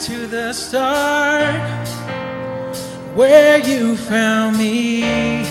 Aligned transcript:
to 0.00 0.26
the 0.26 0.50
start 0.54 1.86
where 3.14 3.58
you 3.58 3.94
found 3.96 4.56
me. 4.56 5.44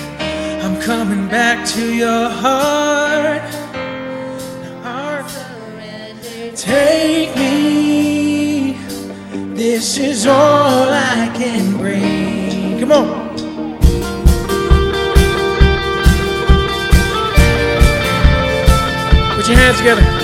I'm 0.63 0.81
coming 0.81 1.27
back 1.27 1.68
to 1.75 1.93
your 1.93 2.29
heart. 2.29 3.43
Take 6.55 7.35
me. 7.35 8.73
This 9.54 9.99
is 9.99 10.25
all 10.25 10.89
I 10.89 11.31
can 11.36 11.77
bring. 11.77 12.79
Come 12.79 12.91
on. 12.91 13.29
Put 19.36 19.47
your 19.47 19.58
hands 19.58 19.77
together. 19.77 20.19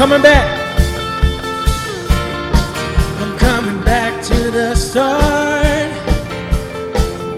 coming 0.00 0.22
back. 0.22 0.46
I'm 3.20 3.36
coming 3.36 3.84
back 3.84 4.24
to 4.28 4.50
the 4.50 4.74
start 4.74 5.92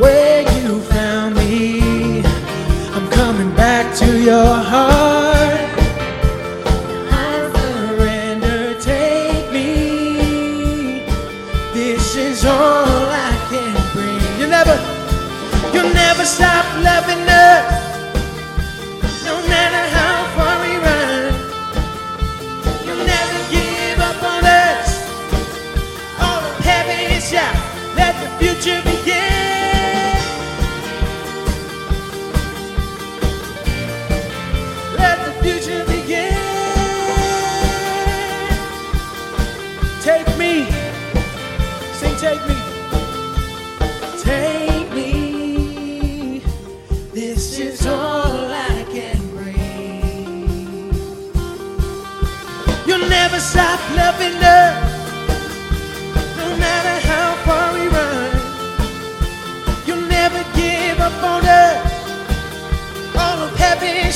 where 0.01 0.43
you 0.43 0.81
found 0.83 1.35
me. 1.35 2.23
I'm 2.95 3.11
coming 3.11 3.53
back 3.57 3.97
to 3.97 4.23
your 4.23 4.47
heart. 4.47 5.02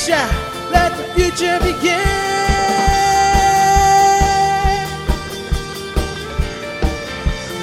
shine. 0.07 0.71
Let 0.71 0.95
the 0.95 1.03
future 1.15 1.59
begin. 1.59 1.99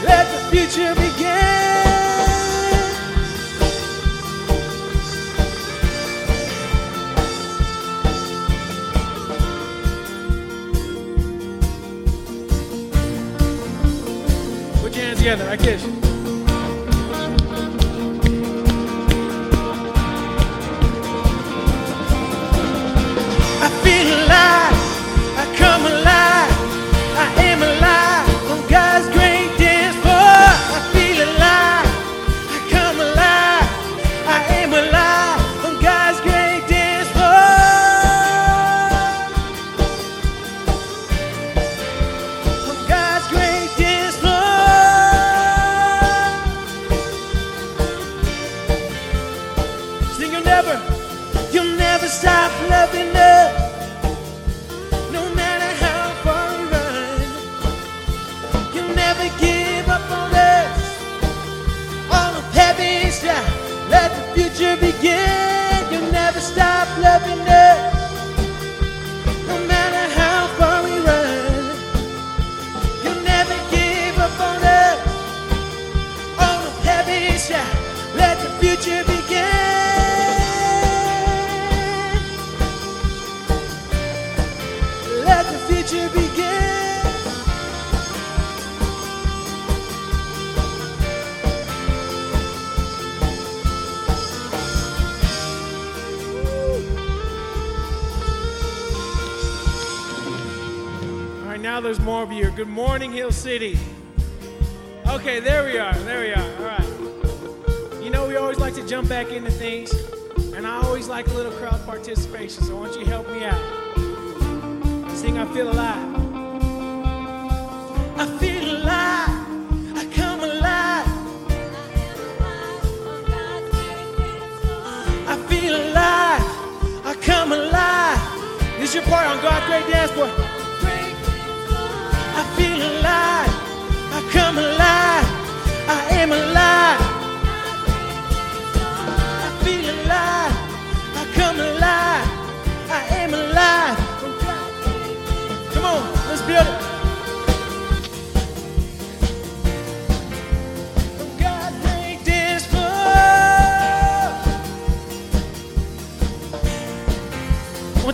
Let 0.05 0.27
the 0.33 0.41
future 0.51 0.95
begin. 0.95 1.25
Put 14.83 14.95
your 14.95 15.05
hands 15.05 15.19
together. 15.19 15.49
I 15.49 15.57
kiss 15.57 15.83
you. 15.87 16.14
life. 24.05 24.54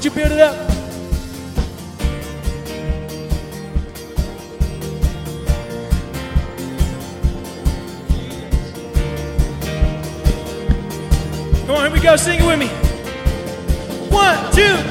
Would 0.00 0.04
you 0.06 0.10
build 0.12 0.32
it 0.32 0.40
up? 0.40 0.56
Come 11.66 11.76
on, 11.76 11.82
here 11.82 11.92
we 11.92 12.00
go. 12.00 12.16
Sing 12.16 12.40
it 12.40 12.46
with 12.46 12.58
me. 12.58 12.68
One, 14.08 14.38
two. 14.54 14.89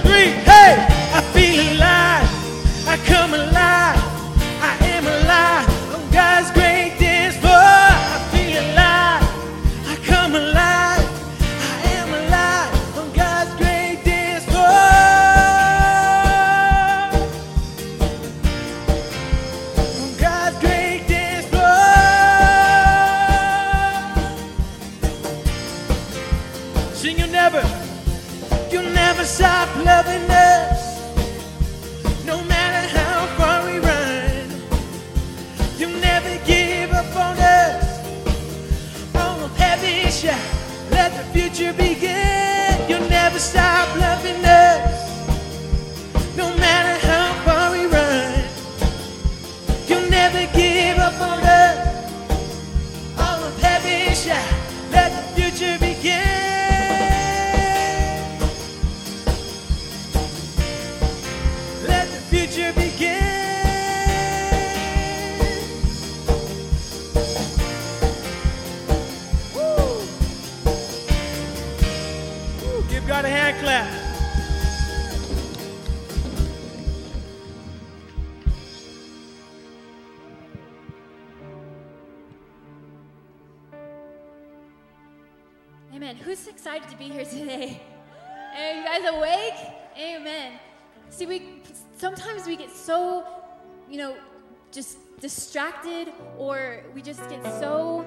Distracted 95.19 96.11
or 96.37 96.83
we 96.93 97.01
just 97.01 97.27
get 97.29 97.43
so 97.59 98.05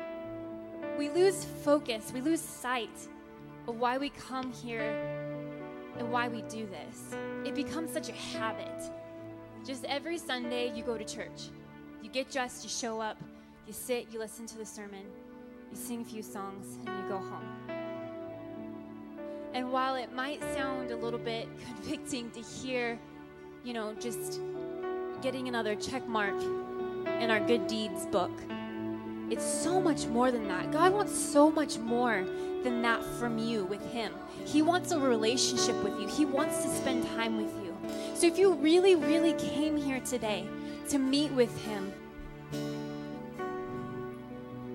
we 0.98 1.08
lose 1.10 1.44
focus, 1.64 2.10
we 2.12 2.20
lose 2.20 2.40
sight 2.40 3.08
of 3.68 3.78
why 3.78 3.98
we 3.98 4.10
come 4.10 4.52
here 4.52 4.92
and 5.98 6.10
why 6.10 6.28
we 6.28 6.42
do 6.42 6.66
this. 6.66 7.14
It 7.44 7.54
becomes 7.54 7.92
such 7.92 8.08
a 8.08 8.12
habit. 8.12 8.90
Just 9.64 9.84
every 9.84 10.18
Sunday, 10.18 10.72
you 10.74 10.82
go 10.82 10.98
to 10.98 11.04
church. 11.04 11.50
You 12.02 12.10
get 12.10 12.30
dressed, 12.30 12.64
you 12.64 12.70
show 12.70 13.00
up, 13.00 13.16
you 13.66 13.72
sit, 13.72 14.08
you 14.10 14.18
listen 14.18 14.46
to 14.46 14.58
the 14.58 14.66
sermon, 14.66 15.04
you 15.70 15.76
sing 15.76 16.02
a 16.02 16.04
few 16.04 16.22
songs, 16.22 16.78
and 16.84 16.88
you 16.88 17.08
go 17.08 17.18
home. 17.18 17.48
And 19.54 19.70
while 19.70 19.94
it 19.94 20.12
might 20.12 20.40
sound 20.54 20.90
a 20.90 20.96
little 20.96 21.18
bit 21.18 21.46
convicting 21.64 22.30
to 22.32 22.40
hear, 22.40 22.98
you 23.64 23.72
know, 23.72 23.94
just 24.00 24.40
getting 25.22 25.46
another 25.46 25.76
check 25.76 26.06
mark 26.08 26.34
in 27.20 27.30
our 27.30 27.38
good 27.38 27.68
deeds 27.68 28.06
book, 28.06 28.32
it's 29.30 29.44
so 29.44 29.80
much 29.80 30.06
more 30.06 30.32
than 30.32 30.48
that. 30.48 30.72
God 30.72 30.92
wants 30.92 31.16
so 31.16 31.48
much 31.48 31.78
more 31.78 32.26
than 32.64 32.82
that 32.82 33.02
from 33.18 33.38
you 33.38 33.64
with 33.64 33.84
Him. 33.92 34.12
He 34.44 34.62
wants 34.62 34.90
a 34.90 34.98
relationship 34.98 35.80
with 35.84 35.98
you, 36.00 36.08
He 36.08 36.24
wants 36.24 36.64
to 36.64 36.68
spend 36.68 37.06
time 37.14 37.36
with 37.36 37.54
you. 37.64 37.74
So 38.14 38.26
if 38.26 38.36
you 38.36 38.54
really, 38.54 38.96
really 38.96 39.32
came 39.34 39.76
here 39.76 40.00
today 40.00 40.46
to 40.88 40.98
meet 40.98 41.30
with 41.30 41.56
Him, 41.64 41.92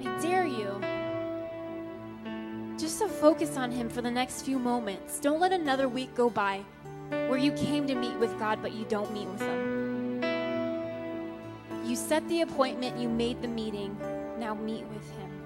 I 0.06 0.22
dare 0.22 0.46
you 0.46 0.82
just 2.80 3.00
to 3.00 3.10
focus 3.10 3.58
on 3.58 3.70
Him 3.70 3.90
for 3.90 4.02
the 4.02 4.12
next 4.12 4.44
few 4.44 4.60
moments. 4.60 5.20
Don't 5.20 5.42
let 5.42 5.52
another 5.52 5.90
week 5.90 6.16
go 6.16 6.30
by 6.30 6.64
where 7.10 7.38
you 7.38 7.52
came 7.52 7.86
to 7.88 7.96
meet 7.96 8.16
with 8.16 8.38
God, 8.40 8.60
but 8.62 8.72
you 8.74 8.86
don't 8.86 9.12
meet 9.14 9.28
with 9.28 9.42
Him. 9.42 9.77
Set 11.98 12.26
the 12.30 12.42
appointment, 12.42 12.96
you 12.98 13.10
made 13.10 13.42
the 13.42 13.48
meeting, 13.48 13.98
now 14.38 14.54
meet 14.54 14.86
with 14.86 15.04
Him. 15.18 15.37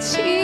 情。 0.00 0.39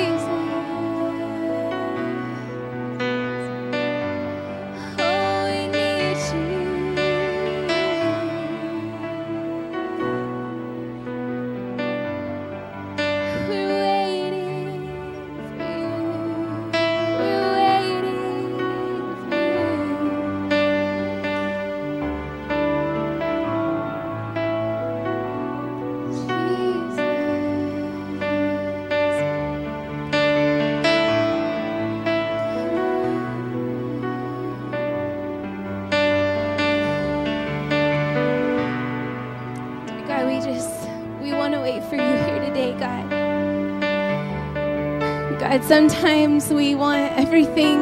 Sometimes 45.66 46.49
we 46.49 46.76
want 46.76 47.12
everything 47.18 47.80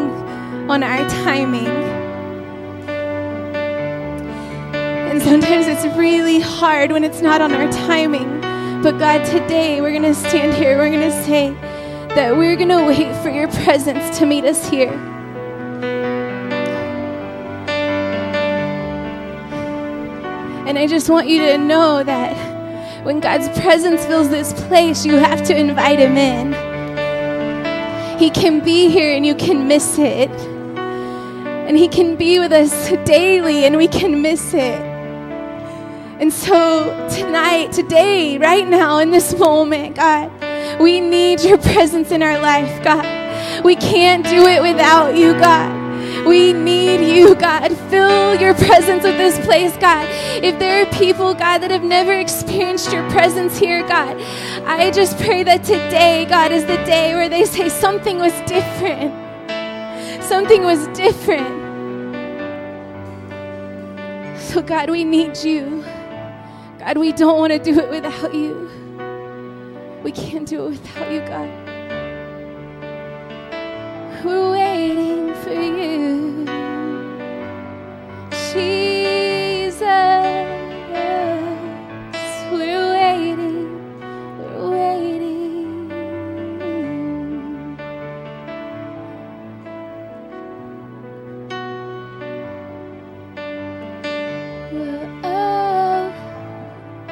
on 0.70 0.82
our 0.82 1.06
timing. 1.22 1.66
And 5.10 5.20
sometimes 5.20 5.66
it's 5.66 5.84
really 5.94 6.40
hard 6.40 6.92
when 6.92 7.04
it's 7.04 7.20
not 7.20 7.42
on 7.42 7.52
our 7.52 7.70
timing. 7.70 8.40
But 8.82 8.98
God, 8.98 9.26
today 9.26 9.82
we're 9.82 9.90
going 9.90 10.02
to 10.02 10.14
stand 10.14 10.54
here. 10.54 10.78
We're 10.78 10.88
going 10.88 11.10
to 11.10 11.24
say 11.24 11.50
that 12.14 12.34
we're 12.34 12.56
going 12.56 12.70
to 12.70 12.86
wait 12.86 13.14
for 13.22 13.28
your 13.28 13.48
presence 13.48 14.18
to 14.18 14.24
meet 14.24 14.44
us 14.44 14.66
here. 14.70 14.92
And 20.66 20.78
I 20.78 20.86
just 20.86 21.10
want 21.10 21.28
you 21.28 21.42
to 21.42 21.58
know 21.58 22.02
that 22.02 23.04
when 23.04 23.20
God's 23.20 23.48
presence 23.60 24.06
fills 24.06 24.30
this 24.30 24.54
place, 24.68 25.04
you 25.04 25.16
have 25.16 25.44
to 25.44 25.54
invite 25.56 25.98
Him 25.98 26.16
in. 26.16 26.73
He 28.24 28.30
can 28.30 28.60
be 28.60 28.88
here 28.88 29.14
and 29.14 29.26
you 29.26 29.34
can 29.34 29.68
miss 29.68 29.98
it. 29.98 30.30
And 30.30 31.76
He 31.76 31.88
can 31.88 32.16
be 32.16 32.38
with 32.38 32.52
us 32.52 32.88
daily 33.04 33.66
and 33.66 33.76
we 33.76 33.86
can 33.86 34.22
miss 34.22 34.54
it. 34.54 34.80
And 36.22 36.32
so 36.32 37.06
tonight, 37.10 37.72
today, 37.72 38.38
right 38.38 38.66
now, 38.66 38.96
in 38.96 39.10
this 39.10 39.38
moment, 39.38 39.96
God, 39.96 40.30
we 40.80 41.02
need 41.02 41.42
your 41.42 41.58
presence 41.58 42.12
in 42.12 42.22
our 42.22 42.38
life, 42.38 42.82
God. 42.82 43.62
We 43.62 43.76
can't 43.76 44.24
do 44.24 44.46
it 44.46 44.62
without 44.62 45.14
you, 45.14 45.34
God. 45.34 46.26
We 46.26 46.54
need 46.54 47.14
you, 47.14 47.34
God. 47.34 47.73
Fill 47.94 48.34
your 48.40 48.54
presence 48.54 49.04
with 49.04 49.16
this 49.16 49.38
place, 49.46 49.76
God. 49.76 50.08
If 50.42 50.58
there 50.58 50.82
are 50.82 50.86
people, 50.94 51.32
God, 51.32 51.58
that 51.58 51.70
have 51.70 51.84
never 51.84 52.12
experienced 52.12 52.92
your 52.92 53.08
presence 53.08 53.56
here, 53.56 53.86
God, 53.86 54.20
I 54.66 54.90
just 54.90 55.16
pray 55.18 55.44
that 55.44 55.62
today, 55.62 56.26
God, 56.28 56.50
is 56.50 56.64
the 56.64 56.78
day 56.78 57.14
where 57.14 57.28
they 57.28 57.44
say 57.44 57.68
something 57.68 58.18
was 58.18 58.32
different. 58.48 59.14
Something 60.24 60.64
was 60.64 60.88
different. 60.88 61.62
So, 64.40 64.60
God, 64.60 64.90
we 64.90 65.04
need 65.04 65.36
you. 65.36 65.84
God, 66.80 66.98
we 66.98 67.12
don't 67.12 67.38
want 67.38 67.52
to 67.52 67.60
do 67.60 67.78
it 67.78 67.90
without 67.90 68.34
you. 68.34 68.68
We 70.02 70.10
can't 70.10 70.48
do 70.48 70.66
it 70.66 70.70
without 70.70 71.12
you, 71.12 71.20
God. 71.20 71.48
We're 74.24 74.50
waiting 74.50 75.32
for 75.44 75.52
you, 75.52 76.43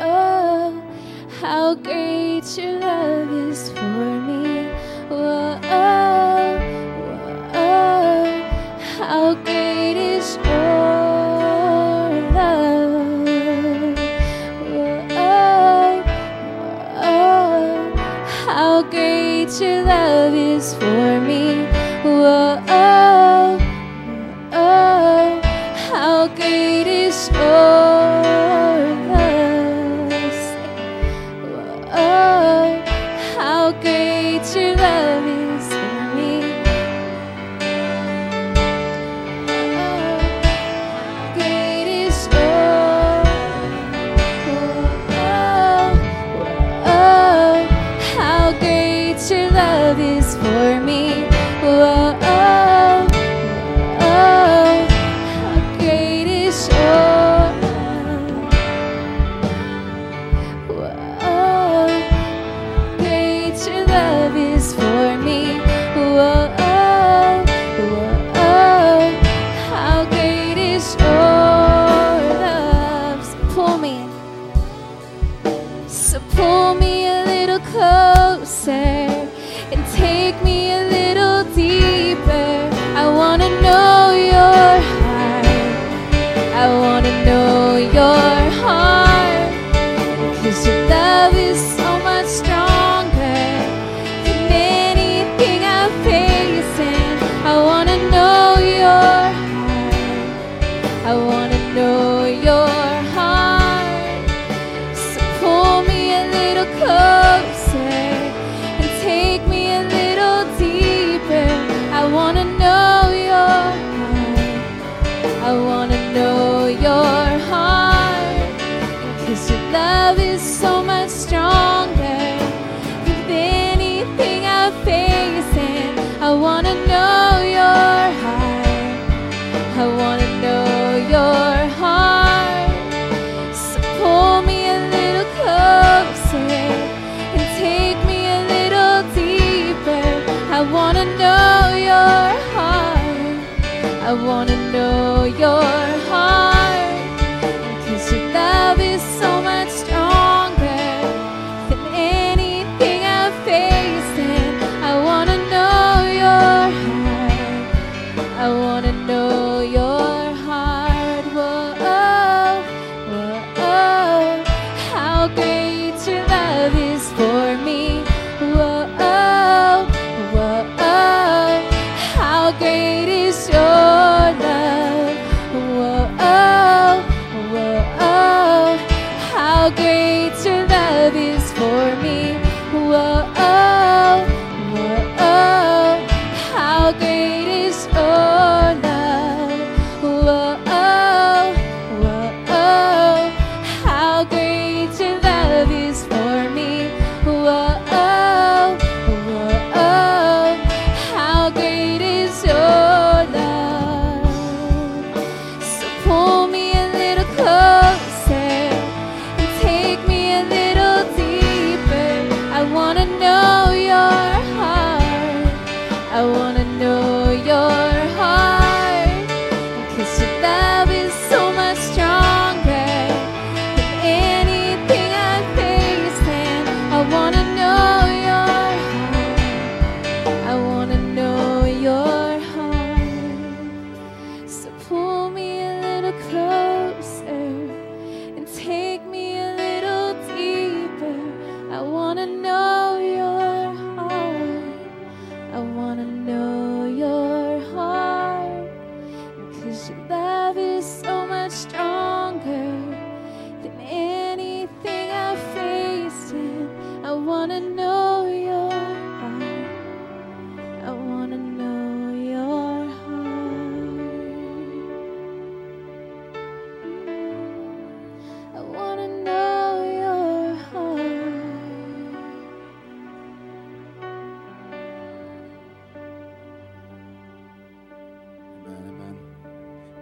Oh, 0.05 0.83
how 1.40 1.74
great 1.74 2.57
your 2.57 2.81
love 2.81 2.91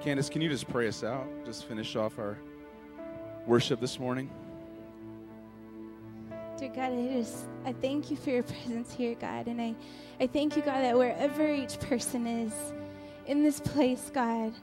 Candace, 0.00 0.30
can 0.30 0.40
you 0.40 0.48
just 0.48 0.66
pray 0.66 0.88
us 0.88 1.04
out? 1.04 1.26
Just 1.44 1.66
finish 1.66 1.94
off 1.94 2.18
our 2.18 2.38
worship 3.46 3.80
this 3.80 4.00
morning. 4.00 4.30
Dear 6.56 6.70
God, 6.70 6.92
I 6.92 7.08
just 7.12 7.44
I 7.66 7.74
thank 7.74 8.10
you 8.10 8.16
for 8.16 8.30
your 8.30 8.42
presence 8.64 8.94
here, 8.94 9.14
God, 9.14 9.46
and 9.46 9.60
I, 9.60 9.74
I 10.18 10.26
thank 10.26 10.56
you, 10.56 10.62
God, 10.62 10.80
that 10.80 10.96
wherever 10.96 11.52
each 11.52 11.78
person 11.80 12.26
is 12.26 12.54
in 13.26 13.42
this 13.42 13.60
place, 13.60 14.10
God, 14.12 14.54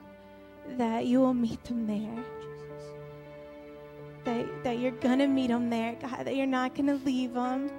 that 0.70 1.06
you 1.06 1.20
will 1.20 1.36
meet 1.36 1.64
them 1.66 1.86
there. 1.86 2.24
That, 4.24 4.64
that 4.64 4.80
you're 4.80 4.92
gonna 4.92 5.28
meet 5.28 5.48
them 5.50 5.70
there, 5.70 5.96
God, 6.02 6.26
that 6.26 6.36
you're 6.36 6.48
not 6.48 6.74
gonna 6.74 7.00
leave 7.06 7.36
them 7.36 7.70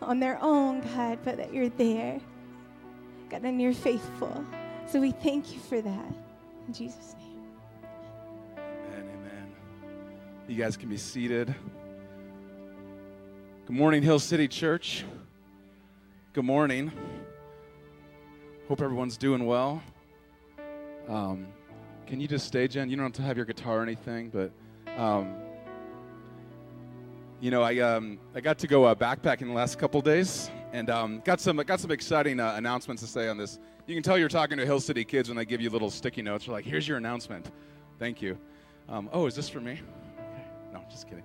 on 0.00 0.20
their 0.20 0.38
own, 0.40 0.80
God, 0.94 1.18
but 1.24 1.38
that 1.38 1.52
you're 1.52 1.70
there. 1.70 2.20
God, 3.30 3.42
and 3.42 3.60
you're 3.60 3.74
faithful. 3.74 4.44
So 4.86 5.00
we 5.00 5.10
thank 5.10 5.52
you 5.52 5.58
for 5.58 5.80
that. 5.80 6.27
In 6.68 6.74
Jesus' 6.74 7.14
name. 7.18 7.40
Amen, 8.58 9.08
amen. 9.14 9.54
You 10.46 10.54
guys 10.54 10.76
can 10.76 10.90
be 10.90 10.98
seated. 10.98 11.54
Good 13.66 13.74
morning, 13.74 14.02
Hill 14.02 14.18
City 14.18 14.46
Church. 14.46 15.06
Good 16.34 16.44
morning. 16.44 16.92
Hope 18.68 18.82
everyone's 18.82 19.16
doing 19.16 19.46
well. 19.46 19.82
Um, 21.08 21.46
can 22.06 22.20
you 22.20 22.28
just 22.28 22.46
stay, 22.46 22.68
Jen? 22.68 22.90
You 22.90 22.96
don't 22.96 23.06
have 23.06 23.12
to 23.14 23.22
have 23.22 23.38
your 23.38 23.46
guitar 23.46 23.78
or 23.78 23.82
anything, 23.82 24.28
but 24.28 24.52
um, 24.98 25.36
you 27.40 27.50
know, 27.50 27.62
I 27.62 27.78
um, 27.78 28.18
I 28.34 28.42
got 28.42 28.58
to 28.58 28.66
go 28.66 28.84
uh, 28.84 28.94
backpacking 28.94 29.46
the 29.46 29.54
last 29.54 29.78
couple 29.78 30.02
days, 30.02 30.50
and 30.74 30.90
um, 30.90 31.22
got 31.24 31.40
some 31.40 31.56
got 31.56 31.80
some 31.80 31.92
exciting 31.92 32.38
uh, 32.38 32.56
announcements 32.56 33.00
to 33.00 33.08
say 33.08 33.28
on 33.28 33.38
this. 33.38 33.58
You 33.88 33.94
can 33.94 34.02
tell 34.02 34.18
you're 34.18 34.28
talking 34.28 34.58
to 34.58 34.66
Hill 34.66 34.80
City 34.80 35.02
kids 35.02 35.30
when 35.30 35.36
they 35.38 35.46
give 35.46 35.62
you 35.62 35.70
little 35.70 35.88
sticky 35.88 36.20
notes. 36.20 36.44
They're 36.44 36.52
like, 36.52 36.66
"Here's 36.66 36.86
your 36.86 36.98
announcement." 36.98 37.50
Thank 37.98 38.20
you. 38.20 38.36
Um, 38.86 39.08
oh, 39.14 39.24
is 39.24 39.34
this 39.34 39.48
for 39.48 39.62
me? 39.62 39.80
No, 40.74 40.82
just 40.90 41.08
kidding. 41.08 41.24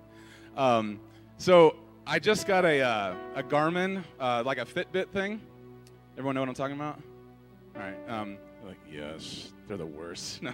Um, 0.56 0.98
so 1.36 1.76
I 2.06 2.18
just 2.18 2.46
got 2.46 2.64
a 2.64 2.80
uh, 2.80 3.14
a 3.34 3.42
Garmin, 3.42 4.02
uh, 4.18 4.42
like 4.46 4.56
a 4.56 4.64
Fitbit 4.64 5.10
thing. 5.10 5.42
Everyone 6.14 6.34
know 6.34 6.40
what 6.40 6.48
I'm 6.48 6.54
talking 6.54 6.76
about? 6.76 6.98
All 7.76 7.82
right. 7.82 7.98
Um, 8.08 8.38
like 8.66 8.78
yes, 8.90 9.52
they're 9.68 9.76
the 9.76 9.84
worst. 9.84 10.40
No. 10.42 10.52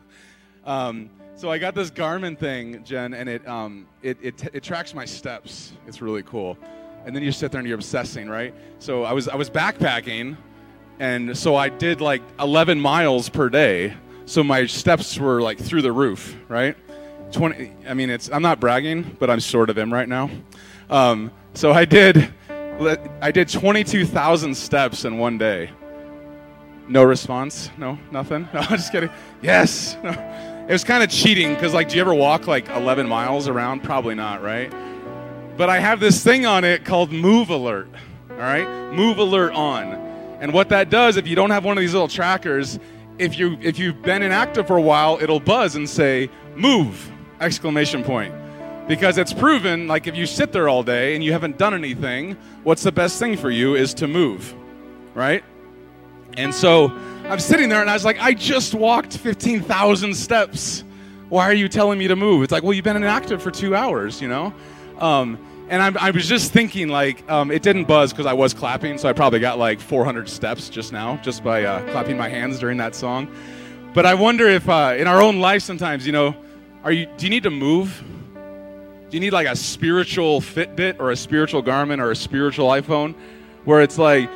Um, 0.65 1.11
so 1.37 1.49
I 1.49 1.59
got 1.59 1.77
this 1.77 1.93
Garmin 1.93 2.37
thing, 2.37 2.83
Jen, 2.83 3.15
and 3.15 3.29
it 3.29 3.47
um, 3.47 3.87
it, 4.03 4.19
it, 4.21 4.53
it 4.53 4.65
tracks 4.65 4.95
my 4.95 5.05
steps. 5.05 5.75
It's 5.87 6.03
really 6.03 6.25
cool. 6.25 6.59
And 7.07 7.15
then 7.15 7.23
you 7.23 7.31
sit 7.31 7.53
there 7.53 7.61
and 7.61 7.69
you're 7.69 7.79
obsessing, 7.79 8.29
right? 8.29 8.53
So 8.81 9.05
I 9.05 9.13
was 9.13 9.29
I 9.29 9.37
was 9.37 9.49
backpacking, 9.49 10.37
and 11.01 11.37
so 11.37 11.57
I 11.57 11.71
did 11.71 12.01
like 12.01 12.23
11 12.39 12.79
miles 12.79 13.31
per 13.31 13.49
day. 13.49 13.95
So 14.27 14.45
my 14.45 14.67
steps 14.67 15.19
were 15.19 15.41
like 15.41 15.59
through 15.59 15.83
the 15.83 15.91
roof, 15.91 16.37
right? 16.49 16.77
20. 17.33 17.73
I 17.89 17.95
mean, 17.95 18.11
it's 18.11 18.31
I'm 18.31 18.43
not 18.43 18.61
bragging, 18.61 19.17
but 19.19 19.31
I'm 19.31 19.41
sort 19.41 19.71
of 19.71 19.79
am 19.79 19.93
right 19.93 20.09
now. 20.09 20.31
Um, 20.91 21.33
so 21.55 21.73
I 21.73 21.87
did 21.87 22.33
I 23.21 23.31
did 23.31 23.49
22,000 23.49 24.55
steps 24.55 25.05
in 25.05 25.19
one 25.19 25.39
day. 25.39 25.71
No 26.87 27.03
response. 27.03 27.71
No, 27.79 27.99
nothing. 28.13 28.49
No, 28.55 28.61
I'm 28.61 28.77
just 28.77 28.93
kidding. 28.93 29.11
Yes. 29.43 29.97
No. 30.05 30.11
It 30.69 30.73
was 30.75 30.85
kind 30.85 31.03
of 31.03 31.11
cheating 31.11 31.53
because, 31.55 31.75
like, 31.75 31.89
do 31.89 31.97
you 31.97 32.01
ever 32.01 32.15
walk 32.15 32.47
like 32.47 32.69
11 32.69 33.09
miles 33.09 33.49
around? 33.49 33.83
Probably 33.83 34.15
not, 34.15 34.41
right? 34.41 34.73
But 35.57 35.69
I 35.69 35.81
have 35.81 35.99
this 35.99 36.23
thing 36.23 36.47
on 36.47 36.63
it 36.63 36.85
called 36.85 37.11
Move 37.11 37.51
Alert. 37.51 37.89
All 38.31 38.37
right, 38.37 38.93
Move 38.93 39.19
Alert 39.19 39.53
on. 39.53 40.10
And 40.41 40.53
what 40.53 40.71
that 40.71 40.91
does, 40.91 41.17
if 41.17 41.29
you 41.29 41.37
don't 41.37 41.51
have 41.51 41.65
one 41.65 41.77
of 41.77 41.83
these 41.83 41.93
little 41.93 42.09
trackers, 42.09 42.79
if 43.19 43.39
you 43.39 43.59
if 43.61 43.79
you've 43.79 44.03
been 44.03 44.23
inactive 44.23 44.67
for 44.67 44.77
a 44.77 44.83
while, 44.83 45.19
it'll 45.21 45.41
buzz 45.41 45.77
and 45.77 45.89
say 45.89 46.31
"Move!" 46.57 47.11
exclamation 47.41 48.03
point. 48.03 48.35
Because 48.89 49.19
it's 49.19 49.33
proven, 49.33 49.87
like 49.87 50.07
if 50.07 50.17
you 50.17 50.27
sit 50.27 50.53
there 50.53 50.69
all 50.69 50.83
day 50.83 51.15
and 51.15 51.23
you 51.23 51.33
haven't 51.33 51.59
done 51.59 51.75
anything, 51.75 52.37
what's 52.65 52.83
the 52.83 52.91
best 52.91 53.19
thing 53.19 53.37
for 53.37 53.51
you 53.51 53.77
is 53.77 53.95
to 53.95 54.09
move, 54.09 54.53
right? 55.15 55.45
And 56.37 56.55
so 56.55 56.91
I'm 57.29 57.39
sitting 57.39 57.69
there 57.69 57.81
and 57.81 57.91
I 57.91 57.93
was 57.93 58.05
like, 58.05 58.21
I 58.21 58.35
just 58.35 58.75
walked 58.75 59.17
15,000 59.17 60.15
steps. 60.15 60.83
Why 61.29 61.49
are 61.49 61.55
you 61.55 61.69
telling 61.69 61.99
me 61.99 62.09
to 62.09 62.17
move? 62.17 62.43
It's 62.43 62.51
like, 62.51 62.65
well, 62.65 62.73
you've 62.73 62.85
been 62.85 62.97
inactive 62.97 63.41
for 63.41 63.53
two 63.53 63.77
hours, 63.77 64.21
you 64.21 64.29
know? 64.29 64.53
Um, 64.99 65.39
and 65.71 65.81
I'm, 65.81 65.97
I 65.99 66.11
was 66.11 66.27
just 66.27 66.53
thinking, 66.53 66.89
like, 66.89 67.29
um, 67.31 67.53
it 67.53 67.63
didn't 67.63 67.85
buzz 67.85 68.13
because 68.13 68.27
I 68.27 68.33
was 68.33 68.53
clapping, 68.53 68.99
so 68.99 69.09
I 69.09 69.13
probably 69.13 69.39
got 69.39 69.57
like 69.57 69.81
400 69.81 70.29
steps 70.29 70.69
just 70.69 70.93
now, 70.93 71.17
just 71.19 71.45
by 71.45 71.63
uh, 71.63 71.81
clapping 71.93 72.19
my 72.19 72.29
hands 72.29 72.59
during 72.59 72.77
that 72.79 72.97
song. 72.97 73.33
But 73.95 74.05
I 74.05 74.15
wonder 74.15 74.49
if 74.49 74.69
uh, 74.69 74.97
in 74.99 75.07
our 75.07 75.23
own 75.23 75.39
life 75.39 75.63
sometimes, 75.63 76.05
you 76.05 76.13
know, 76.13 76.35
are 76.83 76.91
you, 76.91 77.07
do 77.17 77.25
you 77.25 77.31
need 77.31 77.45
to 77.45 77.51
move? 77.51 78.03
Do 78.35 79.17
you 79.17 79.21
need 79.21 79.33
like 79.33 79.47
a 79.47 79.55
spiritual 79.55 80.41
Fitbit 80.41 80.99
or 80.99 81.13
a 81.13 81.17
spiritual 81.17 81.63
Garmin 81.63 82.01
or 82.01 82.11
a 82.11 82.17
spiritual 82.17 82.69
iPhone 82.69 83.15
where 83.65 83.81
it's 83.81 83.97
like, 83.97 84.29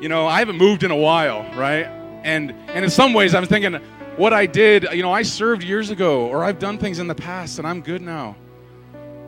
you 0.00 0.08
know, 0.08 0.26
I 0.26 0.38
haven't 0.38 0.56
moved 0.56 0.84
in 0.84 0.90
a 0.90 0.96
while, 0.96 1.42
right? 1.54 1.84
And 2.24 2.52
and 2.68 2.82
in 2.82 2.90
some 2.90 3.12
ways 3.12 3.34
I'm 3.34 3.46
thinking 3.46 3.74
what 4.16 4.32
I 4.32 4.46
did, 4.46 4.86
you 4.92 5.02
know, 5.02 5.12
I 5.12 5.22
served 5.22 5.62
years 5.62 5.90
ago 5.90 6.26
or 6.26 6.44
I've 6.44 6.58
done 6.58 6.78
things 6.78 6.98
in 6.98 7.08
the 7.08 7.14
past 7.14 7.58
and 7.58 7.66
I'm 7.66 7.82
good 7.82 8.00
now. 8.00 8.36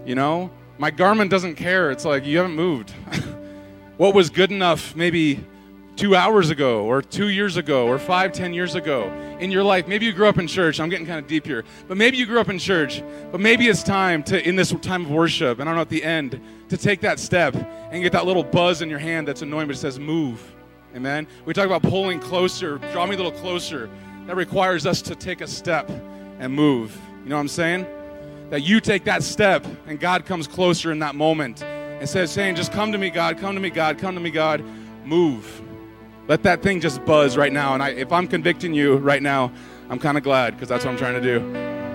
You 0.06 0.14
know, 0.14 0.50
my 0.80 0.90
Garmin 0.90 1.28
doesn't 1.28 1.56
care. 1.56 1.90
It's 1.90 2.06
like 2.06 2.24
you 2.24 2.38
haven't 2.38 2.56
moved. 2.56 2.90
what 3.98 4.14
was 4.14 4.30
good 4.30 4.50
enough 4.50 4.96
maybe 4.96 5.44
two 5.94 6.16
hours 6.16 6.48
ago 6.48 6.86
or 6.86 7.02
two 7.02 7.28
years 7.28 7.58
ago 7.58 7.86
or 7.86 7.98
five, 7.98 8.32
ten 8.32 8.54
years 8.54 8.74
ago 8.74 9.12
in 9.40 9.50
your 9.50 9.62
life. 9.62 9.86
Maybe 9.86 10.06
you 10.06 10.14
grew 10.14 10.26
up 10.26 10.38
in 10.38 10.46
church. 10.46 10.80
I'm 10.80 10.88
getting 10.88 11.04
kind 11.04 11.18
of 11.18 11.26
deep 11.26 11.44
here. 11.44 11.64
But 11.86 11.98
maybe 11.98 12.16
you 12.16 12.24
grew 12.24 12.40
up 12.40 12.48
in 12.48 12.58
church. 12.58 13.02
But 13.30 13.42
maybe 13.42 13.68
it's 13.68 13.82
time 13.82 14.22
to, 14.24 14.48
in 14.48 14.56
this 14.56 14.72
time 14.80 15.04
of 15.04 15.10
worship, 15.10 15.60
and 15.60 15.68
I 15.68 15.72
don't 15.72 15.76
know 15.76 15.82
at 15.82 15.90
the 15.90 16.02
end, 16.02 16.40
to 16.70 16.78
take 16.78 17.02
that 17.02 17.20
step 17.20 17.54
and 17.90 18.02
get 18.02 18.12
that 18.12 18.24
little 18.24 18.42
buzz 18.42 18.80
in 18.80 18.88
your 18.88 18.98
hand 18.98 19.28
that's 19.28 19.42
annoying, 19.42 19.66
but 19.66 19.76
it 19.76 19.80
says 19.80 19.98
move. 19.98 20.40
Amen. 20.96 21.26
We 21.44 21.52
talk 21.52 21.66
about 21.66 21.82
pulling 21.82 22.20
closer, 22.20 22.78
draw 22.92 23.04
me 23.04 23.16
a 23.16 23.18
little 23.18 23.32
closer. 23.32 23.90
That 24.26 24.36
requires 24.36 24.86
us 24.86 25.02
to 25.02 25.14
take 25.14 25.42
a 25.42 25.46
step 25.46 25.90
and 26.38 26.54
move. 26.54 26.98
You 27.22 27.28
know 27.28 27.36
what 27.36 27.42
I'm 27.42 27.48
saying? 27.48 27.86
That 28.50 28.62
you 28.62 28.80
take 28.80 29.04
that 29.04 29.22
step 29.22 29.64
and 29.86 29.98
God 29.98 30.26
comes 30.26 30.46
closer 30.46 30.92
in 30.92 30.98
that 30.98 31.14
moment 31.14 31.62
and 31.62 32.08
says, 32.08 32.30
saying, 32.30 32.56
just 32.56 32.72
come 32.72 32.92
to 32.92 32.98
me, 32.98 33.10
God, 33.10 33.38
come 33.38 33.54
to 33.54 33.60
me, 33.60 33.70
God, 33.70 33.98
come 33.98 34.14
to 34.14 34.20
me, 34.20 34.30
God, 34.30 34.64
move. 35.04 35.62
Let 36.28 36.42
that 36.44 36.62
thing 36.62 36.80
just 36.80 37.04
buzz 37.04 37.36
right 37.36 37.52
now. 37.52 37.74
And 37.74 37.82
I, 37.82 37.90
if 37.90 38.12
I'm 38.12 38.26
convicting 38.26 38.72
you 38.72 38.96
right 38.96 39.22
now, 39.22 39.52
I'm 39.88 39.98
kind 39.98 40.16
of 40.16 40.22
glad 40.22 40.54
because 40.54 40.68
that's 40.68 40.84
what 40.84 40.92
I'm 40.92 40.96
trying 40.96 41.20
to 41.20 41.20
do. 41.20 41.40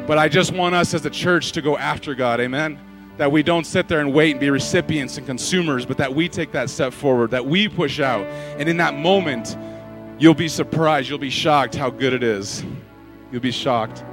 But 0.08 0.18
I 0.18 0.28
just 0.28 0.54
want 0.54 0.76
us 0.76 0.94
as 0.94 1.06
a 1.06 1.10
church 1.10 1.54
to 1.54 1.62
go 1.62 1.78
after 1.78 2.14
God. 2.14 2.40
Amen. 2.40 2.80
That 3.18 3.32
we 3.32 3.44
don't 3.44 3.66
sit 3.66 3.88
there 3.88 4.02
and 4.02 4.14
wait 4.14 4.32
and 4.32 4.40
be 4.40 4.50
recipients 4.50 5.18
and 5.18 5.26
consumers, 5.26 5.86
but 5.86 5.98
that 5.98 6.14
we 6.14 6.30
take 6.30 6.52
that 6.52 6.70
step 6.70 6.94
forward, 6.94 7.32
that 7.32 7.46
we 7.46 7.68
push 7.68 8.00
out. 8.00 8.26
And 8.60 8.70
in 8.70 8.78
that 8.78 8.94
moment, 8.94 9.58
you'll 10.20 10.34
be 10.34 10.50
surprised, 10.50 11.10
you'll 11.10 11.18
be 11.18 11.30
shocked 11.30 11.76
how 11.76 11.90
good 11.90 12.14
it 12.14 12.24
is. 12.24 12.64
You'll 13.32 13.42
be 13.42 13.52
shocked. 13.52 14.04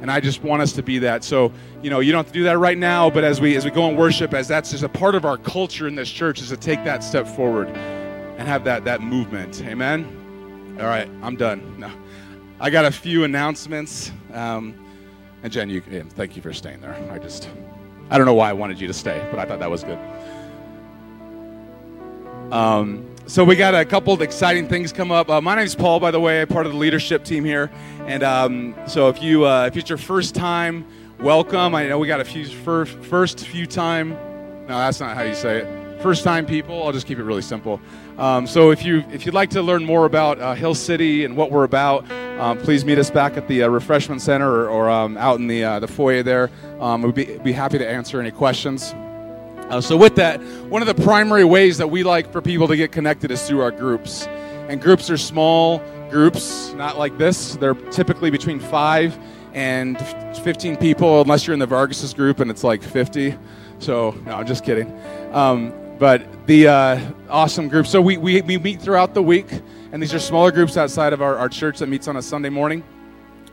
And 0.00 0.10
I 0.10 0.20
just 0.20 0.42
want 0.42 0.62
us 0.62 0.72
to 0.72 0.82
be 0.82 0.98
that. 1.00 1.24
So, 1.24 1.52
you 1.82 1.90
know, 1.90 2.00
you 2.00 2.12
don't 2.12 2.24
have 2.24 2.32
to 2.32 2.38
do 2.38 2.44
that 2.44 2.58
right 2.58 2.76
now, 2.76 3.08
but 3.08 3.24
as 3.24 3.40
we 3.40 3.56
as 3.56 3.64
we 3.64 3.70
go 3.70 3.88
and 3.88 3.96
worship, 3.96 4.34
as 4.34 4.46
that's 4.46 4.70
just 4.70 4.84
a 4.84 4.88
part 4.88 5.14
of 5.14 5.24
our 5.24 5.38
culture 5.38 5.88
in 5.88 5.94
this 5.94 6.10
church, 6.10 6.40
is 6.40 6.50
to 6.50 6.56
take 6.56 6.84
that 6.84 7.02
step 7.02 7.26
forward 7.26 7.68
and 7.68 8.46
have 8.46 8.64
that 8.64 8.84
that 8.84 9.00
movement. 9.00 9.62
Amen. 9.62 10.76
All 10.78 10.86
right, 10.86 11.08
I'm 11.22 11.36
done. 11.36 11.78
No. 11.78 11.90
I 12.60 12.70
got 12.70 12.84
a 12.84 12.90
few 12.90 13.24
announcements. 13.24 14.12
Um, 14.32 14.74
and 15.42 15.52
Jen, 15.52 15.70
you 15.70 15.82
yeah, 15.90 16.02
thank 16.10 16.36
you 16.36 16.42
for 16.42 16.52
staying 16.52 16.80
there. 16.80 16.94
I 17.10 17.18
just, 17.18 17.48
I 18.10 18.18
don't 18.18 18.26
know 18.26 18.34
why 18.34 18.50
I 18.50 18.52
wanted 18.52 18.80
you 18.80 18.86
to 18.86 18.94
stay, 18.94 19.26
but 19.30 19.38
I 19.38 19.44
thought 19.46 19.60
that 19.60 19.70
was 19.70 19.84
good. 19.84 19.98
Um, 22.52 23.06
so 23.26 23.42
we 23.42 23.56
got 23.56 23.74
a 23.74 23.84
couple 23.84 24.12
of 24.12 24.22
exciting 24.22 24.68
things 24.68 24.92
come 24.92 25.10
up. 25.10 25.28
Uh, 25.28 25.40
my 25.40 25.56
name's 25.56 25.74
Paul, 25.74 25.98
by 25.98 26.10
the 26.12 26.20
way, 26.20 26.44
part 26.46 26.64
of 26.64 26.72
the 26.72 26.78
leadership 26.78 27.24
team 27.24 27.44
here. 27.44 27.70
And 28.06 28.22
um, 28.22 28.74
so 28.86 29.08
if 29.08 29.20
you 29.20 29.44
uh, 29.44 29.66
if 29.66 29.76
it's 29.76 29.88
your 29.88 29.98
first 29.98 30.34
time, 30.34 30.86
welcome. 31.18 31.74
I 31.74 31.86
know 31.86 31.98
we 31.98 32.06
got 32.06 32.20
a 32.20 32.24
few 32.24 32.46
first, 32.46 32.96
first 32.98 33.46
few 33.46 33.66
time. 33.66 34.10
No, 34.68 34.78
that's 34.78 35.00
not 35.00 35.16
how 35.16 35.22
you 35.22 35.34
say 35.34 35.58
it. 35.58 36.02
First 36.02 36.22
time 36.22 36.46
people. 36.46 36.84
I'll 36.84 36.92
just 36.92 37.06
keep 37.06 37.18
it 37.18 37.24
really 37.24 37.42
simple. 37.42 37.80
Um, 38.16 38.46
so 38.46 38.70
if 38.70 38.84
you 38.84 39.02
if 39.10 39.26
you'd 39.26 39.34
like 39.34 39.50
to 39.50 39.62
learn 39.62 39.84
more 39.84 40.06
about 40.06 40.38
uh, 40.38 40.54
Hill 40.54 40.74
City 40.74 41.24
and 41.24 41.36
what 41.36 41.50
we're 41.50 41.64
about, 41.64 42.08
um, 42.38 42.58
please 42.58 42.84
meet 42.84 42.98
us 42.98 43.10
back 43.10 43.36
at 43.36 43.48
the 43.48 43.64
uh, 43.64 43.68
refreshment 43.68 44.22
center 44.22 44.48
or, 44.48 44.68
or 44.68 44.88
um, 44.88 45.16
out 45.16 45.40
in 45.40 45.48
the 45.48 45.64
uh, 45.64 45.80
the 45.80 45.88
foyer 45.88 46.22
there. 46.22 46.50
Um, 46.80 47.02
we'd 47.02 47.14
be, 47.14 47.38
be 47.38 47.52
happy 47.52 47.78
to 47.78 47.88
answer 47.88 48.20
any 48.20 48.30
questions. 48.30 48.94
Uh, 49.70 49.80
so, 49.80 49.96
with 49.96 50.14
that, 50.14 50.40
one 50.68 50.80
of 50.80 50.86
the 50.86 51.02
primary 51.02 51.44
ways 51.44 51.78
that 51.78 51.88
we 51.88 52.04
like 52.04 52.30
for 52.30 52.40
people 52.40 52.68
to 52.68 52.76
get 52.76 52.92
connected 52.92 53.32
is 53.32 53.46
through 53.48 53.62
our 53.62 53.72
groups. 53.72 54.26
And 54.68 54.80
groups 54.80 55.10
are 55.10 55.16
small 55.16 55.82
groups, 56.08 56.72
not 56.74 56.98
like 56.98 57.18
this. 57.18 57.56
They're 57.56 57.74
typically 57.74 58.30
between 58.30 58.60
five 58.60 59.18
and 59.54 59.98
15 60.44 60.76
people, 60.76 61.20
unless 61.20 61.46
you're 61.46 61.54
in 61.54 61.58
the 61.60 61.66
Vargas's 61.66 62.14
group 62.14 62.38
and 62.38 62.48
it's 62.48 62.62
like 62.62 62.80
50. 62.80 63.36
So, 63.80 64.12
no, 64.24 64.36
I'm 64.36 64.46
just 64.46 64.64
kidding. 64.64 64.96
Um, 65.32 65.74
but 65.98 66.46
the 66.46 66.68
uh, 66.68 67.12
awesome 67.28 67.68
group. 67.68 67.88
So, 67.88 68.00
we, 68.00 68.18
we, 68.18 68.42
we 68.42 68.58
meet 68.58 68.80
throughout 68.80 69.14
the 69.14 69.22
week, 69.22 69.48
and 69.90 70.00
these 70.00 70.14
are 70.14 70.20
smaller 70.20 70.52
groups 70.52 70.76
outside 70.76 71.12
of 71.12 71.22
our, 71.22 71.36
our 71.36 71.48
church 71.48 71.80
that 71.80 71.88
meets 71.88 72.06
on 72.06 72.16
a 72.16 72.22
Sunday 72.22 72.50
morning. 72.50 72.84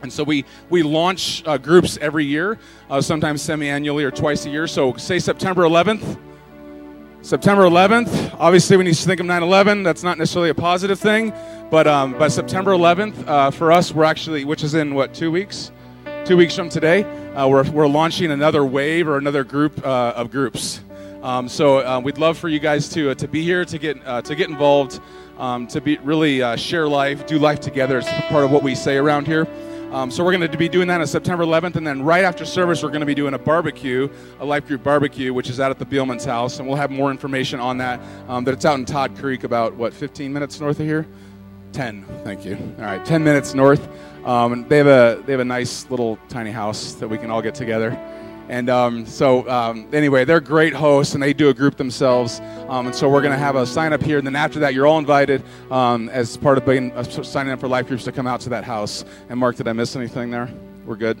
And 0.02 0.12
so 0.12 0.22
we, 0.22 0.44
we 0.70 0.82
launch 0.82 1.42
uh, 1.46 1.58
groups 1.58 1.98
every 2.00 2.24
year, 2.24 2.58
uh, 2.90 3.00
sometimes 3.00 3.42
semi 3.42 3.68
annually 3.68 4.04
or 4.04 4.10
twice 4.10 4.46
a 4.46 4.50
year. 4.50 4.66
So, 4.66 4.94
say 4.96 5.18
September 5.18 5.62
11th. 5.62 6.18
September 7.24 7.62
11th, 7.62 8.36
obviously, 8.38 8.76
when 8.76 8.86
you 8.86 8.92
think 8.92 9.18
of 9.18 9.24
9 9.24 9.42
11, 9.42 9.82
that's 9.82 10.02
not 10.02 10.18
necessarily 10.18 10.50
a 10.50 10.54
positive 10.54 11.00
thing. 11.00 11.32
But, 11.70 11.86
um, 11.86 12.12
but 12.18 12.30
September 12.30 12.72
11th, 12.72 13.26
uh, 13.26 13.50
for 13.50 13.72
us, 13.72 13.92
we're 13.92 14.04
actually, 14.04 14.44
which 14.44 14.62
is 14.62 14.74
in 14.74 14.94
what, 14.94 15.14
two 15.14 15.30
weeks? 15.30 15.72
Two 16.26 16.36
weeks 16.36 16.54
from 16.54 16.68
today, 16.68 17.04
uh, 17.34 17.48
we're, 17.48 17.68
we're 17.70 17.86
launching 17.86 18.30
another 18.30 18.64
wave 18.64 19.08
or 19.08 19.16
another 19.16 19.42
group 19.42 19.84
uh, 19.86 20.12
of 20.14 20.30
groups. 20.30 20.82
Um, 21.22 21.48
so 21.48 21.78
uh, 21.78 21.98
we'd 21.98 22.18
love 22.18 22.36
for 22.36 22.50
you 22.50 22.58
guys 22.58 22.90
to, 22.90 23.14
to 23.14 23.26
be 23.26 23.42
here, 23.42 23.64
to 23.64 23.78
get, 23.78 24.04
to 24.24 24.34
get 24.34 24.50
involved, 24.50 25.00
um, 25.38 25.66
to 25.68 25.80
be, 25.80 25.96
really 25.98 26.58
share 26.58 26.86
life, 26.86 27.26
do 27.26 27.38
life 27.38 27.60
together. 27.60 27.98
It's 27.98 28.10
part 28.28 28.44
of 28.44 28.50
what 28.50 28.62
we 28.62 28.74
say 28.74 28.98
around 28.98 29.26
here. 29.26 29.48
Um, 29.94 30.10
so 30.10 30.24
we're 30.24 30.36
going 30.36 30.50
to 30.50 30.58
be 30.58 30.68
doing 30.68 30.88
that 30.88 31.00
on 31.00 31.06
September 31.06 31.44
11th, 31.44 31.76
and 31.76 31.86
then 31.86 32.02
right 32.02 32.24
after 32.24 32.44
service, 32.44 32.82
we're 32.82 32.88
going 32.88 32.98
to 32.98 33.06
be 33.06 33.14
doing 33.14 33.34
a 33.34 33.38
barbecue, 33.38 34.08
a 34.40 34.44
life 34.44 34.66
group 34.66 34.82
barbecue, 34.82 35.32
which 35.32 35.48
is 35.48 35.60
out 35.60 35.70
at 35.70 35.78
the 35.78 35.86
Beelman's 35.86 36.24
house, 36.24 36.58
and 36.58 36.66
we'll 36.66 36.76
have 36.76 36.90
more 36.90 37.12
information 37.12 37.60
on 37.60 37.78
that. 37.78 38.00
Um, 38.26 38.42
but 38.42 38.54
it's 38.54 38.64
out 38.64 38.76
in 38.76 38.86
Todd 38.86 39.16
Creek, 39.16 39.44
about 39.44 39.76
what 39.76 39.94
15 39.94 40.32
minutes 40.32 40.58
north 40.58 40.80
of 40.80 40.86
here. 40.86 41.06
10, 41.70 42.04
thank 42.24 42.44
you. 42.44 42.56
All 42.78 42.86
right, 42.86 43.04
10 43.04 43.22
minutes 43.22 43.54
north. 43.54 43.88
Um, 44.26 44.52
and 44.54 44.68
they 44.68 44.78
have 44.78 44.88
a 44.88 45.22
they 45.26 45.32
have 45.32 45.40
a 45.40 45.44
nice 45.44 45.88
little 45.90 46.18
tiny 46.28 46.50
house 46.50 46.94
that 46.94 47.06
we 47.06 47.16
can 47.16 47.30
all 47.30 47.42
get 47.42 47.54
together. 47.54 47.90
And 48.48 48.68
um, 48.68 49.06
so, 49.06 49.48
um, 49.48 49.88
anyway, 49.92 50.24
they're 50.24 50.40
great 50.40 50.74
hosts, 50.74 51.14
and 51.14 51.22
they 51.22 51.32
do 51.32 51.48
a 51.48 51.54
group 51.54 51.76
themselves. 51.76 52.40
Um, 52.68 52.86
and 52.86 52.94
so, 52.94 53.08
we're 53.08 53.22
going 53.22 53.32
to 53.32 53.38
have 53.38 53.56
a 53.56 53.66
sign 53.66 53.92
up 53.92 54.02
here. 54.02 54.18
And 54.18 54.26
then 54.26 54.36
after 54.36 54.58
that, 54.60 54.74
you're 54.74 54.86
all 54.86 54.98
invited 54.98 55.42
um, 55.70 56.08
as 56.10 56.36
part 56.36 56.58
of 56.58 56.66
being, 56.66 56.92
uh, 56.92 57.02
signing 57.04 57.52
up 57.52 57.60
for 57.60 57.68
life 57.68 57.88
groups 57.88 58.04
to 58.04 58.12
come 58.12 58.26
out 58.26 58.40
to 58.42 58.50
that 58.50 58.64
house. 58.64 59.04
And 59.28 59.38
Mark, 59.38 59.56
did 59.56 59.68
I 59.68 59.72
miss 59.72 59.96
anything 59.96 60.30
there? 60.30 60.50
We're 60.84 60.96
good. 60.96 61.18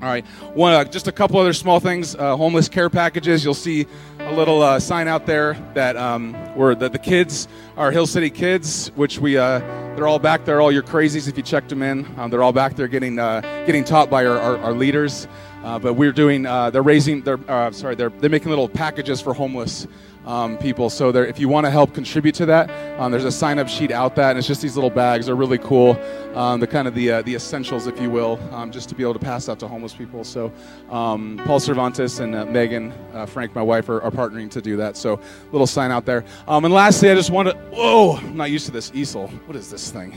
All 0.00 0.08
right. 0.08 0.24
One, 0.54 0.74
uh, 0.74 0.84
just 0.84 1.08
a 1.08 1.12
couple 1.12 1.40
other 1.40 1.52
small 1.52 1.80
things. 1.80 2.14
Uh, 2.14 2.36
homeless 2.36 2.68
care 2.68 2.88
packages. 2.88 3.44
You'll 3.44 3.54
see 3.54 3.84
a 4.20 4.32
little 4.32 4.62
uh, 4.62 4.78
sign 4.78 5.08
out 5.08 5.26
there 5.26 5.54
that 5.74 5.96
um, 5.96 6.34
where 6.54 6.76
the, 6.76 6.88
the 6.88 7.00
kids 7.00 7.48
are 7.76 7.90
Hill 7.90 8.06
City 8.06 8.30
kids, 8.30 8.92
which 8.94 9.18
we 9.18 9.36
uh, 9.36 9.58
they're 9.96 10.06
all 10.06 10.20
back 10.20 10.44
there. 10.44 10.60
All 10.60 10.70
your 10.70 10.84
crazies, 10.84 11.26
if 11.26 11.36
you 11.36 11.42
checked 11.42 11.68
them 11.68 11.82
in, 11.82 12.06
um, 12.16 12.30
they're 12.30 12.44
all 12.44 12.52
back 12.52 12.76
there 12.76 12.86
getting 12.86 13.18
uh, 13.18 13.40
getting 13.66 13.82
taught 13.82 14.08
by 14.08 14.24
our, 14.24 14.38
our, 14.38 14.58
our 14.58 14.72
leaders. 14.72 15.26
Uh, 15.68 15.78
but 15.78 15.92
we're 15.92 16.12
doing, 16.12 16.46
uh, 16.46 16.70
they're 16.70 16.80
raising, 16.80 17.20
they're, 17.20 17.38
uh, 17.46 17.70
sorry, 17.70 17.94
they're, 17.94 18.08
they're 18.08 18.30
making 18.30 18.48
little 18.48 18.70
packages 18.70 19.20
for 19.20 19.34
homeless 19.34 19.86
um, 20.24 20.56
people. 20.56 20.88
So 20.88 21.10
if 21.10 21.38
you 21.38 21.46
want 21.46 21.66
to 21.66 21.70
help 21.70 21.92
contribute 21.92 22.34
to 22.36 22.46
that, 22.46 22.70
um, 22.98 23.12
there's 23.12 23.26
a 23.26 23.30
sign 23.30 23.58
up 23.58 23.68
sheet 23.68 23.90
out 23.90 24.16
that, 24.16 24.30
and 24.30 24.38
it's 24.38 24.48
just 24.48 24.62
these 24.62 24.76
little 24.76 24.88
bags. 24.88 25.26
They're 25.26 25.34
really 25.34 25.58
cool. 25.58 26.00
Um, 26.34 26.58
the 26.58 26.66
kind 26.66 26.88
of 26.88 26.94
the, 26.94 27.12
uh, 27.12 27.22
the 27.22 27.34
essentials, 27.34 27.86
if 27.86 28.00
you 28.00 28.08
will, 28.08 28.40
um, 28.50 28.72
just 28.72 28.88
to 28.88 28.94
be 28.94 29.02
able 29.02 29.12
to 29.12 29.18
pass 29.18 29.50
out 29.50 29.60
to 29.60 29.68
homeless 29.68 29.92
people. 29.92 30.24
So 30.24 30.50
um, 30.88 31.38
Paul 31.44 31.60
Cervantes 31.60 32.18
and 32.20 32.34
uh, 32.34 32.46
Megan, 32.46 32.90
uh, 33.12 33.26
Frank, 33.26 33.54
my 33.54 33.60
wife, 33.60 33.90
are, 33.90 34.00
are, 34.00 34.10
partnering 34.10 34.50
to 34.52 34.62
do 34.62 34.78
that. 34.78 34.96
So 34.96 35.20
little 35.52 35.66
sign 35.66 35.90
out 35.90 36.06
there. 36.06 36.24
Um, 36.46 36.64
and 36.64 36.72
lastly, 36.72 37.10
I 37.10 37.14
just 37.14 37.30
want 37.30 37.50
to, 37.50 37.54
whoa, 37.74 38.16
I'm 38.16 38.38
not 38.38 38.50
used 38.50 38.64
to 38.64 38.72
this 38.72 38.90
easel. 38.94 39.28
What 39.44 39.54
is 39.54 39.70
this 39.70 39.90
thing? 39.90 40.16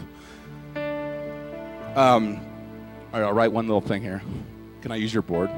All 3.14 3.20
right, 3.20 3.28
I'll 3.28 3.34
write 3.34 3.52
one 3.52 3.68
little 3.68 3.82
thing 3.82 4.02
here. 4.02 4.22
Can 4.82 4.92
I 4.92 4.96
use 4.96 5.14
your 5.14 5.22
board? 5.22 5.50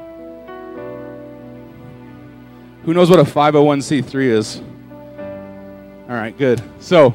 Who 2.84 2.94
knows 2.94 3.10
what 3.10 3.20
a 3.20 3.24
501c3 3.24 4.24
is? 4.26 4.62
All 6.10 6.16
right, 6.16 6.38
good. 6.38 6.62
So, 6.80 7.14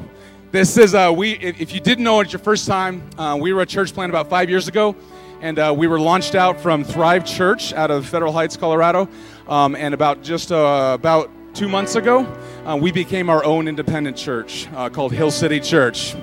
this 0.51 0.77
is 0.77 0.95
uh, 0.95 1.13
we. 1.15 1.33
If 1.33 1.71
you 1.71 1.79
didn't 1.79 2.03
know, 2.03 2.21
it's 2.21 2.33
your 2.33 2.39
first 2.39 2.65
time. 2.65 3.07
Uh, 3.19 3.37
we 3.39 3.53
were 3.53 3.61
a 3.61 3.65
church 3.67 3.93
plant 3.93 4.09
about 4.09 4.27
five 4.27 4.49
years 4.49 4.67
ago, 4.67 4.95
and 5.41 5.59
uh, 5.59 5.71
we 5.77 5.85
were 5.85 5.99
launched 5.99 6.33
out 6.33 6.59
from 6.59 6.83
Thrive 6.83 7.23
Church 7.23 7.71
out 7.73 7.91
of 7.91 8.07
Federal 8.07 8.33
Heights, 8.33 8.57
Colorado. 8.57 9.07
Um, 9.47 9.75
and 9.75 9.93
about 9.93 10.23
just 10.23 10.51
uh, 10.51 10.97
about 10.99 11.29
two 11.53 11.69
months 11.69 11.93
ago, 11.93 12.21
uh, 12.65 12.75
we 12.75 12.91
became 12.91 13.29
our 13.29 13.45
own 13.45 13.67
independent 13.67 14.17
church 14.17 14.67
uh, 14.73 14.89
called 14.89 15.13
Hill 15.13 15.29
City 15.29 15.59
Church. 15.59 16.15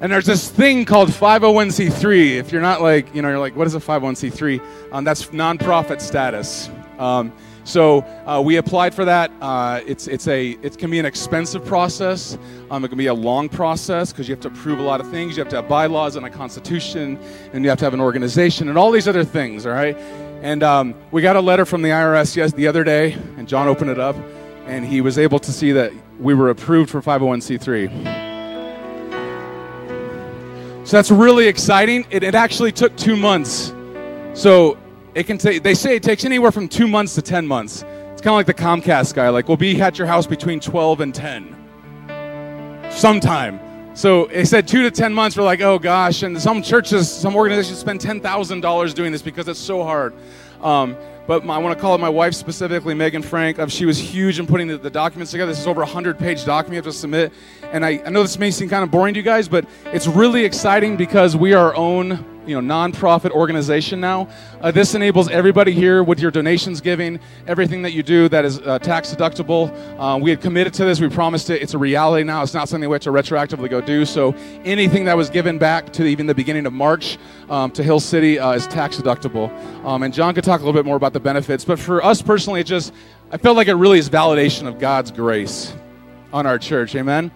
And 0.00 0.10
there's 0.10 0.24
this 0.24 0.48
thing 0.48 0.86
called 0.86 1.10
501c3. 1.10 2.36
If 2.36 2.52
you're 2.52 2.62
not 2.62 2.80
like, 2.80 3.14
you 3.14 3.20
know, 3.20 3.28
you're 3.28 3.38
like, 3.38 3.54
what 3.54 3.66
is 3.66 3.74
a 3.74 3.80
501c3? 3.80 4.92
Um, 4.92 5.04
that's 5.04 5.26
nonprofit 5.26 6.00
status. 6.00 6.70
Um, 6.98 7.32
so 7.64 8.00
uh, 8.26 8.40
we 8.40 8.56
applied 8.56 8.94
for 8.94 9.04
that. 9.04 9.30
Uh, 9.42 9.82
it's, 9.86 10.08
it's 10.08 10.26
a, 10.26 10.52
it 10.62 10.78
can 10.78 10.90
be 10.90 10.98
an 10.98 11.04
expensive 11.04 11.66
process. 11.66 12.38
Um, 12.70 12.82
it 12.82 12.88
can 12.88 12.96
be 12.96 13.08
a 13.08 13.14
long 13.14 13.50
process 13.50 14.10
because 14.10 14.26
you 14.26 14.34
have 14.34 14.42
to 14.42 14.48
approve 14.48 14.78
a 14.78 14.82
lot 14.82 15.00
of 15.00 15.10
things. 15.10 15.36
You 15.36 15.42
have 15.42 15.50
to 15.50 15.56
have 15.56 15.68
bylaws 15.68 16.16
and 16.16 16.24
a 16.24 16.30
constitution, 16.30 17.18
and 17.52 17.62
you 17.62 17.68
have 17.68 17.78
to 17.80 17.84
have 17.84 17.94
an 17.94 18.00
organization 18.00 18.70
and 18.70 18.78
all 18.78 18.90
these 18.90 19.06
other 19.06 19.24
things, 19.24 19.66
all 19.66 19.72
right? 19.72 19.96
And 20.40 20.62
um, 20.62 20.94
we 21.10 21.20
got 21.20 21.36
a 21.36 21.40
letter 21.42 21.66
from 21.66 21.82
the 21.82 21.90
IRS 21.90 22.36
yes, 22.36 22.52
the 22.52 22.66
other 22.66 22.84
day, 22.84 23.12
and 23.36 23.46
John 23.46 23.68
opened 23.68 23.90
it 23.90 24.00
up, 24.00 24.16
and 24.64 24.86
he 24.86 25.02
was 25.02 25.18
able 25.18 25.38
to 25.40 25.52
see 25.52 25.72
that 25.72 25.92
we 26.18 26.32
were 26.32 26.48
approved 26.48 26.88
for 26.88 27.02
501c3. 27.02 28.19
So 30.84 30.96
that's 30.96 31.10
really 31.10 31.46
exciting. 31.46 32.06
It, 32.10 32.22
it 32.22 32.34
actually 32.34 32.72
took 32.72 32.96
two 32.96 33.16
months. 33.16 33.74
So 34.34 34.78
it 35.14 35.24
can 35.24 35.38
take, 35.38 35.62
they 35.62 35.74
say 35.74 35.96
it 35.96 36.02
takes 36.02 36.24
anywhere 36.24 36.50
from 36.50 36.68
two 36.68 36.88
months 36.88 37.14
to 37.16 37.22
10 37.22 37.46
months. 37.46 37.82
It's 38.12 38.22
kind 38.22 38.28
of 38.28 38.34
like 38.34 38.46
the 38.46 38.54
Comcast 38.54 39.14
guy, 39.14 39.28
like, 39.28 39.48
we'll 39.48 39.56
be 39.56 39.80
at 39.80 39.98
your 39.98 40.06
house 40.06 40.26
between 40.26 40.60
12 40.60 41.00
and 41.00 41.14
10. 41.14 42.90
Sometime. 42.90 43.60
So 43.94 44.26
they 44.26 44.44
said 44.44 44.66
two 44.66 44.82
to 44.82 44.90
10 44.90 45.12
months. 45.12 45.36
We're 45.36 45.42
like, 45.42 45.60
oh 45.60 45.78
gosh. 45.78 46.22
And 46.22 46.40
some 46.40 46.62
churches, 46.62 47.10
some 47.10 47.36
organizations 47.36 47.78
spend 47.78 48.00
$10,000 48.00 48.94
doing 48.94 49.12
this 49.12 49.22
because 49.22 49.48
it's 49.48 49.60
so 49.60 49.82
hard. 49.82 50.14
Um, 50.62 50.96
but 51.30 51.44
my, 51.44 51.54
I 51.54 51.58
want 51.58 51.78
to 51.78 51.80
call 51.80 51.94
it 51.94 51.98
my 51.98 52.08
wife 52.08 52.34
specifically, 52.34 52.92
Megan 52.92 53.22
Frank. 53.22 53.60
Um, 53.60 53.68
she 53.68 53.86
was 53.86 53.96
huge 53.96 54.40
in 54.40 54.48
putting 54.48 54.66
the, 54.66 54.78
the, 54.78 54.90
documents 54.90 55.30
together. 55.30 55.52
This 55.52 55.60
is 55.60 55.68
over 55.68 55.80
a 55.80 55.84
100 55.84 56.18
page 56.18 56.44
document 56.44 56.72
you 56.72 56.78
have 56.78 56.92
to 56.92 56.92
submit. 56.92 57.32
And 57.70 57.86
I, 57.86 58.02
I 58.04 58.10
know 58.10 58.22
this 58.22 58.36
may 58.36 58.50
seem 58.50 58.68
kind 58.68 58.82
of 58.82 58.90
boring 58.90 59.14
to 59.14 59.20
you 59.20 59.22
guys, 59.22 59.48
but 59.48 59.64
it's 59.92 60.08
really 60.08 60.44
exciting 60.44 60.96
because 60.96 61.36
we 61.36 61.52
are 61.52 61.66
our 61.66 61.76
own 61.76 62.39
you 62.50 62.60
know 62.60 62.74
nonprofit 62.74 63.30
organization 63.30 64.00
now. 64.00 64.28
Uh, 64.60 64.72
this 64.72 64.94
enables 64.94 65.30
everybody 65.30 65.72
here 65.72 66.02
with 66.02 66.18
your 66.18 66.32
donations 66.32 66.80
giving, 66.80 67.20
everything 67.46 67.82
that 67.82 67.92
you 67.92 68.02
do 68.02 68.28
that 68.28 68.44
is 68.44 68.58
uh, 68.58 68.78
tax 68.80 69.14
deductible. 69.14 69.70
Uh, 69.98 70.18
we 70.18 70.30
had 70.30 70.40
committed 70.40 70.74
to 70.74 70.84
this. 70.84 71.00
We 71.00 71.08
promised 71.08 71.48
it. 71.48 71.62
It's 71.62 71.74
a 71.74 71.78
reality 71.78 72.24
now. 72.24 72.42
It's 72.42 72.52
not 72.52 72.68
something 72.68 72.90
we 72.90 72.94
have 72.94 73.02
to 73.02 73.12
retroactively 73.12 73.70
go 73.70 73.80
do. 73.80 74.04
So 74.04 74.34
anything 74.64 75.04
that 75.04 75.16
was 75.16 75.30
given 75.30 75.58
back 75.58 75.92
to 75.92 76.04
even 76.04 76.26
the 76.26 76.34
beginning 76.34 76.66
of 76.66 76.72
March 76.72 77.18
um, 77.48 77.70
to 77.70 77.84
Hill 77.84 78.00
City 78.00 78.38
uh, 78.38 78.52
is 78.52 78.66
tax 78.66 78.96
deductible. 78.96 79.50
Um, 79.84 80.02
and 80.02 80.12
John 80.12 80.34
could 80.34 80.44
talk 80.44 80.60
a 80.60 80.64
little 80.64 80.78
bit 80.78 80.86
more 80.86 80.96
about 80.96 81.12
the 81.12 81.20
benefits. 81.20 81.64
But 81.64 81.78
for 81.78 82.04
us 82.04 82.20
personally, 82.20 82.60
it 82.60 82.66
just 82.66 82.92
I 83.30 83.36
felt 83.36 83.56
like 83.56 83.68
it 83.68 83.74
really 83.74 84.00
is 84.00 84.10
validation 84.10 84.66
of 84.66 84.80
God's 84.80 85.12
grace 85.12 85.72
on 86.32 86.46
our 86.46 86.58
church. 86.58 86.96
Amen. 86.96 87.30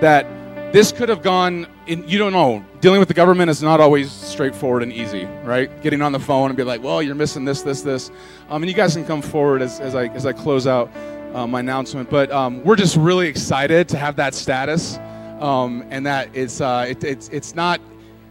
That 0.00 0.41
this 0.72 0.90
could 0.90 1.08
have 1.08 1.22
gone 1.22 1.66
in, 1.86 2.06
you 2.08 2.18
don't 2.18 2.32
know 2.32 2.64
dealing 2.80 2.98
with 2.98 3.08
the 3.08 3.14
government 3.14 3.50
is 3.50 3.62
not 3.62 3.80
always 3.80 4.10
straightforward 4.10 4.82
and 4.82 4.92
easy 4.92 5.26
right 5.44 5.82
getting 5.82 6.00
on 6.02 6.12
the 6.12 6.20
phone 6.20 6.50
and 6.50 6.56
be 6.56 6.64
like 6.64 6.82
well 6.82 7.02
you're 7.02 7.14
missing 7.14 7.44
this 7.44 7.62
this 7.62 7.82
this 7.82 8.10
um, 8.48 8.62
and 8.62 8.70
you 8.70 8.76
guys 8.76 8.94
can 8.94 9.04
come 9.04 9.22
forward 9.22 9.62
as, 9.62 9.80
as 9.80 9.94
i 9.94 10.06
as 10.08 10.26
i 10.26 10.32
close 10.32 10.66
out 10.66 10.90
uh, 11.34 11.46
my 11.46 11.60
announcement 11.60 12.08
but 12.10 12.30
um, 12.30 12.62
we're 12.64 12.76
just 12.76 12.96
really 12.96 13.28
excited 13.28 13.88
to 13.88 13.96
have 13.96 14.16
that 14.16 14.34
status 14.34 14.98
um, 15.42 15.84
and 15.90 16.06
that 16.06 16.28
it's 16.32 16.60
uh, 16.60 16.86
it, 16.88 17.04
it's 17.04 17.28
it's 17.28 17.54
not. 17.54 17.80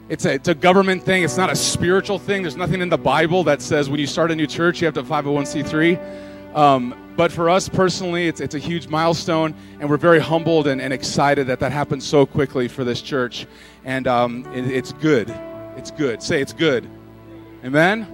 It's 0.09 0.25
a, 0.25 0.33
it's 0.33 0.49
a 0.49 0.55
government 0.55 1.03
thing. 1.03 1.23
It's 1.23 1.37
not 1.37 1.49
a 1.49 1.55
spiritual 1.55 2.19
thing. 2.19 2.41
There's 2.41 2.57
nothing 2.57 2.81
in 2.81 2.89
the 2.89 2.97
Bible 2.97 3.45
that 3.45 3.61
says 3.61 3.89
when 3.89 3.97
you 3.97 4.07
start 4.07 4.29
a 4.29 4.35
new 4.35 4.47
church, 4.47 4.81
you 4.81 4.85
have 4.85 4.93
to 4.95 5.03
501c3. 5.03 6.30
Um, 6.55 7.13
but 7.15 7.31
for 7.31 7.49
us 7.49 7.69
personally, 7.69 8.27
it's, 8.27 8.41
it's 8.41 8.55
a 8.55 8.59
huge 8.59 8.87
milestone, 8.87 9.53
and 9.79 9.89
we're 9.89 9.97
very 9.97 10.19
humbled 10.19 10.67
and, 10.67 10.81
and 10.81 10.93
excited 10.93 11.47
that 11.47 11.59
that 11.59 11.71
happened 11.71 12.03
so 12.03 12.25
quickly 12.25 12.67
for 12.67 12.83
this 12.83 13.01
church. 13.01 13.45
And 13.83 14.07
um, 14.07 14.45
it, 14.53 14.67
it's 14.67 14.93
good. 14.93 15.29
It's 15.77 15.91
good. 15.91 16.23
Say 16.23 16.41
it's 16.41 16.53
good. 16.53 16.89
Amen? 17.63 18.07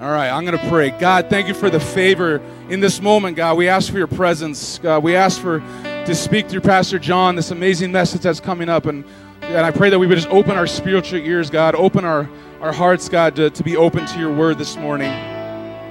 All 0.00 0.10
right, 0.10 0.30
I'm 0.30 0.46
going 0.46 0.58
to 0.58 0.68
pray. 0.68 0.90
God, 0.90 1.28
thank 1.28 1.46
you 1.46 1.54
for 1.54 1.68
the 1.68 1.80
favor 1.80 2.40
in 2.70 2.80
this 2.80 3.02
moment, 3.02 3.36
God. 3.36 3.58
We 3.58 3.68
ask 3.68 3.92
for 3.92 3.98
your 3.98 4.06
presence. 4.06 4.78
God, 4.78 5.02
we 5.02 5.14
ask 5.14 5.40
for 5.40 5.60
to 5.60 6.14
speak 6.14 6.48
through 6.48 6.62
Pastor 6.62 6.98
John 6.98 7.36
this 7.36 7.50
amazing 7.50 7.92
message 7.92 8.22
that's 8.22 8.40
coming 8.40 8.70
up. 8.70 8.86
And, 8.86 9.04
and 9.42 9.58
I 9.58 9.70
pray 9.70 9.90
that 9.90 9.98
we 9.98 10.06
would 10.06 10.16
just 10.16 10.28
open 10.28 10.52
our 10.52 10.66
spiritual 10.66 11.18
ears, 11.20 11.50
God, 11.50 11.74
open 11.74 12.06
our, 12.06 12.28
our 12.60 12.72
hearts, 12.72 13.10
God, 13.10 13.36
to, 13.36 13.50
to 13.50 13.62
be 13.62 13.76
open 13.76 14.06
to 14.06 14.18
your 14.18 14.34
word 14.34 14.56
this 14.56 14.76
morning. 14.76 15.29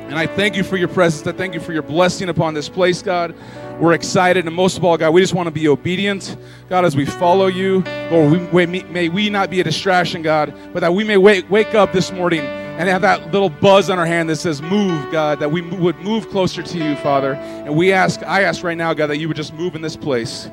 And 0.09 0.17
I 0.17 0.27
thank 0.27 0.55
you 0.55 0.63
for 0.63 0.75
your 0.75 0.87
presence. 0.87 1.25
I 1.27 1.31
thank 1.31 1.53
you 1.53 1.59
for 1.59 1.71
your 1.71 1.83
blessing 1.83 2.29
upon 2.29 2.53
this 2.53 2.67
place, 2.67 3.01
God. 3.01 3.35
We're 3.79 3.93
excited. 3.93 4.45
And 4.45 4.55
most 4.55 4.77
of 4.77 4.83
all, 4.83 4.97
God, 4.97 5.11
we 5.11 5.21
just 5.21 5.33
want 5.33 5.47
to 5.47 5.51
be 5.51 5.67
obedient, 5.67 6.35
God, 6.67 6.83
as 6.83 6.95
we 6.95 7.05
follow 7.05 7.47
you. 7.47 7.83
Lord, 8.11 8.51
we, 8.51 8.65
may, 8.65 8.83
may 8.83 9.09
we 9.09 9.29
not 9.29 9.49
be 9.49 9.61
a 9.61 9.63
distraction, 9.63 10.21
God, 10.21 10.53
but 10.73 10.81
that 10.81 10.93
we 10.93 11.03
may 11.03 11.17
wake, 11.17 11.49
wake 11.49 11.75
up 11.75 11.93
this 11.93 12.11
morning 12.11 12.41
and 12.41 12.89
have 12.89 13.01
that 13.01 13.31
little 13.31 13.49
buzz 13.49 13.89
on 13.89 13.99
our 13.99 14.05
hand 14.05 14.29
that 14.29 14.37
says 14.37 14.61
move 14.61 15.11
god 15.11 15.37
that 15.37 15.51
we 15.51 15.59
would 15.59 15.97
move 15.97 16.29
closer 16.29 16.63
to 16.63 16.77
you 16.77 16.95
father 16.95 17.33
and 17.33 17.75
we 17.75 17.91
ask 17.91 18.23
i 18.23 18.43
ask 18.43 18.63
right 18.63 18.77
now 18.77 18.93
god 18.93 19.07
that 19.07 19.17
you 19.17 19.27
would 19.27 19.35
just 19.35 19.53
move 19.53 19.75
in 19.75 19.81
this 19.81 19.97
place 19.97 20.47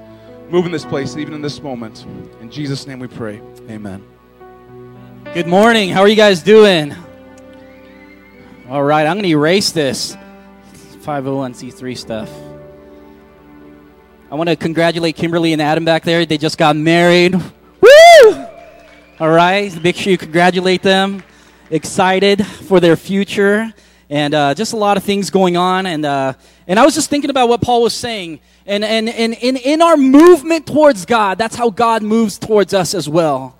move 0.48 0.66
in 0.66 0.72
this 0.72 0.84
place 0.84 1.16
even 1.16 1.32
in 1.32 1.40
this 1.40 1.62
moment 1.62 2.04
in 2.40 2.50
jesus 2.50 2.84
name 2.84 2.98
we 2.98 3.06
pray 3.06 3.40
amen 3.70 4.04
Good 5.34 5.48
morning. 5.48 5.90
How 5.90 6.00
are 6.00 6.08
you 6.08 6.16
guys 6.16 6.42
doing? 6.42 6.94
All 8.68 8.82
right, 8.82 9.06
I'm 9.06 9.14
going 9.14 9.22
to 9.22 9.28
erase 9.28 9.70
this 9.70 10.16
501c3 11.04 11.96
stuff. 11.96 12.28
I 14.28 14.34
want 14.34 14.48
to 14.48 14.56
congratulate 14.56 15.14
Kimberly 15.14 15.52
and 15.52 15.62
Adam 15.62 15.84
back 15.84 16.02
there. 16.02 16.26
They 16.26 16.36
just 16.36 16.58
got 16.58 16.74
married. 16.74 17.36
Woo! 17.36 18.46
All 19.20 19.30
right, 19.30 19.72
make 19.84 19.94
sure 19.94 20.10
you 20.10 20.18
congratulate 20.18 20.82
them. 20.82 21.22
Excited 21.70 22.44
for 22.44 22.80
their 22.80 22.96
future, 22.96 23.72
and 24.10 24.34
uh, 24.34 24.52
just 24.52 24.72
a 24.72 24.76
lot 24.76 24.96
of 24.96 25.04
things 25.04 25.30
going 25.30 25.56
on. 25.56 25.86
And 25.86 26.04
uh, 26.04 26.32
and 26.66 26.80
I 26.80 26.84
was 26.84 26.96
just 26.96 27.08
thinking 27.08 27.30
about 27.30 27.48
what 27.48 27.60
Paul 27.60 27.82
was 27.82 27.94
saying. 27.94 28.40
And 28.66 28.84
and 28.84 29.08
and 29.08 29.34
in 29.34 29.56
in 29.58 29.80
our 29.80 29.96
movement 29.96 30.66
towards 30.66 31.06
God, 31.06 31.38
that's 31.38 31.54
how 31.54 31.70
God 31.70 32.02
moves 32.02 32.36
towards 32.36 32.74
us 32.74 32.94
as 32.94 33.08
well. 33.08 33.55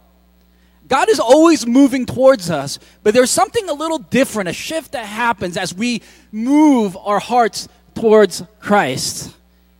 God 0.89 1.09
is 1.09 1.19
always 1.19 1.67
moving 1.67 2.07
towards 2.07 2.51
us, 2.51 2.79
but 3.03 3.13
there's 3.13 3.31
something 3.31 3.69
a 3.69 3.73
little 3.73 3.99
different, 3.99 4.49
a 4.49 4.53
shift 4.53 4.93
that 4.93 5.07
happens 5.07 5.57
as 5.57 5.75
we 5.75 6.03
move 6.31 6.97
our 6.97 7.19
hearts 7.19 7.69
towards 7.95 8.43
Christ. 8.61 9.35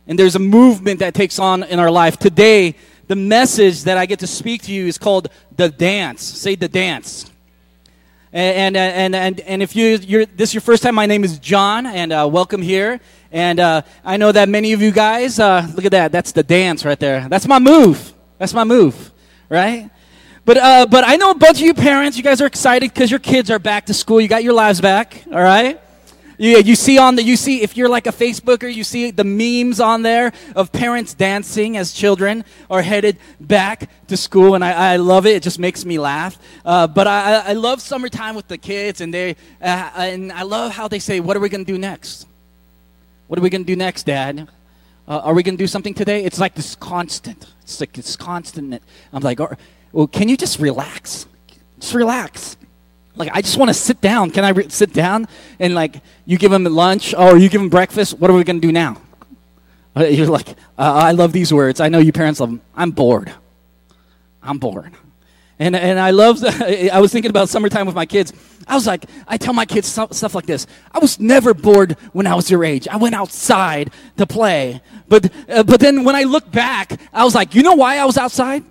And 0.07 0.17
there's 0.17 0.35
a 0.35 0.39
movement 0.39 0.99
that 0.99 1.13
takes 1.13 1.39
on 1.39 1.63
in 1.63 1.79
our 1.79 1.91
life. 1.91 2.17
Today, 2.17 2.75
the 3.07 3.15
message 3.15 3.83
that 3.83 3.97
I 3.97 4.05
get 4.05 4.19
to 4.19 4.27
speak 4.27 4.63
to 4.63 4.73
you 4.73 4.87
is 4.87 4.97
called 4.97 5.29
the 5.55 5.69
dance. 5.69 6.23
Say 6.23 6.55
the 6.55 6.67
dance. 6.67 7.31
And, 8.33 8.75
and, 8.75 9.15
and, 9.15 9.39
and, 9.39 9.63
if 9.63 9.75
you, 9.75 9.97
you're, 9.97 10.25
this 10.25 10.49
is 10.49 10.53
your 10.53 10.61
first 10.61 10.83
time, 10.83 10.95
my 10.95 11.05
name 11.05 11.23
is 11.23 11.39
John, 11.39 11.85
and 11.85 12.11
uh, 12.11 12.27
welcome 12.29 12.61
here. 12.61 12.99
And 13.31 13.59
uh, 13.59 13.81
I 14.03 14.17
know 14.17 14.31
that 14.31 14.49
many 14.49 14.73
of 14.73 14.81
you 14.81 14.91
guys, 14.91 15.39
uh, 15.39 15.65
look 15.73 15.85
at 15.85 15.91
that, 15.91 16.11
that's 16.11 16.33
the 16.33 16.43
dance 16.43 16.83
right 16.83 16.99
there. 16.99 17.27
That's 17.29 17.47
my 17.47 17.59
move. 17.59 18.13
That's 18.37 18.53
my 18.53 18.65
move, 18.65 19.11
right? 19.49 19.89
But, 20.47 20.57
uh, 20.59 20.85
but 20.85 21.03
I 21.05 21.17
know 21.17 21.31
a 21.31 21.35
bunch 21.35 21.59
of 21.59 21.65
you 21.65 21.73
parents, 21.73 22.15
you 22.15 22.23
guys 22.23 22.39
are 22.39 22.45
excited 22.45 22.93
because 22.93 23.11
your 23.11 23.19
kids 23.19 23.51
are 23.51 23.59
back 23.59 23.87
to 23.87 23.93
school. 23.93 24.21
You 24.21 24.29
got 24.29 24.45
your 24.45 24.53
lives 24.53 24.79
back, 24.79 25.21
all 25.27 25.41
right? 25.41 25.77
You, 26.37 26.59
you 26.59 26.75
see 26.77 26.97
on 26.97 27.17
the, 27.17 27.23
you 27.23 27.35
see, 27.35 27.63
if 27.63 27.75
you're 27.75 27.89
like 27.89 28.07
a 28.07 28.13
Facebooker, 28.13 28.73
you 28.73 28.85
see 28.85 29.11
the 29.11 29.25
memes 29.25 29.81
on 29.81 30.03
there 30.03 30.31
of 30.55 30.71
parents 30.71 31.13
dancing 31.13 31.75
as 31.75 31.91
children 31.91 32.45
are 32.69 32.81
headed 32.81 33.17
back 33.41 33.89
to 34.07 34.15
school. 34.15 34.55
And 34.55 34.63
I, 34.63 34.93
I 34.93 34.95
love 34.95 35.25
it. 35.25 35.35
It 35.35 35.43
just 35.43 35.59
makes 35.59 35.83
me 35.83 35.99
laugh. 35.99 36.39
Uh, 36.63 36.87
but 36.87 37.07
I, 37.07 37.49
I 37.49 37.51
love 37.51 37.81
summertime 37.81 38.33
with 38.33 38.47
the 38.47 38.57
kids 38.57 39.01
and 39.01 39.13
they, 39.13 39.31
uh, 39.61 39.91
and 39.97 40.31
I 40.31 40.43
love 40.43 40.71
how 40.71 40.87
they 40.87 40.99
say, 40.99 41.19
what 41.19 41.35
are 41.35 41.41
we 41.41 41.49
going 41.49 41.65
to 41.65 41.69
do 41.73 41.77
next? 41.77 42.25
What 43.27 43.37
are 43.37 43.41
we 43.41 43.49
going 43.49 43.65
to 43.65 43.67
do 43.67 43.75
next, 43.75 44.05
Dad? 44.05 44.47
Uh, 45.09 45.19
are 45.19 45.33
we 45.33 45.43
going 45.43 45.57
to 45.57 45.61
do 45.61 45.67
something 45.67 45.93
today? 45.93 46.23
It's 46.23 46.39
like 46.39 46.55
this 46.55 46.73
constant. 46.75 47.47
It's 47.63 47.81
like 47.81 47.91
this 47.91 48.15
constant. 48.15 48.81
I'm 49.11 49.23
like, 49.23 49.41
oh, 49.41 49.53
well, 49.97 50.05
can 50.05 50.29
you 50.29 50.37
just 50.37 50.59
relax? 50.59 51.25
Just 51.79 51.95
relax. 51.95 52.55
Like, 53.15 53.31
I 53.33 53.41
just 53.41 53.57
want 53.57 53.69
to 53.69 53.73
sit 53.73 53.99
down. 53.99 54.29
Can 54.29 54.43
I 54.43 54.49
re- 54.49 54.69
sit 54.69 54.93
down? 54.93 55.27
And 55.57 55.73
like, 55.73 56.03
you 56.23 56.37
give 56.37 56.51
them 56.51 56.65
lunch 56.65 57.15
or 57.15 57.35
you 57.35 57.49
give 57.49 57.59
them 57.59 57.69
breakfast. 57.71 58.13
What 58.19 58.29
are 58.29 58.35
we 58.35 58.43
going 58.43 58.61
to 58.61 58.67
do 58.67 58.71
now? 58.71 59.01
Uh, 59.95 60.03
you're 60.03 60.27
like, 60.27 60.49
uh, 60.49 60.53
I 60.77 61.13
love 61.13 61.33
these 61.33 61.51
words. 61.51 61.79
I 61.79 61.89
know 61.89 61.97
you 61.97 62.11
parents 62.11 62.39
love 62.39 62.49
them. 62.49 62.61
I'm 62.75 62.91
bored. 62.91 63.33
I'm 64.43 64.59
bored. 64.59 64.93
And, 65.57 65.75
and 65.75 65.99
I 65.99 66.11
love, 66.11 66.43
I 66.45 66.99
was 66.99 67.11
thinking 67.11 67.31
about 67.31 67.49
summertime 67.49 67.87
with 67.87 67.95
my 67.95 68.05
kids. 68.05 68.33
I 68.67 68.75
was 68.75 68.85
like, 68.85 69.05
I 69.27 69.37
tell 69.37 69.55
my 69.55 69.65
kids 69.65 69.87
stuff, 69.87 70.13
stuff 70.13 70.35
like 70.35 70.45
this. 70.45 70.67
I 70.91 70.99
was 70.99 71.19
never 71.19 71.55
bored 71.55 71.97
when 72.13 72.27
I 72.27 72.35
was 72.35 72.51
your 72.51 72.63
age. 72.63 72.87
I 72.87 72.97
went 72.97 73.15
outside 73.15 73.89
to 74.17 74.27
play. 74.27 74.79
But, 75.07 75.31
uh, 75.49 75.63
but 75.63 75.79
then 75.79 76.03
when 76.03 76.15
I 76.15 76.21
look 76.21 76.51
back, 76.51 77.01
I 77.11 77.23
was 77.23 77.33
like, 77.33 77.55
you 77.55 77.63
know 77.63 77.73
why 77.73 77.97
I 77.97 78.05
was 78.05 78.19
outside? 78.19 78.63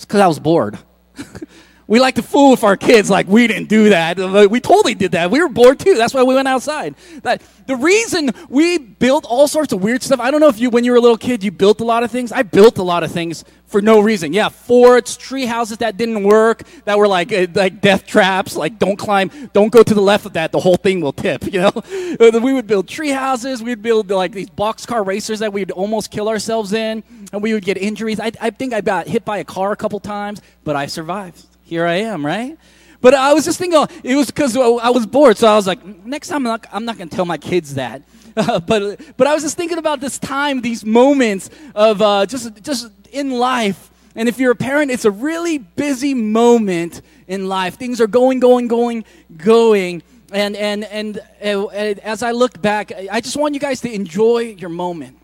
It's 0.00 0.06
because 0.06 0.20
I 0.22 0.28
was 0.28 0.38
bored. 0.38 0.78
we 1.90 1.98
like 1.98 2.14
to 2.14 2.22
fool 2.22 2.52
with 2.52 2.62
our 2.62 2.76
kids 2.76 3.10
like 3.10 3.26
we 3.26 3.48
didn't 3.48 3.68
do 3.68 3.88
that. 3.88 4.16
We 4.48 4.60
totally 4.60 4.94
did 4.94 5.10
that. 5.10 5.32
We 5.32 5.42
were 5.42 5.48
bored 5.48 5.80
too. 5.80 5.96
That's 5.96 6.14
why 6.14 6.22
we 6.22 6.36
went 6.36 6.46
outside. 6.46 6.94
The 7.24 7.76
reason 7.76 8.30
we 8.48 8.78
built 8.78 9.24
all 9.24 9.48
sorts 9.48 9.72
of 9.72 9.82
weird 9.82 10.04
stuff, 10.04 10.20
I 10.20 10.30
don't 10.30 10.40
know 10.40 10.46
if 10.46 10.60
you, 10.60 10.70
when 10.70 10.84
you 10.84 10.92
were 10.92 10.98
a 10.98 11.00
little 11.00 11.18
kid, 11.18 11.42
you 11.42 11.50
built 11.50 11.80
a 11.80 11.84
lot 11.84 12.04
of 12.04 12.10
things. 12.12 12.30
I 12.30 12.42
built 12.42 12.78
a 12.78 12.84
lot 12.84 13.02
of 13.02 13.10
things 13.10 13.44
for 13.66 13.82
no 13.82 13.98
reason. 13.98 14.32
Yeah, 14.32 14.50
forts, 14.50 15.16
tree 15.16 15.46
houses 15.46 15.78
that 15.78 15.96
didn't 15.96 16.22
work, 16.22 16.62
that 16.84 16.96
were 16.96 17.08
like, 17.08 17.32
uh, 17.32 17.48
like 17.54 17.80
death 17.80 18.06
traps, 18.06 18.54
like 18.54 18.78
don't 18.78 18.96
climb, 18.96 19.50
don't 19.52 19.72
go 19.72 19.82
to 19.82 19.94
the 19.94 20.00
left 20.00 20.26
of 20.26 20.34
that, 20.34 20.52
the 20.52 20.60
whole 20.60 20.76
thing 20.76 21.00
will 21.00 21.12
tip, 21.12 21.44
you 21.52 21.60
know? 21.60 21.72
we 22.20 22.52
would 22.52 22.68
build 22.68 22.86
tree 22.86 23.10
houses, 23.10 23.64
we'd 23.64 23.82
build 23.82 24.10
like 24.10 24.30
these 24.30 24.50
boxcar 24.50 25.04
racers 25.04 25.40
that 25.40 25.52
we'd 25.52 25.72
almost 25.72 26.12
kill 26.12 26.28
ourselves 26.28 26.72
in, 26.72 27.02
and 27.32 27.42
we 27.42 27.52
would 27.52 27.64
get 27.64 27.78
injuries. 27.78 28.20
I, 28.20 28.30
I 28.40 28.50
think 28.50 28.72
I 28.72 28.80
got 28.80 29.08
hit 29.08 29.24
by 29.24 29.38
a 29.38 29.44
car 29.44 29.72
a 29.72 29.76
couple 29.76 29.98
times, 29.98 30.40
but 30.62 30.76
I 30.76 30.86
survived 30.86 31.46
here 31.70 31.86
I 31.86 31.98
am, 31.98 32.26
right? 32.26 32.58
But 33.00 33.14
I 33.14 33.32
was 33.32 33.44
just 33.44 33.58
thinking, 33.58 33.86
it 34.02 34.16
was 34.16 34.26
because 34.26 34.56
I 34.56 34.90
was 34.90 35.06
bored. 35.06 35.38
So 35.38 35.46
I 35.46 35.54
was 35.54 35.68
like, 35.68 35.84
next 36.04 36.28
time 36.28 36.38
I'm 36.38 36.42
not, 36.42 36.66
I'm 36.72 36.84
not 36.84 36.98
going 36.98 37.08
to 37.08 37.14
tell 37.14 37.24
my 37.24 37.38
kids 37.38 37.74
that. 37.74 38.02
But, 38.66 39.00
but 39.16 39.26
I 39.26 39.34
was 39.34 39.42
just 39.42 39.56
thinking 39.56 39.78
about 39.78 40.00
this 40.00 40.18
time, 40.18 40.62
these 40.62 40.84
moments 40.84 41.48
of 41.74 42.02
uh, 42.02 42.26
just, 42.26 42.62
just 42.62 42.90
in 43.12 43.30
life. 43.30 43.90
And 44.16 44.28
if 44.28 44.38
you're 44.38 44.52
a 44.52 44.56
parent, 44.56 44.90
it's 44.90 45.04
a 45.04 45.10
really 45.10 45.58
busy 45.58 46.14
moment 46.14 47.02
in 47.28 47.48
life. 47.48 47.74
Things 47.74 48.00
are 48.00 48.06
going, 48.06 48.40
going, 48.40 48.66
going, 48.66 49.04
going. 49.36 50.02
And, 50.32 50.56
and, 50.56 50.84
and 50.84 51.20
uh, 51.44 51.68
as 51.68 52.22
I 52.22 52.32
look 52.32 52.60
back, 52.60 52.92
I 53.10 53.20
just 53.20 53.36
want 53.36 53.54
you 53.54 53.60
guys 53.60 53.80
to 53.82 53.92
enjoy 53.92 54.56
your 54.58 54.70
moment. 54.70 55.18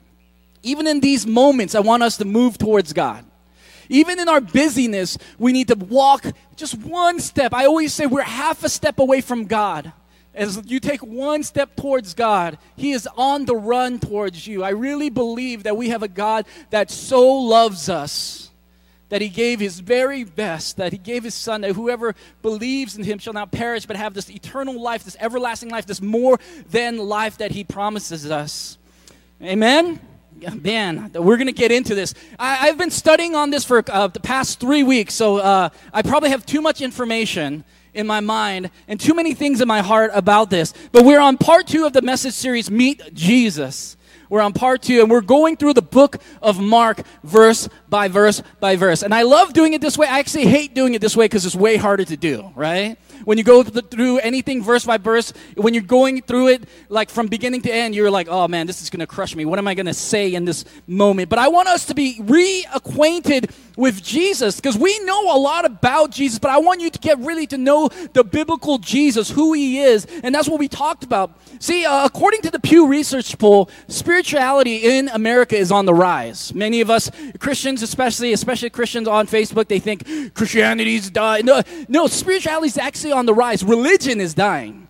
Even 0.62 0.86
in 0.86 1.00
these 1.00 1.26
moments, 1.26 1.74
I 1.74 1.80
want 1.80 2.02
us 2.04 2.16
to 2.18 2.24
move 2.24 2.58
towards 2.58 2.92
God. 2.92 3.24
Even 3.88 4.18
in 4.18 4.28
our 4.28 4.40
busyness, 4.40 5.18
we 5.38 5.52
need 5.52 5.68
to 5.68 5.74
walk 5.74 6.24
just 6.56 6.74
one 6.78 7.20
step. 7.20 7.52
I 7.54 7.66
always 7.66 7.92
say 7.92 8.06
we're 8.06 8.22
half 8.22 8.64
a 8.64 8.68
step 8.68 8.98
away 8.98 9.20
from 9.20 9.46
God. 9.46 9.92
As 10.34 10.60
you 10.66 10.80
take 10.80 11.00
one 11.00 11.42
step 11.42 11.76
towards 11.76 12.12
God, 12.12 12.58
He 12.76 12.92
is 12.92 13.08
on 13.16 13.46
the 13.46 13.56
run 13.56 13.98
towards 13.98 14.46
you. 14.46 14.62
I 14.62 14.70
really 14.70 15.08
believe 15.08 15.62
that 15.62 15.76
we 15.76 15.88
have 15.88 16.02
a 16.02 16.08
God 16.08 16.46
that 16.70 16.90
so 16.90 17.26
loves 17.26 17.88
us 17.88 18.46
that 19.08 19.20
He 19.20 19.28
gave 19.28 19.60
His 19.60 19.80
very 19.80 20.24
best, 20.24 20.76
that 20.76 20.92
He 20.92 20.98
gave 20.98 21.24
His 21.24 21.34
Son, 21.34 21.60
that 21.60 21.72
whoever 21.72 22.14
believes 22.42 22.96
in 22.96 23.04
Him 23.04 23.18
shall 23.18 23.32
not 23.32 23.52
perish 23.52 23.86
but 23.86 23.96
have 23.96 24.14
this 24.14 24.30
eternal 24.30 24.80
life, 24.80 25.04
this 25.04 25.16
everlasting 25.20 25.70
life, 25.70 25.86
this 25.86 26.02
more 26.02 26.38
than 26.70 26.98
life 26.98 27.38
that 27.38 27.52
He 27.52 27.64
promises 27.64 28.30
us. 28.30 28.78
Amen? 29.42 30.00
Man, 30.62 31.10
we're 31.14 31.36
going 31.36 31.46
to 31.46 31.52
get 31.52 31.72
into 31.72 31.94
this. 31.94 32.14
I, 32.38 32.66
have 32.66 32.78
been 32.78 32.90
studying 32.90 33.34
on 33.34 33.50
this 33.50 33.64
for 33.64 33.82
uh, 33.90 34.08
the 34.08 34.20
past 34.20 34.60
three 34.60 34.82
weeks, 34.82 35.14
so 35.14 35.38
uh, 35.38 35.68
I 35.92 36.02
probably 36.02 36.30
have 36.30 36.44
too 36.44 36.60
much 36.60 36.80
information 36.80 37.64
in 37.94 38.06
my 38.06 38.20
mind 38.20 38.70
and 38.88 39.00
too 39.00 39.14
many 39.14 39.34
things 39.34 39.60
in 39.60 39.68
my 39.68 39.80
heart 39.80 40.10
about 40.14 40.50
this. 40.50 40.74
But 40.92 41.04
we're 41.04 41.20
on 41.20 41.38
part 41.38 41.66
two 41.66 41.86
of 41.86 41.92
the 41.92 42.02
message 42.02 42.34
series, 42.34 42.70
Meet 42.70 43.14
Jesus. 43.14 43.96
We're 44.28 44.40
on 44.40 44.52
part 44.52 44.82
two, 44.82 45.00
and 45.00 45.10
we're 45.10 45.20
going 45.20 45.56
through 45.56 45.74
the 45.74 45.82
book 45.82 46.16
of 46.42 46.60
Mark, 46.60 47.02
verse 47.22 47.68
by 47.88 48.08
verse 48.08 48.42
by 48.60 48.76
verse. 48.76 49.02
And 49.02 49.14
I 49.14 49.22
love 49.22 49.52
doing 49.52 49.72
it 49.72 49.80
this 49.80 49.96
way. 49.96 50.08
I 50.08 50.18
actually 50.18 50.46
hate 50.46 50.74
doing 50.74 50.94
it 50.94 51.00
this 51.00 51.16
way 51.16 51.26
because 51.26 51.46
it's 51.46 51.54
way 51.54 51.76
harder 51.76 52.04
to 52.04 52.16
do, 52.16 52.50
right? 52.56 52.98
When 53.24 53.38
you 53.38 53.44
go 53.44 53.62
through 53.62 54.18
anything 54.18 54.62
verse 54.62 54.84
by 54.84 54.98
verse, 54.98 55.32
when 55.56 55.74
you're 55.74 55.82
going 55.82 56.22
through 56.22 56.48
it 56.48 56.64
like 56.88 57.10
from 57.10 57.26
beginning 57.28 57.62
to 57.62 57.72
end, 57.72 57.94
you're 57.94 58.10
like, 58.10 58.28
oh 58.28 58.48
man, 58.48 58.66
this 58.66 58.82
is 58.82 58.90
going 58.90 59.00
to 59.00 59.06
crush 59.06 59.34
me. 59.34 59.44
What 59.44 59.58
am 59.58 59.68
I 59.68 59.74
going 59.74 59.86
to 59.86 59.94
say 59.94 60.34
in 60.34 60.44
this 60.44 60.64
moment? 60.86 61.28
But 61.28 61.38
I 61.38 61.48
want 61.48 61.68
us 61.68 61.86
to 61.86 61.94
be 61.94 62.18
reacquainted 62.20 63.50
with 63.76 64.02
Jesus 64.02 64.56
because 64.56 64.76
we 64.76 64.98
know 65.00 65.36
a 65.36 65.38
lot 65.38 65.64
about 65.64 66.10
Jesus, 66.10 66.38
but 66.38 66.50
I 66.50 66.58
want 66.58 66.80
you 66.80 66.90
to 66.90 66.98
get 66.98 67.18
really 67.18 67.46
to 67.48 67.58
know 67.58 67.88
the 68.12 68.24
biblical 68.24 68.78
Jesus, 68.78 69.30
who 69.30 69.52
he 69.52 69.80
is, 69.80 70.06
and 70.22 70.34
that's 70.34 70.48
what 70.48 70.58
we 70.58 70.68
talked 70.68 71.04
about. 71.04 71.38
See, 71.58 71.84
uh, 71.84 72.04
according 72.04 72.42
to 72.42 72.50
the 72.50 72.58
Pew 72.58 72.86
Research 72.86 73.36
poll, 73.38 73.70
spirituality 73.88 74.76
in 74.76 75.08
America 75.08 75.56
is 75.56 75.70
on 75.70 75.84
the 75.84 75.94
rise. 75.94 76.54
Many 76.54 76.80
of 76.80 76.90
us 76.90 77.10
Christians, 77.38 77.82
especially 77.82 78.32
especially 78.32 78.70
Christians 78.70 79.08
on 79.08 79.26
Facebook, 79.26 79.68
they 79.68 79.78
think 79.78 80.34
Christianity's 80.34 81.10
dying. 81.10 81.46
No, 81.46 81.62
no, 81.88 82.06
spirituality 82.06 82.68
is 82.68 82.78
actually 83.06 83.18
on 83.18 83.26
the 83.26 83.34
rise. 83.34 83.64
Religion 83.64 84.20
is 84.20 84.34
dying. 84.34 84.88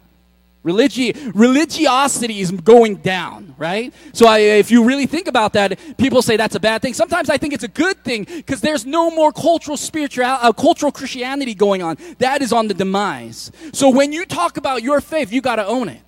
Religi- 0.65 1.33
religiosity 1.35 2.41
is 2.41 2.51
going 2.51 2.97
down, 2.97 3.55
right? 3.57 3.95
So 4.13 4.27
I, 4.27 4.39
if 4.39 4.71
you 4.73 4.85
really 4.85 5.07
think 5.07 5.29
about 5.29 5.53
that, 5.53 5.79
people 5.97 6.23
say 6.23 6.37
that's 6.37 6.57
a 6.57 6.61
bad 6.61 6.83
thing. 6.83 6.93
Sometimes 6.93 7.31
I 7.31 7.39
think 7.39 7.55
it's 7.55 7.63
a 7.63 7.69
good 7.69 8.03
thing 8.03 8.25
because 8.25 8.61
there's 8.61 8.85
no 8.85 9.11
more 9.11 9.31
cultural 9.31 9.77
spiritual, 9.77 10.25
uh, 10.25 10.53
cultural 10.53 10.91
Christianity 10.91 11.55
going 11.55 11.85
on. 11.85 11.97
That 12.19 12.43
is 12.43 12.53
on 12.53 12.67
the 12.67 12.75
demise. 12.75 13.53
So 13.73 13.91
when 13.91 14.13
you 14.13 14.25
talk 14.25 14.57
about 14.57 14.83
your 14.83 15.01
faith, 15.01 15.33
you 15.33 15.41
got 15.41 15.57
to 15.57 15.67
own 15.67 15.89
it. 15.89 16.01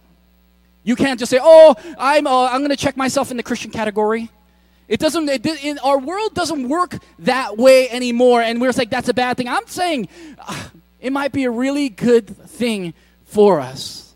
You 0.83 0.97
can't 0.97 1.21
just 1.21 1.31
say, 1.31 1.39
"Oh, 1.41 1.77
I'm 1.99 2.27
uh, 2.27 2.49
I'm 2.51 2.61
going 2.61 2.71
to 2.71 2.85
check 2.85 2.97
myself 2.97 3.31
in 3.31 3.37
the 3.37 3.43
Christian 3.43 3.71
category." 3.71 4.31
It 4.89 4.99
doesn't. 4.99 5.29
It, 5.29 5.45
in, 5.63 5.79
our 5.81 5.99
world 5.99 6.35
doesn't 6.35 6.67
work 6.67 6.97
that 7.21 7.59
way 7.59 7.91
anymore, 7.91 8.41
and 8.41 8.61
we're 8.61 8.73
like, 8.73 8.91
"That's 8.91 9.11
a 9.11 9.15
bad 9.15 9.37
thing." 9.37 9.47
I'm 9.47 9.67
saying 9.67 10.09
uh, 10.39 10.69
it 11.01 11.13
might 11.13 11.33
be 11.33 11.45
a 11.45 11.51
really 11.51 11.89
good 11.89 12.27
thing 12.49 12.95
for 13.25 13.61
us. 13.61 14.08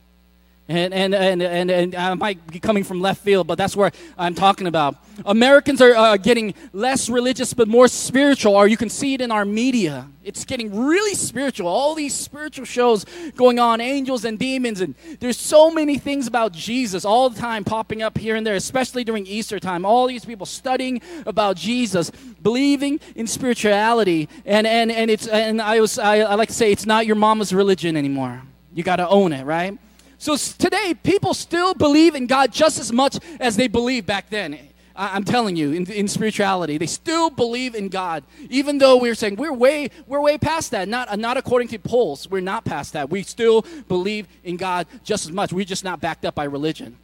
And, 0.68 0.94
and, 0.94 1.12
and, 1.12 1.42
and, 1.42 1.70
and 1.70 1.94
I 1.94 2.14
might 2.14 2.46
be 2.46 2.60
coming 2.60 2.84
from 2.84 3.00
left 3.00 3.22
field, 3.22 3.48
but 3.48 3.58
that's 3.58 3.74
where 3.74 3.90
I'm 4.16 4.34
talking 4.34 4.68
about. 4.68 4.96
Americans 5.26 5.82
are 5.82 5.94
uh, 5.94 6.16
getting 6.16 6.54
less 6.72 7.10
religious 7.10 7.52
but 7.52 7.66
more 7.66 7.88
spiritual, 7.88 8.54
or 8.54 8.68
you 8.68 8.76
can 8.76 8.88
see 8.88 9.14
it 9.14 9.20
in 9.20 9.32
our 9.32 9.44
media. 9.44 10.08
It's 10.22 10.44
getting 10.44 10.86
really 10.86 11.14
spiritual. 11.14 11.66
All 11.66 11.96
these 11.96 12.14
spiritual 12.14 12.64
shows 12.64 13.04
going 13.34 13.58
on, 13.58 13.80
angels 13.80 14.24
and 14.24 14.38
demons, 14.38 14.80
and 14.80 14.94
there's 15.18 15.36
so 15.36 15.68
many 15.68 15.98
things 15.98 16.28
about 16.28 16.52
Jesus 16.52 17.04
all 17.04 17.28
the 17.28 17.40
time 17.40 17.64
popping 17.64 18.00
up 18.00 18.16
here 18.16 18.36
and 18.36 18.46
there, 18.46 18.54
especially 18.54 19.02
during 19.02 19.26
Easter 19.26 19.58
time. 19.58 19.84
All 19.84 20.06
these 20.06 20.24
people 20.24 20.46
studying 20.46 21.02
about 21.26 21.56
Jesus, 21.56 22.12
believing 22.40 23.00
in 23.16 23.26
spirituality, 23.26 24.28
and, 24.46 24.64
and, 24.66 24.92
and, 24.92 25.10
it's, 25.10 25.26
and 25.26 25.60
I, 25.60 25.80
was, 25.80 25.98
I, 25.98 26.20
I 26.20 26.36
like 26.36 26.48
to 26.48 26.54
say 26.54 26.70
it's 26.70 26.86
not 26.86 27.04
your 27.04 27.16
mama's 27.16 27.52
religion 27.52 27.96
anymore. 27.96 28.42
You 28.72 28.84
got 28.84 28.96
to 28.96 29.08
own 29.08 29.32
it, 29.32 29.44
right? 29.44 29.76
So 30.22 30.36
today, 30.36 30.94
people 30.94 31.34
still 31.34 31.74
believe 31.74 32.14
in 32.14 32.28
God 32.28 32.52
just 32.52 32.78
as 32.78 32.92
much 32.92 33.18
as 33.40 33.56
they 33.56 33.66
believed 33.66 34.06
back 34.06 34.30
then. 34.30 34.56
I, 34.94 35.16
am 35.16 35.24
telling 35.24 35.56
you, 35.56 35.72
in, 35.72 35.90
in, 35.90 36.06
spirituality, 36.06 36.78
they 36.78 36.86
still 36.86 37.28
believe 37.28 37.74
in 37.74 37.88
God, 37.88 38.22
even 38.48 38.78
though 38.78 38.98
we're 38.98 39.16
saying 39.16 39.34
we're 39.34 39.52
way 39.52 39.90
we're 40.06 40.20
way 40.20 40.38
past 40.38 40.70
that. 40.70 40.86
Not 40.86 41.08
uh, 41.08 41.16
not 41.16 41.38
according 41.38 41.66
to 41.68 41.78
polls, 41.80 42.30
we're 42.30 42.38
not 42.38 42.64
past 42.64 42.92
that. 42.92 43.10
We 43.10 43.24
still 43.24 43.66
believe 43.88 44.28
in 44.44 44.58
God 44.58 44.86
just 45.02 45.24
as 45.26 45.32
much. 45.32 45.52
We're 45.52 45.64
just 45.64 45.82
not 45.82 46.00
backed 46.00 46.24
up 46.24 46.36
by 46.36 46.44
religion, 46.44 46.98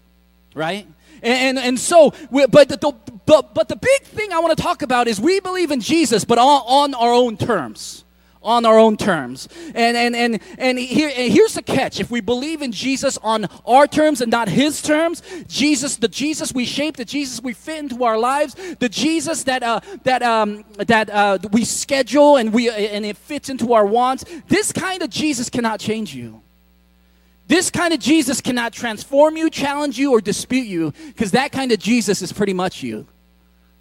right? 0.54 0.86
And 1.20 1.58
and, 1.58 1.58
and 1.58 1.76
so, 1.76 2.14
but 2.30 2.68
the, 2.68 2.76
the, 2.76 2.92
but 3.26 3.52
but 3.52 3.68
the 3.68 3.74
big 3.74 4.02
thing 4.02 4.32
I 4.32 4.38
want 4.38 4.56
to 4.56 4.62
talk 4.62 4.82
about 4.82 5.08
is 5.08 5.20
we 5.20 5.40
believe 5.40 5.72
in 5.72 5.80
Jesus, 5.80 6.24
but 6.24 6.38
on, 6.38 6.62
on 6.66 6.94
our 6.94 7.12
own 7.12 7.36
terms 7.36 8.04
on 8.48 8.64
our 8.64 8.78
own 8.78 8.96
terms. 8.96 9.46
And, 9.74 9.94
and, 9.94 10.16
and, 10.16 10.40
and, 10.56 10.78
here, 10.78 11.12
and 11.14 11.30
here's 11.30 11.52
the 11.52 11.62
catch. 11.62 12.00
If 12.00 12.10
we 12.10 12.22
believe 12.22 12.62
in 12.62 12.72
Jesus 12.72 13.18
on 13.18 13.46
our 13.66 13.86
terms 13.86 14.22
and 14.22 14.30
not 14.30 14.48
his 14.48 14.80
terms, 14.80 15.22
Jesus, 15.46 15.96
the 15.96 16.08
Jesus 16.08 16.54
we 16.54 16.64
shape, 16.64 16.96
the 16.96 17.04
Jesus 17.04 17.42
we 17.42 17.52
fit 17.52 17.78
into 17.78 18.04
our 18.04 18.18
lives, 18.18 18.56
the 18.78 18.88
Jesus 18.88 19.44
that, 19.44 19.62
uh, 19.62 19.80
that, 20.04 20.22
um, 20.22 20.64
that 20.78 21.10
uh, 21.10 21.38
we 21.52 21.66
schedule 21.66 22.36
and, 22.36 22.52
we, 22.52 22.70
and 22.70 23.04
it 23.04 23.18
fits 23.18 23.50
into 23.50 23.74
our 23.74 23.84
wants, 23.84 24.24
this 24.48 24.72
kind 24.72 25.02
of 25.02 25.10
Jesus 25.10 25.50
cannot 25.50 25.78
change 25.78 26.14
you. 26.14 26.40
This 27.48 27.70
kind 27.70 27.92
of 27.92 28.00
Jesus 28.00 28.40
cannot 28.40 28.72
transform 28.72 29.36
you, 29.36 29.50
challenge 29.50 29.98
you, 29.98 30.12
or 30.12 30.20
dispute 30.22 30.66
you, 30.66 30.92
because 31.08 31.32
that 31.32 31.52
kind 31.52 31.70
of 31.70 31.78
Jesus 31.78 32.22
is 32.22 32.32
pretty 32.32 32.54
much 32.54 32.82
you. 32.82 33.06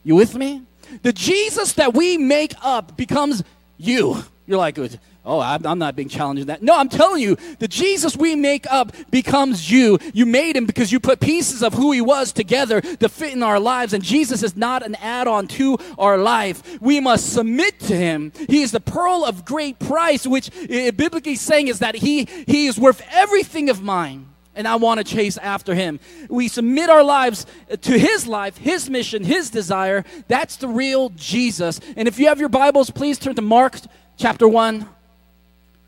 You 0.03 0.15
with 0.15 0.35
me? 0.35 0.63
The 1.03 1.13
Jesus 1.13 1.73
that 1.73 1.93
we 1.93 2.17
make 2.17 2.53
up 2.61 2.97
becomes 2.97 3.43
you. 3.77 4.23
You're 4.47 4.57
like, 4.57 4.79
oh, 5.25 5.41
I'm 5.41 5.77
not 5.77 5.97
being 5.97 6.07
challenged 6.07 6.41
in 6.41 6.47
that. 6.47 6.63
No, 6.63 6.77
I'm 6.77 6.87
telling 6.87 7.21
you, 7.21 7.35
the 7.59 7.67
Jesus 7.67 8.15
we 8.15 8.33
make 8.33 8.65
up 8.71 8.93
becomes 9.11 9.69
you. 9.69 9.99
You 10.13 10.25
made 10.25 10.55
him 10.55 10.65
because 10.65 10.89
you 10.89 11.01
put 11.01 11.19
pieces 11.19 11.61
of 11.61 11.73
who 11.73 11.91
he 11.91 11.99
was 11.99 12.31
together 12.31 12.79
to 12.79 13.09
fit 13.09 13.33
in 13.33 13.43
our 13.43 13.59
lives, 13.59 13.91
and 13.91 14.01
Jesus 14.01 14.43
is 14.43 14.55
not 14.55 14.85
an 14.85 14.95
add 14.95 15.27
on 15.27 15.47
to 15.49 15.77
our 15.99 16.17
life. 16.17 16.79
We 16.81 17.01
must 17.01 17.33
submit 17.33 17.81
to 17.81 17.95
him. 17.95 18.31
He 18.47 18.61
is 18.61 18.71
the 18.71 18.79
pearl 18.79 19.25
of 19.25 19.43
great 19.43 19.79
price, 19.79 20.25
which 20.25 20.49
uh, 20.49 20.91
biblically 20.91 21.35
saying 21.35 21.67
is 21.67 21.79
that 21.79 21.95
he, 21.95 22.23
he 22.23 22.67
is 22.67 22.79
worth 22.79 23.05
everything 23.11 23.69
of 23.69 23.83
mine 23.83 24.29
and 24.55 24.67
I 24.67 24.75
want 24.75 24.97
to 24.97 25.03
chase 25.03 25.37
after 25.37 25.75
him. 25.75 25.99
We 26.29 26.47
submit 26.47 26.89
our 26.89 27.03
lives 27.03 27.45
to 27.79 27.99
his 27.99 28.25
life, 28.25 28.57
his 28.57 28.89
mission, 28.89 29.23
his 29.23 29.51
desire. 29.51 30.03
That's 30.27 30.57
the 30.57 30.67
real 30.67 31.09
Jesus. 31.09 31.79
And 31.95 32.07
if 32.07 32.17
you 32.17 32.27
have 32.27 32.39
your 32.39 32.49
Bibles, 32.49 32.89
please 32.89 33.19
turn 33.19 33.35
to 33.35 33.43
Mark 33.43 33.77
chapter 34.17 34.47
1, 34.47 34.87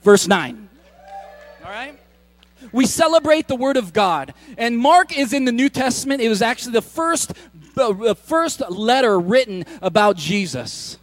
verse 0.03 0.27
9. 0.27 0.69
All 1.65 1.71
right? 1.71 1.99
We 2.71 2.85
celebrate 2.85 3.47
the 3.47 3.55
Word 3.55 3.77
of 3.77 3.93
God. 3.93 4.33
And 4.57 4.77
Mark 4.77 5.17
is 5.17 5.33
in 5.33 5.45
the 5.45 5.51
New 5.51 5.69
Testament. 5.69 6.21
It 6.21 6.29
was 6.29 6.41
actually 6.41 6.73
the 6.73 6.81
first, 6.81 7.33
the 7.75 8.15
first 8.15 8.61
letter 8.69 9.19
written 9.19 9.65
about 9.81 10.15
Jesus. 10.15 10.97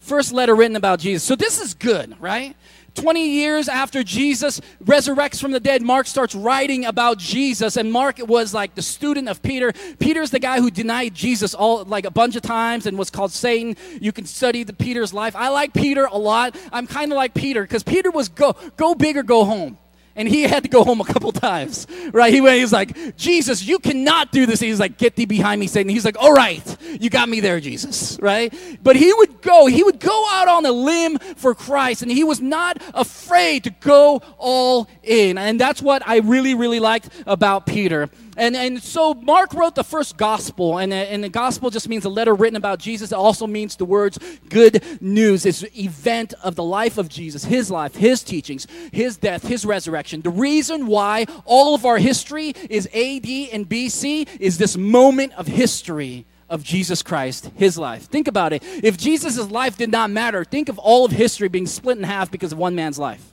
First 0.00 0.32
letter 0.32 0.54
written 0.54 0.76
about 0.76 0.98
Jesus. 0.98 1.22
So 1.22 1.36
this 1.36 1.60
is 1.60 1.74
good, 1.74 2.20
right? 2.20 2.56
20 2.94 3.28
years 3.28 3.68
after 3.68 4.02
Jesus 4.02 4.60
resurrects 4.84 5.40
from 5.40 5.52
the 5.52 5.60
dead, 5.60 5.82
Mark 5.82 6.06
starts 6.06 6.34
writing 6.34 6.84
about 6.84 7.18
Jesus. 7.18 7.76
And 7.76 7.90
Mark 7.92 8.18
was 8.18 8.52
like 8.52 8.74
the 8.74 8.82
student 8.82 9.28
of 9.28 9.42
Peter. 9.42 9.72
Peter's 9.98 10.30
the 10.30 10.38
guy 10.38 10.60
who 10.60 10.70
denied 10.70 11.14
Jesus 11.14 11.54
all 11.54 11.84
like 11.84 12.04
a 12.04 12.10
bunch 12.10 12.36
of 12.36 12.42
times 12.42 12.86
and 12.86 12.98
was 12.98 13.10
called 13.10 13.32
Satan. 13.32 13.76
You 14.00 14.12
can 14.12 14.26
study 14.26 14.62
the 14.64 14.72
Peter's 14.72 15.14
life. 15.14 15.34
I 15.36 15.48
like 15.48 15.72
Peter 15.72 16.04
a 16.04 16.18
lot. 16.18 16.56
I'm 16.72 16.86
kind 16.86 17.12
of 17.12 17.16
like 17.16 17.34
Peter 17.34 17.62
because 17.62 17.82
Peter 17.82 18.10
was 18.10 18.28
go 18.28 18.54
go 18.76 18.94
big 18.94 19.16
or 19.16 19.22
go 19.22 19.44
home. 19.44 19.78
And 20.14 20.28
he 20.28 20.42
had 20.42 20.62
to 20.64 20.68
go 20.68 20.84
home 20.84 21.00
a 21.00 21.04
couple 21.04 21.32
times, 21.32 21.86
right? 22.12 22.32
He, 22.32 22.40
went, 22.40 22.70
like, 22.72 23.16
Jesus, 23.16 23.64
you 23.64 23.78
cannot 23.78 24.30
do 24.30 24.46
this. 24.46 24.60
He's 24.60 24.80
like, 24.80 24.98
get 24.98 25.16
thee 25.16 25.24
behind 25.24 25.60
me, 25.60 25.66
Satan. 25.66 25.88
He's 25.88 26.04
like, 26.04 26.18
all 26.18 26.32
right, 26.32 26.62
you 27.00 27.08
got 27.08 27.28
me 27.28 27.40
there, 27.40 27.60
Jesus, 27.60 28.18
right? 28.20 28.52
But 28.82 28.96
he 28.96 29.12
would 29.12 29.40
go, 29.40 29.66
he 29.66 29.82
would 29.82 30.00
go 30.00 30.26
out 30.30 30.48
on 30.48 30.66
a 30.66 30.72
limb 30.72 31.18
for 31.18 31.54
Christ, 31.54 32.02
and 32.02 32.10
he 32.10 32.24
was 32.24 32.40
not 32.40 32.82
afraid 32.94 33.64
to 33.64 33.70
go 33.70 34.20
all 34.38 34.88
in. 35.02 35.38
And 35.38 35.58
that's 35.58 35.80
what 35.80 36.06
I 36.06 36.18
really, 36.18 36.54
really 36.54 36.80
liked 36.80 37.08
about 37.26 37.66
Peter. 37.66 38.10
And, 38.36 38.56
and 38.56 38.82
so 38.82 39.12
Mark 39.12 39.52
wrote 39.52 39.74
the 39.74 39.84
first 39.84 40.16
gospel, 40.16 40.78
and, 40.78 40.92
uh, 40.92 40.96
and 40.96 41.22
the 41.22 41.28
gospel 41.28 41.68
just 41.68 41.88
means 41.88 42.06
a 42.06 42.08
letter 42.08 42.34
written 42.34 42.56
about 42.56 42.78
Jesus. 42.78 43.12
It 43.12 43.16
also 43.16 43.46
means 43.46 43.76
the 43.76 43.84
words 43.84 44.18
good 44.48 44.82
news. 45.02 45.44
It's 45.44 45.62
event 45.76 46.32
of 46.42 46.54
the 46.54 46.62
life 46.62 46.96
of 46.96 47.10
Jesus, 47.10 47.44
his 47.44 47.70
life, 47.70 47.94
his 47.94 48.22
teachings, 48.22 48.66
his 48.90 49.18
death, 49.18 49.46
his 49.46 49.66
resurrection. 49.66 50.22
The 50.22 50.30
reason 50.30 50.86
why 50.86 51.26
all 51.44 51.74
of 51.74 51.84
our 51.84 51.98
history 51.98 52.54
is 52.70 52.86
AD 52.86 53.28
and 53.52 53.68
BC 53.68 54.28
is 54.40 54.56
this 54.56 54.78
moment 54.78 55.34
of 55.34 55.46
history 55.46 56.24
of 56.48 56.62
Jesus 56.62 57.02
Christ, 57.02 57.50
his 57.56 57.76
life. 57.76 58.04
Think 58.04 58.28
about 58.28 58.52
it. 58.52 58.62
If 58.82 58.96
Jesus' 58.96 59.50
life 59.50 59.76
did 59.76 59.90
not 59.90 60.10
matter, 60.10 60.44
think 60.44 60.68
of 60.68 60.78
all 60.78 61.04
of 61.04 61.12
history 61.12 61.48
being 61.48 61.66
split 61.66 61.98
in 61.98 62.04
half 62.04 62.30
because 62.30 62.52
of 62.52 62.58
one 62.58 62.74
man's 62.74 62.98
life. 62.98 63.32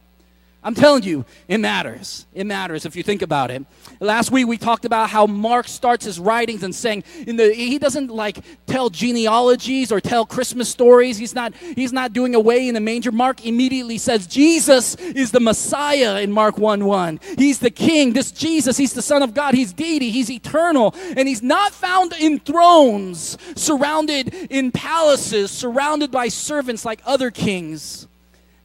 I'm 0.62 0.76
telling 0.76 1.04
you, 1.04 1.26
it 1.48 1.60
matters. 1.60 2.26
It 2.34 2.46
matters 2.46 2.86
if 2.86 2.96
you 2.96 3.04
think 3.04 3.22
about 3.22 3.50
it. 3.50 3.66
Last 4.02 4.32
week 4.32 4.48
we 4.48 4.58
talked 4.58 4.86
about 4.86 5.10
how 5.10 5.28
Mark 5.28 5.68
starts 5.68 6.06
his 6.06 6.20
writings 6.22 6.64
and 6.64 6.74
saying 6.74 7.04
in 7.28 7.36
the 7.36 7.54
he 7.54 7.78
doesn't 7.78 8.10
like 8.10 8.40
tell 8.66 8.90
genealogies 8.90 9.92
or 9.92 10.00
tell 10.00 10.26
Christmas 10.26 10.70
stories. 10.70 11.18
He's 11.18 11.36
not 11.36 11.54
he's 11.56 11.92
not 11.92 12.14
doing 12.14 12.34
away 12.34 12.70
in 12.70 12.76
the 12.76 12.80
manger. 12.80 13.12
Mark 13.12 13.46
immediately 13.46 13.98
says 13.98 14.26
Jesus 14.26 14.96
is 14.96 15.32
the 15.32 15.42
Messiah 15.42 16.22
in 16.22 16.32
Mark 16.32 16.58
1 16.58 16.86
1. 16.86 17.20
He's 17.38 17.60
the 17.60 17.70
king. 17.70 18.14
This 18.14 18.32
Jesus, 18.32 18.78
he's 18.78 18.94
the 18.94 19.02
Son 19.02 19.22
of 19.22 19.34
God. 19.34 19.54
He's 19.54 19.74
deity. 19.74 20.12
He's 20.12 20.32
eternal. 20.32 20.96
And 21.18 21.28
he's 21.28 21.44
not 21.44 21.74
found 21.74 22.14
in 22.14 22.40
thrones, 22.40 23.38
surrounded 23.58 24.34
in 24.50 24.72
palaces, 24.72 25.52
surrounded 25.52 26.10
by 26.10 26.30
servants 26.30 26.86
like 26.86 27.02
other 27.06 27.32
kings. 27.32 28.08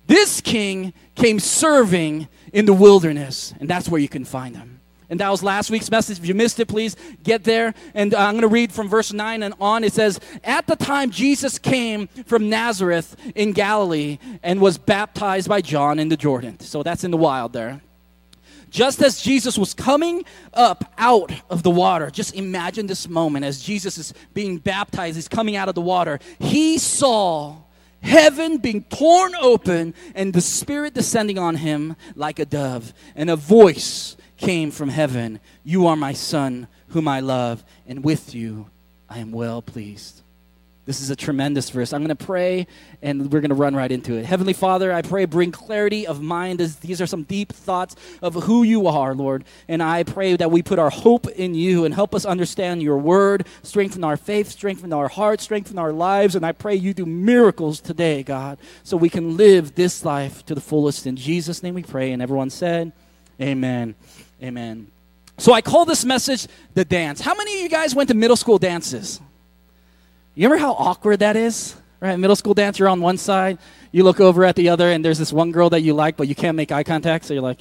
This 0.07 0.41
king 0.41 0.93
came 1.17 1.41
serving 1.41 2.29
in 2.53 2.67
the 2.67 2.75
wilderness, 2.75 3.53
and 3.59 3.69
that's 3.69 3.89
where 3.89 4.01
you 4.01 4.09
can 4.09 4.25
find 4.25 4.57
him. 4.57 4.74
And 5.11 5.21
that 5.21 5.29
was 5.29 5.43
last 5.43 5.71
week's 5.71 5.91
message. 5.91 6.19
If 6.19 6.27
you 6.27 6.35
missed 6.35 6.59
it, 6.61 6.67
please 6.67 6.97
get 7.23 7.45
there. 7.45 7.75
And 7.95 8.15
uh, 8.15 8.19
I'm 8.19 8.33
going 8.33 8.43
to 8.43 8.49
read 8.49 8.73
from 8.73 8.89
verse 8.89 9.13
9 9.13 9.43
and 9.43 9.55
on. 9.61 9.85
It 9.85 9.93
says, 9.93 10.19
At 10.43 10.67
the 10.67 10.77
time 10.77 11.11
Jesus 11.11 11.59
came 11.59 12.07
from 12.27 12.49
Nazareth 12.49 13.17
in 13.35 13.53
Galilee 13.53 14.19
and 14.43 14.61
was 14.61 14.79
baptized 14.79 15.49
by 15.49 15.61
John 15.61 15.99
in 15.99 16.09
the 16.09 16.17
Jordan. 16.17 16.59
So 16.61 16.83
that's 16.83 17.05
in 17.05 17.11
the 17.11 17.17
wild 17.17 17.53
there. 17.53 17.81
Just 18.71 19.01
as 19.03 19.23
Jesus 19.23 19.57
was 19.57 19.73
coming 19.73 20.25
up 20.53 20.93
out 20.99 21.31
of 21.49 21.63
the 21.63 21.71
water, 21.71 22.11
just 22.11 22.35
imagine 22.35 22.89
this 22.89 23.09
moment 23.09 23.45
as 23.45 23.63
Jesus 23.63 23.99
is 23.99 24.15
being 24.33 24.59
baptized, 24.59 25.15
he's 25.15 25.29
coming 25.29 25.55
out 25.55 25.69
of 25.69 25.77
the 25.77 25.81
water. 25.81 26.19
He 26.41 26.79
saw 26.79 27.59
heaven 28.01 28.59
being 28.59 28.83
torn 28.83 29.35
open 29.37 29.95
and 30.17 30.33
the 30.33 30.41
Spirit 30.41 30.93
descending 30.93 31.39
on 31.39 31.55
him 31.55 31.95
like 32.17 32.41
a 32.41 32.45
dove. 32.45 32.93
And 33.15 33.31
a 33.31 33.37
voice 33.37 34.17
came 34.45 34.71
from 34.71 34.91
heaven 34.91 35.41
You 35.63 35.87
are 35.87 35.97
my 35.97 36.13
Son, 36.13 36.69
whom 36.89 37.09
I 37.09 37.21
love, 37.21 37.65
and 37.87 38.05
with 38.05 38.35
you 38.35 38.67
I 39.09 39.19
am 39.19 39.33
well 39.33 39.63
pleased. 39.63 40.21
This 40.87 41.01
is 41.01 41.09
a 41.09 41.17
tremendous 41.17 41.71
verse. 41.71 41.95
I'm 41.95 42.05
going 42.05 42.15
to 42.15 42.25
pray 42.27 42.67
and 43.01 43.33
we're 43.33 43.41
going 43.41 43.49
to 43.49 43.55
run 43.55 43.75
right 43.75 43.91
into 43.91 44.17
it. 44.17 44.27
Heavenly 44.27 44.53
Father, 44.53 44.93
I 44.93 45.01
pray 45.01 45.25
bring 45.25 45.51
clarity 45.51 46.07
of 46.07 46.21
mind 46.21 46.61
as 46.61 46.77
these 46.77 47.01
are 47.01 47.07
some 47.07 47.23
deep 47.23 47.55
thoughts 47.55 47.97
of 48.21 48.35
who 48.35 48.65
you 48.65 48.87
are, 48.87 49.15
Lord. 49.15 49.45
And 49.67 49.83
I 49.83 50.03
pray 50.03 50.37
that 50.37 50.51
we 50.51 50.63
put 50.63 50.79
our 50.79 50.91
hope 50.91 51.27
in 51.29 51.55
you 51.55 51.87
and 51.87 51.95
help 51.95 52.15
us 52.15 52.27
understand 52.27 52.83
your 52.83 52.99
word, 52.99 53.47
strengthen 53.63 54.05
our 54.05 54.19
faith, 54.19 54.51
strengthen 54.51 54.93
our 54.93 55.09
hearts, 55.09 55.45
strengthen 55.45 55.79
our 55.79 55.93
lives. 55.93 56.37
And 56.37 56.45
I 56.45 56.53
pray 56.53 56.75
you 56.75 56.93
do 56.93 57.07
miracles 57.07 57.81
today, 57.81 58.23
God, 58.23 58.59
so 58.83 58.99
we 58.99 59.09
can 59.09 59.39
live 59.39 59.77
this 59.77 60.05
life 60.05 60.45
to 60.45 60.55
the 60.55 60.61
fullest. 60.61 61.07
In 61.07 61.17
Jesus' 61.17 61.63
name 61.63 61.73
we 61.73 61.83
pray. 61.83 62.13
And 62.13 62.21
everyone 62.21 62.51
said, 62.51 62.93
Amen. 63.41 63.95
Amen. 64.43 64.89
So 65.39 65.53
I 65.53 65.61
call 65.61 65.85
this 65.85 66.05
message 66.05 66.47
the 66.75 66.85
dance. 66.85 67.21
How 67.21 67.35
many 67.35 67.57
of 67.57 67.61
you 67.63 67.69
guys 67.69 67.95
went 67.95 68.09
to 68.09 68.15
middle 68.15 68.37
school 68.37 68.59
dances? 68.59 69.21
You 70.35 70.49
remember 70.49 70.61
how 70.61 70.73
awkward 70.73 71.21
that 71.21 71.37
is? 71.37 71.77
Right? 72.01 72.19
Middle 72.19 72.37
school 72.37 72.55
dance, 72.55 72.79
you're 72.79 72.89
on 72.89 73.01
one 73.01 73.17
side, 73.17 73.59
you 73.91 74.05
look 74.05 74.21
over 74.21 74.45
at 74.45 74.57
the 74.57 74.69
other, 74.69 74.91
and 74.91 75.05
there's 75.05 75.19
this 75.19 75.33
one 75.33 75.53
girl 75.53 75.71
that 75.71 75.81
you 75.81 75.95
like, 75.95 76.17
but 76.17 76.29
you 76.29 76.35
can't 76.35 76.57
make 76.57 76.71
eye 76.71 76.83
contact, 76.83 77.25
so 77.25 77.33
you're 77.33 77.43
like, 77.43 77.61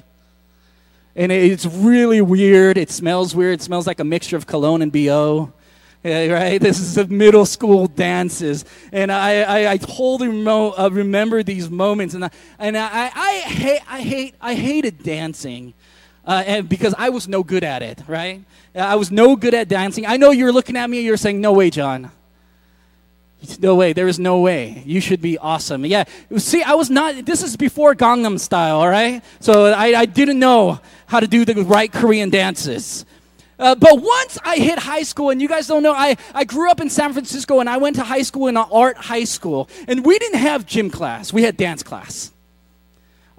and 1.15 1.32
it's 1.32 1.65
really 1.65 2.21
weird. 2.21 2.78
It 2.78 2.89
smells 2.89 3.36
weird. 3.36 3.59
It 3.59 3.61
smells 3.61 3.86
like 3.86 3.99
a 3.99 4.03
mixture 4.03 4.36
of 4.36 4.47
cologne 4.47 4.82
and 4.82 4.91
BO. 4.91 5.53
Yeah, 6.05 6.34
right? 6.34 6.59
This 6.59 6.82
is 6.82 6.95
the 6.95 7.07
middle 7.07 7.45
school 7.45 7.88
dances. 7.88 8.65
And 8.91 9.09
I, 9.09 9.43
I, 9.43 9.71
I 9.71 9.78
totally 9.78 10.28
remo- 10.28 10.74
uh, 10.78 10.89
remember 10.91 11.43
these 11.43 11.69
moments. 11.69 12.13
And 12.13 12.26
I, 12.26 12.30
and 12.59 12.78
I, 12.78 13.09
I, 13.15 13.34
hate, 13.45 13.82
I, 13.89 14.01
hate, 14.01 14.36
I 14.41 14.53
hated 14.53 15.01
dancing 15.01 15.74
uh, 16.26 16.43
and 16.45 16.69
because 16.69 16.95
I 16.97 17.09
was 17.09 17.28
no 17.28 17.43
good 17.43 17.63
at 17.63 17.82
it, 17.82 18.01
right? 18.07 18.43
I 18.76 18.95
was 18.95 19.11
no 19.11 19.36
good 19.36 19.53
at 19.53 19.67
dancing. 19.67 20.05
I 20.05 20.17
know 20.17 20.32
you're 20.32 20.51
looking 20.51 20.78
at 20.78 20.89
me 20.89 20.97
and 20.97 21.05
you're 21.05 21.17
saying, 21.17 21.41
no 21.41 21.53
way, 21.53 21.69
John. 21.69 22.11
No 23.59 23.76
way. 23.76 23.91
There 23.91 24.07
is 24.07 24.19
no 24.19 24.39
way. 24.39 24.82
You 24.86 25.01
should 25.01 25.21
be 25.21 25.38
awesome. 25.38 25.86
Yeah. 25.86 26.05
See, 26.38 26.63
I 26.63 26.76
was 26.76 26.89
not, 26.89 27.26
this 27.26 27.43
is 27.43 27.57
before 27.57 27.93
Gangnam 27.93 28.39
Style, 28.39 28.78
all 28.78 28.88
right? 28.88 29.21
So 29.41 29.65
I, 29.65 29.88
I 29.99 30.05
didn't 30.05 30.39
know 30.39 30.80
how 31.07 31.19
to 31.19 31.28
do 31.28 31.43
the 31.43 31.61
right 31.63 31.91
Korean 31.91 32.30
dances. 32.30 33.05
Uh, 33.59 33.76
but 33.76 34.01
once 34.01 34.38
I 34.43 34.57
hit 34.57 34.80
high 34.80 35.03
school, 35.03 35.30
and 35.30 35.41
you 35.41 35.47
guys 35.47 35.67
don't 35.67 35.84
know, 35.84 35.93
I, 35.93 36.17
I 36.34 36.45
grew 36.45 36.71
up 36.71 36.80
in 36.80 36.89
San 36.89 37.13
Francisco 37.13 37.59
and 37.59 37.69
I 37.69 37.78
went 37.78 37.97
to 37.97 38.03
high 38.03 38.24
school 38.24 38.47
in 38.47 38.57
an 38.57 38.65
art 38.71 38.97
high 38.97 39.26
school. 39.26 39.69
And 39.88 40.05
we 40.05 40.17
didn't 40.19 40.39
have 40.39 40.65
gym 40.65 40.89
class, 40.89 41.34
we 41.34 41.43
had 41.43 41.57
dance 41.57 41.84
class. 41.84 42.32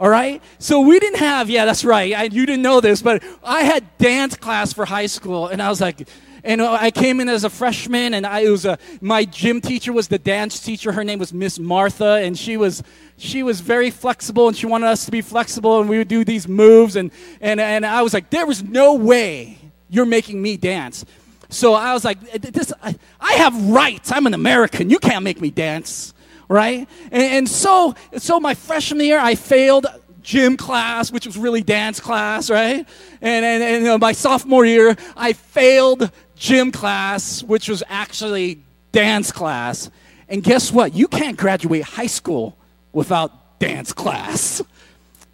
All 0.04 0.10
right? 0.10 0.42
So 0.58 0.80
we 0.80 1.00
didn't 1.00 1.20
have, 1.20 1.48
yeah, 1.48 1.64
that's 1.64 1.82
right. 1.82 2.12
I, 2.12 2.24
you 2.24 2.44
didn't 2.44 2.60
know 2.60 2.82
this, 2.82 3.00
but 3.00 3.22
I 3.42 3.62
had 3.62 3.96
dance 3.96 4.36
class 4.36 4.70
for 4.70 4.84
high 4.84 5.06
school. 5.06 5.46
And 5.46 5.62
I 5.62 5.70
was 5.70 5.80
like, 5.80 6.06
and 6.44 6.60
I 6.60 6.90
came 6.90 7.20
in 7.20 7.30
as 7.30 7.44
a 7.44 7.48
freshman, 7.48 8.12
and 8.12 8.26
I 8.26 8.50
was 8.50 8.66
a, 8.66 8.78
my 9.00 9.24
gym 9.24 9.62
teacher 9.62 9.94
was 9.94 10.08
the 10.08 10.18
dance 10.18 10.60
teacher. 10.60 10.92
Her 10.92 11.04
name 11.04 11.18
was 11.18 11.32
Miss 11.32 11.58
Martha, 11.58 12.20
and 12.22 12.38
she 12.38 12.58
was 12.58 12.82
she 13.16 13.42
was 13.42 13.62
very 13.62 13.88
flexible, 13.88 14.46
and 14.46 14.54
she 14.54 14.66
wanted 14.66 14.88
us 14.88 15.06
to 15.06 15.10
be 15.10 15.22
flexible, 15.22 15.80
and 15.80 15.88
we 15.88 15.96
would 15.96 16.08
do 16.08 16.22
these 16.22 16.46
moves, 16.46 16.96
and 16.96 17.10
and 17.40 17.58
and 17.58 17.86
I 17.86 18.02
was 18.02 18.12
like, 18.12 18.28
there 18.28 18.44
was 18.44 18.62
no 18.62 18.92
way 18.92 19.56
you're 19.88 20.04
making 20.04 20.42
me 20.42 20.58
dance. 20.58 21.06
So 21.48 21.72
I 21.72 21.94
was 21.94 22.04
like, 22.04 22.20
this 22.42 22.74
I, 22.82 22.94
I 23.18 23.32
have 23.36 23.70
rights. 23.70 24.12
I'm 24.12 24.26
an 24.26 24.34
American. 24.34 24.90
You 24.90 24.98
can't 24.98 25.24
make 25.24 25.40
me 25.40 25.50
dance, 25.50 26.12
right? 26.48 26.88
And, 27.10 27.22
and 27.22 27.48
so 27.48 27.94
so 28.16 28.40
my 28.40 28.54
freshman 28.54 29.04
year, 29.04 29.18
I 29.18 29.34
failed 29.34 29.86
gym 30.24 30.56
class, 30.56 31.12
which 31.12 31.26
was 31.26 31.36
really 31.36 31.62
dance 31.62 32.00
class, 32.00 32.50
right? 32.50 32.86
And, 33.20 33.44
and, 33.44 33.62
and 33.62 33.86
uh, 33.86 33.98
my 33.98 34.12
sophomore 34.12 34.64
year, 34.64 34.96
I 35.16 35.34
failed 35.34 36.10
gym 36.34 36.72
class, 36.72 37.42
which 37.42 37.68
was 37.68 37.82
actually 37.88 38.62
dance 38.90 39.30
class. 39.30 39.90
And 40.28 40.42
guess 40.42 40.72
what? 40.72 40.94
You 40.94 41.06
can't 41.06 41.36
graduate 41.36 41.84
high 41.84 42.06
school 42.06 42.56
without 42.92 43.58
dance 43.58 43.92
class. 43.92 44.62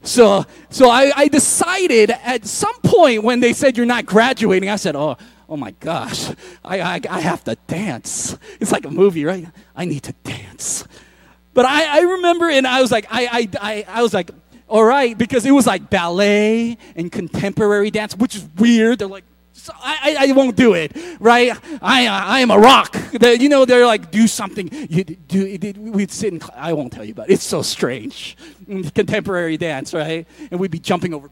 So, 0.03 0.45
so 0.71 0.91
I, 0.91 1.13
I 1.15 1.29
decided 1.29 2.11
at 2.11 2.47
some 2.47 2.75
point 2.83 3.23
when 3.23 3.41
they 3.41 3.53
said 3.53 3.77
you're 3.77 3.87
not 3.87 4.07
graduating, 4.07 4.69
I 4.69 4.77
said, 4.77 4.97
oh, 4.97 5.17
oh 5.51 5.57
my 5.57 5.73
gosh, 5.73 6.31
I, 6.65 6.81
I, 6.81 7.01
I 7.11 7.21
have 7.21 7.43
to 7.45 7.57
dance. 7.67 8.39
It's 8.61 8.71
like 8.71 8.87
a 8.87 8.91
movie, 8.91 9.25
right? 9.25 9.47
I 9.75 9.85
need 9.85 10.05
to 10.05 10.13
dance. 10.23 10.87
But 11.53 11.67
I, 11.67 11.99
I 11.99 12.01
remember, 12.03 12.49
and 12.49 12.67
I 12.67 12.81
was 12.81 12.93
like, 12.93 13.07
I, 13.11 13.27
I, 13.27 13.49
I, 13.61 13.87
I 13.89 14.03
was 14.03 14.15
like, 14.15 14.31
all 14.69 14.85
right, 14.85 15.19
because 15.19 15.45
it 15.45 15.51
was 15.51 15.67
like 15.67 15.91
ballet 15.91 16.79
and 16.95 17.11
contemporary 17.11 17.91
dance, 17.91 18.17
which 18.17 18.37
is 18.37 18.49
weird. 18.57 19.01
They're 19.01 19.09
like, 19.09 19.25
so 19.53 19.73
I, 19.77 20.17
I, 20.19 20.29
I, 20.29 20.33
won't 20.33 20.57
do 20.57 20.73
it, 20.73 20.97
right? 21.19 21.53
I, 21.83 22.07
I 22.07 22.41
am 22.41 22.51
a 22.51 22.59
rock. 22.59 22.93
The, 23.13 23.37
you 23.39 23.49
know, 23.49 23.65
they're 23.65 23.85
like, 23.85 24.11
do 24.11 24.27
something. 24.27 24.71
You 24.89 25.05
do. 25.05 25.75
We'd 25.77 26.11
sit 26.11 26.33
in. 26.33 26.41
I 26.55 26.73
won't 26.73 26.93
tell 26.93 27.05
you 27.05 27.13
about 27.13 27.29
it. 27.29 27.35
It's 27.35 27.45
so 27.45 27.61
strange. 27.61 28.39
Contemporary 28.95 29.59
dance, 29.59 29.93
right? 29.93 30.27
And 30.51 30.59
we'd 30.59 30.71
be 30.71 30.79
jumping 30.79 31.13
over 31.13 31.29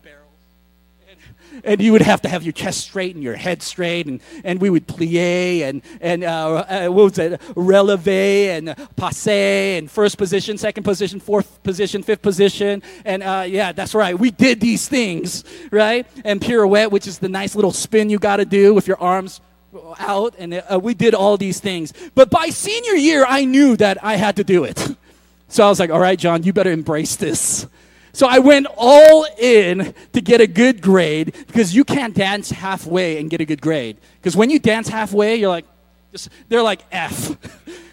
and 1.65 1.81
you 1.81 1.93
would 1.93 2.03
have 2.03 2.23
to 2.23 2.29
have 2.29 2.43
your 2.43 2.53
chest 2.53 2.81
straight 2.81 3.15
and 3.15 3.25
your 3.25 3.35
head 3.35 3.63
straight, 3.63 4.07
and, 4.07 4.21
and 4.45 4.61
we 4.61 4.71
would 4.71 4.87
plie 4.87 5.63
and, 5.63 5.83
and 6.01 6.25
uh, 6.25 6.65
uh, 6.69 6.89
what 6.89 7.05
was 7.05 7.19
it, 7.19 7.41
releve 7.55 8.09
and 8.09 8.75
passe 8.97 9.79
and 9.79 9.91
first 9.91 10.19
position, 10.19 10.59
second 10.59 10.83
position, 10.83 11.21
fourth 11.21 11.63
position, 11.63 12.03
fifth 12.03 12.23
position. 12.23 12.83
And 13.05 13.23
uh, 13.23 13.45
yeah, 13.47 13.73
that's 13.73 13.95
right. 13.95 14.19
We 14.19 14.31
did 14.31 14.61
these 14.61 14.89
things, 14.89 15.45
right? 15.71 16.07
And 16.25 16.41
pirouette, 16.41 16.91
which 16.91 17.07
is 17.07 17.19
the 17.19 17.29
nice 17.29 17.55
little 17.55 17.73
spin 17.73 18.11
you 18.11 18.19
got 18.19 18.37
to 18.37 18.45
do 18.45 18.75
with 18.75 18.87
your 18.87 19.01
arms 19.01 19.41
out. 19.99 20.35
And 20.39 20.55
uh, 20.55 20.81
we 20.83 20.95
did 20.95 21.15
all 21.15 21.37
these 21.37 21.61
things. 21.61 21.93
But 22.15 22.31
by 22.31 22.49
senior 22.49 22.95
year, 22.95 23.25
I 23.29 23.45
knew 23.45 23.77
that 23.77 24.03
I 24.03 24.17
had 24.17 24.37
to 24.37 24.45
do 24.45 24.65
it. 24.65 24.97
So 25.49 25.65
I 25.65 25.69
was 25.69 25.81
like, 25.81 25.91
all 25.91 26.01
right, 26.01 26.19
John, 26.19 26.43
you 26.43 26.53
better 26.53 26.73
embrace 26.73 27.17
this. 27.17 27.67
So 28.13 28.27
I 28.27 28.39
went 28.39 28.67
all 28.77 29.27
in 29.39 29.95
to 30.13 30.21
get 30.21 30.41
a 30.41 30.47
good 30.47 30.81
grade 30.81 31.35
because 31.47 31.75
you 31.75 31.85
can't 31.85 32.15
dance 32.15 32.51
halfway 32.51 33.19
and 33.19 33.31
get 33.31 33.41
a 33.41 33.45
good 33.45 33.61
grade. 33.61 33.99
Because 34.17 34.37
when 34.37 34.51
you 34.51 34.59
dance 34.59 34.89
halfway, 34.89 35.37
you're 35.37 35.49
like, 35.49 35.67
just, 36.13 36.31
they're 36.49 36.63
like 36.63 36.85
F. 36.93 37.37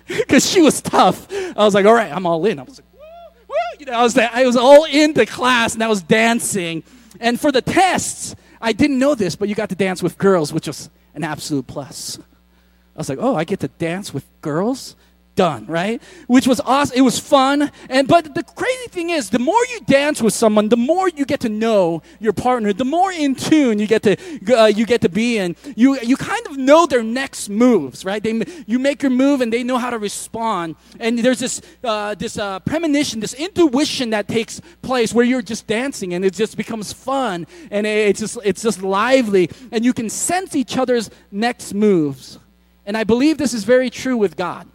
Because 0.07 0.47
she 0.47 0.61
was 0.61 0.83
tough. 0.83 1.31
I 1.33 1.65
was 1.65 1.73
like, 1.73 1.87
all 1.87 1.93
right, 1.95 2.11
I'm 2.11 2.27
all 2.27 2.45
in. 2.45 2.59
I 2.59 2.61
was 2.61 2.77
like, 2.77 2.85
woo, 2.93 2.99
woo. 3.47 3.55
You 3.79 3.87
know, 3.87 3.93
I 3.93 4.03
was, 4.03 4.15
I 4.15 4.45
was 4.45 4.55
all 4.55 4.83
into 4.83 5.25
class 5.25 5.73
and 5.73 5.83
I 5.83 5.87
was 5.87 6.03
dancing. 6.03 6.83
And 7.19 7.41
for 7.41 7.51
the 7.51 7.63
tests, 7.63 8.35
I 8.61 8.71
didn't 8.71 8.99
know 8.99 9.15
this, 9.15 9.35
but 9.35 9.49
you 9.49 9.55
got 9.55 9.69
to 9.69 9.75
dance 9.75 10.03
with 10.03 10.19
girls, 10.19 10.53
which 10.53 10.67
was 10.67 10.91
an 11.15 11.23
absolute 11.23 11.65
plus. 11.65 12.19
I 12.19 12.99
was 12.99 13.09
like, 13.09 13.17
oh, 13.19 13.35
I 13.35 13.45
get 13.45 13.61
to 13.61 13.67
dance 13.67 14.13
with 14.13 14.25
girls? 14.41 14.95
Done, 15.35 15.65
right? 15.67 16.01
Which 16.27 16.47
was 16.47 16.59
awesome. 16.61 16.97
It 16.97 17.01
was 17.01 17.19
fun. 17.19 17.71
And 17.89 18.07
but 18.07 18.33
the 18.33 18.43
crazy 18.43 18.87
thing 18.87 19.09
is, 19.09 19.29
the 19.29 19.39
more 19.39 19.59
you 19.71 19.81
dance 19.81 20.21
with 20.21 20.33
someone, 20.33 20.69
the 20.69 20.77
more 20.77 21.09
you 21.09 21.25
get 21.25 21.41
to 21.41 21.49
know 21.49 22.01
your 22.19 22.33
partner, 22.33 22.73
the 22.73 22.85
more 22.85 23.11
in 23.11 23.35
tune 23.35 23.79
you 23.79 23.87
get 23.87 24.03
to 24.03 24.15
uh, 24.57 24.65
you 24.65 24.85
get 24.85 25.01
to 25.01 25.09
be 25.09 25.37
in. 25.37 25.55
You 25.75 25.99
you 26.01 26.17
kind 26.17 26.45
of 26.47 26.57
know 26.57 26.85
their 26.85 27.03
next 27.03 27.49
moves, 27.49 28.05
right? 28.05 28.21
They 28.21 28.43
you 28.65 28.79
make 28.79 29.01
your 29.01 29.11
move 29.11 29.41
and 29.41 29.51
they 29.51 29.63
know 29.63 29.77
how 29.77 29.89
to 29.89 29.97
respond. 29.97 30.75
And 30.99 31.19
there's 31.19 31.39
this 31.39 31.61
uh, 31.83 32.15
this 32.15 32.37
uh, 32.37 32.59
premonition, 32.59 33.19
this 33.19 33.33
intuition 33.33 34.11
that 34.11 34.27
takes 34.27 34.61
place 34.81 35.13
where 35.13 35.25
you're 35.25 35.41
just 35.41 35.67
dancing 35.67 36.13
and 36.13 36.23
it 36.23 36.33
just 36.33 36.57
becomes 36.57 36.93
fun 36.93 37.47
and 37.71 37.85
it's 37.85 38.19
just 38.19 38.37
it's 38.43 38.61
just 38.61 38.81
lively 38.81 39.49
and 39.71 39.83
you 39.83 39.93
can 39.93 40.09
sense 40.09 40.55
each 40.55 40.77
other's 40.77 41.09
next 41.31 41.73
moves. 41.73 42.39
And 42.85 42.95
I 42.95 43.03
believe 43.03 43.37
this 43.37 43.53
is 43.53 43.63
very 43.63 43.89
true 43.89 44.15
with 44.15 44.35
God. 44.35 44.67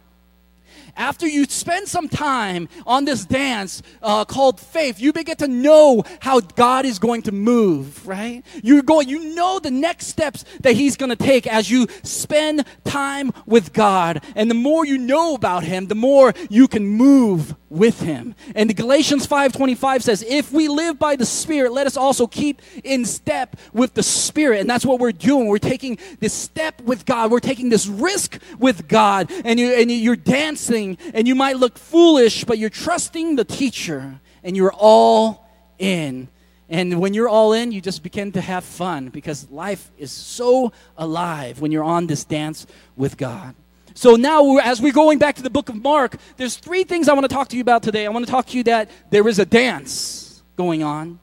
After 0.95 1.27
you 1.27 1.45
spend 1.45 1.87
some 1.87 2.09
time 2.09 2.69
on 2.85 3.05
this 3.05 3.25
dance 3.25 3.81
uh, 4.01 4.25
called 4.25 4.59
faith, 4.59 4.99
you 4.99 5.13
begin 5.13 5.37
to 5.37 5.47
know 5.47 6.03
how 6.19 6.39
God 6.39 6.85
is 6.85 6.99
going 6.99 7.23
to 7.23 7.31
move, 7.31 8.07
right? 8.07 8.43
You're 8.63 8.81
going, 8.81 9.09
you 9.09 9.35
know 9.35 9.59
the 9.59 9.71
next 9.71 10.07
steps 10.07 10.45
that 10.61 10.73
He's 10.73 10.97
going 10.97 11.09
to 11.09 11.15
take 11.15 11.47
as 11.47 11.69
you 11.69 11.87
spend 12.03 12.65
time 12.83 13.31
with 13.45 13.73
God. 13.73 14.23
And 14.35 14.49
the 14.49 14.55
more 14.55 14.85
you 14.85 14.97
know 14.97 15.35
about 15.35 15.63
Him, 15.63 15.87
the 15.87 15.95
more 15.95 16.33
you 16.49 16.67
can 16.67 16.87
move 16.87 17.55
with 17.69 18.01
Him. 18.01 18.35
And 18.53 18.69
the 18.69 18.73
Galatians 18.73 19.25
5.25 19.25 20.01
says, 20.01 20.23
if 20.27 20.51
we 20.51 20.67
live 20.67 20.99
by 20.99 21.15
the 21.15 21.25
Spirit, 21.25 21.71
let 21.71 21.87
us 21.87 21.95
also 21.95 22.27
keep 22.27 22.61
in 22.83 23.05
step 23.05 23.55
with 23.73 23.93
the 23.93 24.03
Spirit. 24.03 24.61
And 24.61 24.69
that's 24.69 24.85
what 24.85 24.99
we're 24.99 25.11
doing. 25.11 25.47
We're 25.47 25.57
taking 25.57 25.97
this 26.19 26.33
step 26.33 26.81
with 26.81 27.05
God. 27.05 27.31
We're 27.31 27.39
taking 27.39 27.69
this 27.69 27.87
risk 27.87 28.39
with 28.59 28.87
God. 28.87 29.31
And, 29.45 29.59
you, 29.59 29.73
and 29.73 29.91
you're 29.91 30.15
dancing 30.15 30.80
and 31.13 31.27
you 31.27 31.35
might 31.35 31.57
look 31.57 31.77
foolish, 31.77 32.43
but 32.43 32.57
you're 32.57 32.69
trusting 32.69 33.35
the 33.35 33.45
teacher 33.45 34.19
and 34.43 34.55
you're 34.55 34.73
all 34.73 35.47
in. 35.79 36.27
And 36.69 37.01
when 37.01 37.13
you're 37.13 37.27
all 37.27 37.51
in, 37.53 37.71
you 37.71 37.81
just 37.81 38.01
begin 38.01 38.31
to 38.31 38.41
have 38.41 38.63
fun 38.63 39.09
because 39.09 39.49
life 39.51 39.91
is 39.97 40.11
so 40.11 40.71
alive 40.97 41.59
when 41.59 41.71
you're 41.71 41.83
on 41.83 42.07
this 42.07 42.23
dance 42.23 42.65
with 42.95 43.17
God. 43.17 43.55
So 43.93 44.15
now, 44.15 44.57
as 44.57 44.81
we're 44.81 44.93
going 44.93 45.19
back 45.19 45.35
to 45.35 45.43
the 45.43 45.49
book 45.49 45.67
of 45.67 45.75
Mark, 45.75 46.15
there's 46.37 46.55
three 46.55 46.85
things 46.85 47.09
I 47.09 47.13
want 47.13 47.29
to 47.29 47.35
talk 47.35 47.49
to 47.49 47.57
you 47.57 47.61
about 47.61 47.83
today. 47.83 48.05
I 48.05 48.09
want 48.09 48.25
to 48.25 48.31
talk 48.31 48.47
to 48.47 48.57
you 48.57 48.63
that 48.63 48.89
there 49.09 49.27
is 49.27 49.37
a 49.37 49.45
dance 49.45 50.41
going 50.55 50.81
on. 50.81 51.19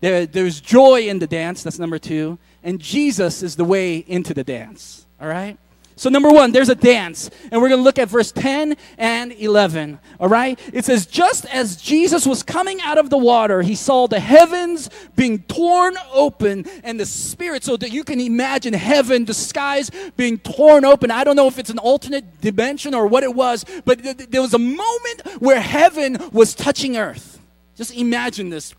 There, 0.00 0.24
there's 0.24 0.60
joy 0.60 1.08
in 1.08 1.18
the 1.18 1.26
dance, 1.26 1.64
that's 1.64 1.78
number 1.80 1.98
two. 1.98 2.38
And 2.62 2.80
Jesus 2.80 3.42
is 3.42 3.56
the 3.56 3.64
way 3.64 3.96
into 3.96 4.34
the 4.34 4.44
dance. 4.44 5.04
All 5.20 5.26
right? 5.28 5.58
So, 5.98 6.10
number 6.10 6.28
one, 6.28 6.52
there's 6.52 6.68
a 6.68 6.74
dance. 6.74 7.30
And 7.50 7.62
we're 7.62 7.70
going 7.70 7.80
to 7.80 7.84
look 7.84 7.98
at 7.98 8.10
verse 8.10 8.30
10 8.30 8.76
and 8.98 9.32
11. 9.32 9.98
All 10.20 10.28
right? 10.28 10.60
It 10.72 10.84
says, 10.84 11.06
Just 11.06 11.46
as 11.46 11.76
Jesus 11.76 12.26
was 12.26 12.42
coming 12.42 12.82
out 12.82 12.98
of 12.98 13.08
the 13.08 13.16
water, 13.16 13.62
he 13.62 13.74
saw 13.74 14.06
the 14.06 14.20
heavens 14.20 14.90
being 15.16 15.38
torn 15.44 15.96
open 16.12 16.66
and 16.84 17.00
the 17.00 17.06
Spirit, 17.06 17.64
so 17.64 17.78
that 17.78 17.92
you 17.92 18.04
can 18.04 18.20
imagine 18.20 18.74
heaven, 18.74 19.24
the 19.24 19.32
skies 19.32 19.90
being 20.18 20.38
torn 20.38 20.84
open. 20.84 21.10
I 21.10 21.24
don't 21.24 21.34
know 21.36 21.48
if 21.48 21.58
it's 21.58 21.70
an 21.70 21.78
alternate 21.78 22.42
dimension 22.42 22.94
or 22.94 23.06
what 23.06 23.22
it 23.22 23.34
was, 23.34 23.64
but 23.86 24.02
th- 24.02 24.18
th- 24.18 24.30
there 24.30 24.42
was 24.42 24.52
a 24.52 24.58
moment 24.58 25.22
where 25.38 25.60
heaven 25.60 26.18
was 26.30 26.54
touching 26.54 26.98
earth. 26.98 27.40
Just 27.74 27.94
imagine 27.94 28.50
this 28.50 28.74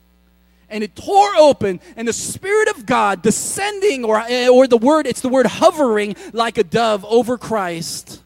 and 0.70 0.84
it 0.84 0.95
tore 0.95 1.36
open 1.36 1.80
and 1.95 2.07
the 2.07 2.13
spirit 2.13 2.70
of 2.70 2.86
god 2.86 3.22
descending 3.22 4.03
or, 4.03 4.22
or 4.49 4.68
the 4.68 4.78
word 4.78 5.07
it's 5.07 5.22
the 5.22 5.30
word 5.30 5.45
hovering 5.45 6.15
like 6.34 6.57
a 6.57 6.63
dove 6.63 7.05
over 7.05 7.38
christ. 7.38 8.22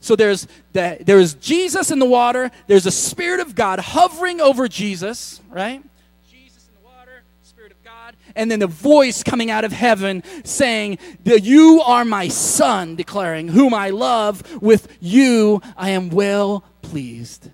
So 0.00 0.16
there's 0.16 0.46
the, 0.72 0.98
there's 1.00 1.34
jesus 1.34 1.90
in 1.90 1.98
the 1.98 2.06
water 2.06 2.50
there's 2.66 2.84
the 2.84 2.90
spirit 2.90 3.40
of 3.40 3.54
god 3.54 3.78
hovering 3.78 4.40
over 4.40 4.68
jesus 4.68 5.40
right? 5.50 5.82
Jesus 6.30 6.68
in 6.68 6.74
the 6.82 6.88
water 6.88 7.22
spirit 7.42 7.72
of 7.72 7.82
god 7.82 8.16
and 8.34 8.50
then 8.50 8.62
a 8.62 8.66
voice 8.66 9.22
coming 9.22 9.50
out 9.50 9.64
of 9.64 9.72
heaven 9.72 10.22
saying 10.44 10.98
you 11.24 11.82
are 11.84 12.04
my 12.04 12.28
son 12.28 12.96
declaring 12.96 13.48
whom 13.48 13.72
i 13.72 13.90
love 13.90 14.60
with 14.62 14.88
you 15.00 15.60
i 15.76 15.90
am 15.90 16.10
well 16.10 16.64
pleased 16.82 17.50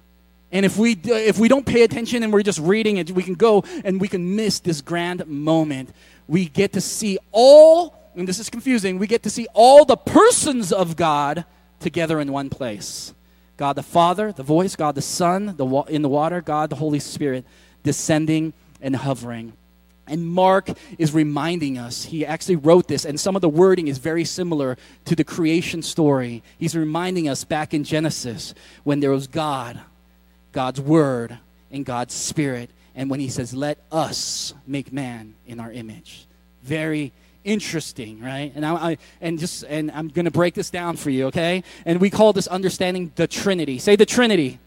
and 0.52 0.66
if 0.66 0.76
we, 0.76 0.94
uh, 0.94 1.14
if 1.14 1.38
we 1.38 1.48
don't 1.48 1.64
pay 1.64 1.82
attention 1.82 2.22
and 2.22 2.32
we're 2.32 2.42
just 2.42 2.58
reading 2.58 2.96
it, 2.96 3.10
we 3.12 3.22
can 3.22 3.34
go 3.34 3.64
and 3.84 4.00
we 4.00 4.08
can 4.08 4.34
miss 4.36 4.60
this 4.60 4.80
grand 4.80 5.26
moment. 5.26 5.90
We 6.26 6.46
get 6.46 6.72
to 6.72 6.80
see 6.80 7.18
all, 7.30 7.94
and 8.16 8.26
this 8.26 8.38
is 8.38 8.50
confusing, 8.50 8.98
we 8.98 9.06
get 9.06 9.22
to 9.24 9.30
see 9.30 9.46
all 9.54 9.84
the 9.84 9.96
persons 9.96 10.72
of 10.72 10.96
God 10.96 11.44
together 11.78 12.20
in 12.20 12.32
one 12.32 12.50
place 12.50 13.14
God 13.56 13.74
the 13.74 13.82
Father, 13.82 14.32
the 14.32 14.42
voice, 14.42 14.74
God 14.74 14.94
the 14.94 15.02
Son 15.02 15.54
the 15.56 15.64
wa- 15.64 15.84
in 15.84 16.02
the 16.02 16.08
water, 16.08 16.40
God 16.40 16.70
the 16.70 16.76
Holy 16.76 16.98
Spirit 16.98 17.44
descending 17.82 18.52
and 18.80 18.96
hovering. 18.96 19.52
And 20.06 20.26
Mark 20.26 20.70
is 20.98 21.14
reminding 21.14 21.78
us, 21.78 22.04
he 22.04 22.26
actually 22.26 22.56
wrote 22.56 22.88
this, 22.88 23.04
and 23.04 23.20
some 23.20 23.36
of 23.36 23.42
the 23.42 23.48
wording 23.48 23.86
is 23.86 23.98
very 23.98 24.24
similar 24.24 24.76
to 25.04 25.14
the 25.14 25.22
creation 25.22 25.82
story. 25.82 26.42
He's 26.58 26.74
reminding 26.74 27.28
us 27.28 27.44
back 27.44 27.72
in 27.72 27.84
Genesis 27.84 28.52
when 28.82 28.98
there 28.98 29.12
was 29.12 29.28
God 29.28 29.78
God's 30.52 30.80
word 30.80 31.38
and 31.70 31.84
God's 31.84 32.14
spirit. 32.14 32.70
And 32.94 33.08
when 33.10 33.20
he 33.20 33.28
says, 33.28 33.54
let 33.54 33.78
us 33.92 34.52
make 34.66 34.92
man 34.92 35.34
in 35.46 35.60
our 35.60 35.70
image. 35.70 36.26
Very 36.62 37.12
interesting, 37.44 38.20
right? 38.20 38.52
And 38.54 38.66
I, 38.66 38.74
I 38.74 38.98
and 39.20 39.38
just 39.38 39.64
and 39.64 39.90
I'm 39.92 40.08
going 40.08 40.26
to 40.26 40.30
break 40.30 40.54
this 40.54 40.70
down 40.70 40.96
for 40.96 41.10
you, 41.10 41.26
okay? 41.26 41.64
And 41.86 42.00
we 42.00 42.10
call 42.10 42.32
this 42.32 42.46
understanding 42.48 43.12
the 43.14 43.26
Trinity. 43.26 43.78
Say 43.78 43.96
the 43.96 44.06
Trinity. 44.06 44.58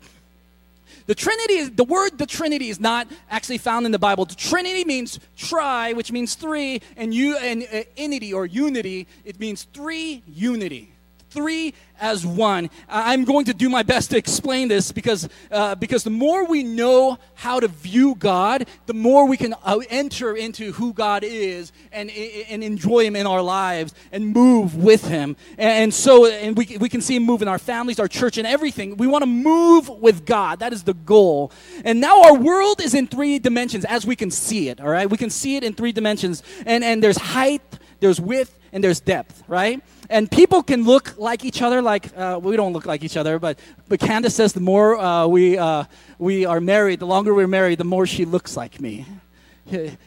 The 1.05 1.15
Trinity 1.15 1.55
is 1.55 1.71
the 1.71 1.83
word 1.83 2.17
the 2.17 2.25
Trinity 2.25 2.69
is 2.69 2.79
not 2.79 3.07
actually 3.29 3.57
found 3.57 3.85
in 3.85 3.91
the 3.91 3.99
Bible. 3.99 4.25
The 4.25 4.35
Trinity 4.35 4.85
means 4.85 5.19
tri, 5.37 5.93
which 5.93 6.11
means 6.11 6.35
three, 6.35 6.81
and 6.95 7.13
you 7.13 7.37
and 7.37 7.67
uh, 7.71 7.83
unity 7.97 8.33
or 8.33 8.45
unity, 8.45 9.05
it 9.25 9.39
means 9.39 9.67
three 9.73 10.23
unity 10.27 10.92
three 11.33 11.73
as 11.99 12.25
one. 12.25 12.69
I'm 12.89 13.23
going 13.23 13.45
to 13.45 13.53
do 13.53 13.69
my 13.69 13.83
best 13.83 14.11
to 14.11 14.17
explain 14.17 14.67
this 14.67 14.91
because, 14.91 15.27
uh, 15.51 15.75
because 15.75 16.03
the 16.03 16.09
more 16.09 16.45
we 16.45 16.63
know 16.63 17.17
how 17.33 17.59
to 17.59 17.67
view 17.67 18.15
God, 18.15 18.67
the 18.85 18.93
more 18.93 19.27
we 19.27 19.37
can 19.37 19.55
uh, 19.63 19.79
enter 19.89 20.35
into 20.35 20.73
who 20.73 20.93
God 20.93 21.23
is 21.23 21.71
and, 21.91 22.09
and 22.09 22.63
enjoy 22.63 23.05
Him 23.05 23.15
in 23.15 23.25
our 23.25 23.41
lives 23.41 23.93
and 24.11 24.27
move 24.27 24.75
with 24.75 25.07
Him. 25.07 25.35
And 25.57 25.93
so, 25.93 26.25
and 26.25 26.57
we, 26.57 26.77
we 26.79 26.89
can 26.89 27.01
see 27.01 27.15
Him 27.15 27.23
move 27.23 27.41
in 27.41 27.47
our 27.47 27.59
families, 27.59 27.99
our 27.99 28.07
church, 28.07 28.37
and 28.37 28.45
everything. 28.45 28.97
We 28.97 29.07
want 29.07 29.23
to 29.23 29.27
move 29.27 29.89
with 29.89 30.25
God. 30.25 30.59
That 30.59 30.73
is 30.73 30.83
the 30.83 30.93
goal. 30.93 31.51
And 31.85 32.01
now 32.01 32.23
our 32.23 32.35
world 32.35 32.81
is 32.81 32.93
in 32.93 33.07
three 33.07 33.39
dimensions 33.39 33.85
as 33.85 34.05
we 34.05 34.15
can 34.15 34.29
see 34.29 34.69
it, 34.69 34.81
all 34.81 34.89
right? 34.89 35.09
We 35.09 35.17
can 35.17 35.29
see 35.29 35.55
it 35.55 35.63
in 35.63 35.73
three 35.73 35.91
dimensions. 35.91 36.43
And, 36.65 36.83
and 36.83 37.01
there's 37.01 37.17
height, 37.17 37.61
there's 37.99 38.19
width, 38.19 38.59
and 38.73 38.83
there's 38.83 38.99
depth, 38.99 39.43
right? 39.47 39.81
And 40.09 40.29
people 40.29 40.63
can 40.63 40.83
look 40.83 41.17
like 41.17 41.45
each 41.45 41.61
other, 41.61 41.81
like 41.81 42.15
uh, 42.17 42.39
we 42.41 42.57
don't 42.57 42.73
look 42.73 42.85
like 42.85 43.03
each 43.03 43.15
other, 43.15 43.39
but, 43.39 43.57
but 43.87 43.99
Candace 43.99 44.35
says 44.35 44.51
the 44.51 44.59
more 44.59 44.99
uh, 44.99 45.27
we, 45.27 45.57
uh, 45.57 45.85
we 46.17 46.45
are 46.45 46.59
married, 46.59 46.99
the 46.99 47.05
longer 47.05 47.33
we're 47.33 47.47
married, 47.47 47.77
the 47.77 47.85
more 47.85 48.05
she 48.05 48.25
looks 48.25 48.57
like 48.57 48.81
me. 48.81 49.05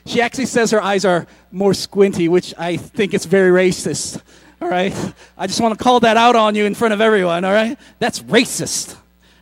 She 0.05 0.21
actually 0.21 0.47
says 0.47 0.71
her 0.71 0.83
eyes 0.83 1.07
are 1.07 1.27
more 1.51 1.73
squinty, 1.73 2.29
which 2.29 2.53
I 2.59 2.77
think 2.77 3.14
is 3.14 3.25
very 3.25 3.51
racist. 3.51 4.21
All 4.61 4.69
right? 4.69 4.95
I 5.37 5.47
just 5.47 5.61
want 5.61 5.77
to 5.77 5.83
call 5.83 6.01
that 6.01 6.19
out 6.19 6.37
on 6.37 6.55
you 6.55 6.67
in 6.67 6.75
front 6.75 6.93
of 6.93 7.01
everyone, 7.01 7.45
all 7.45 7.53
right? 7.53 7.79
That's 7.99 8.21
racist, 8.21 8.97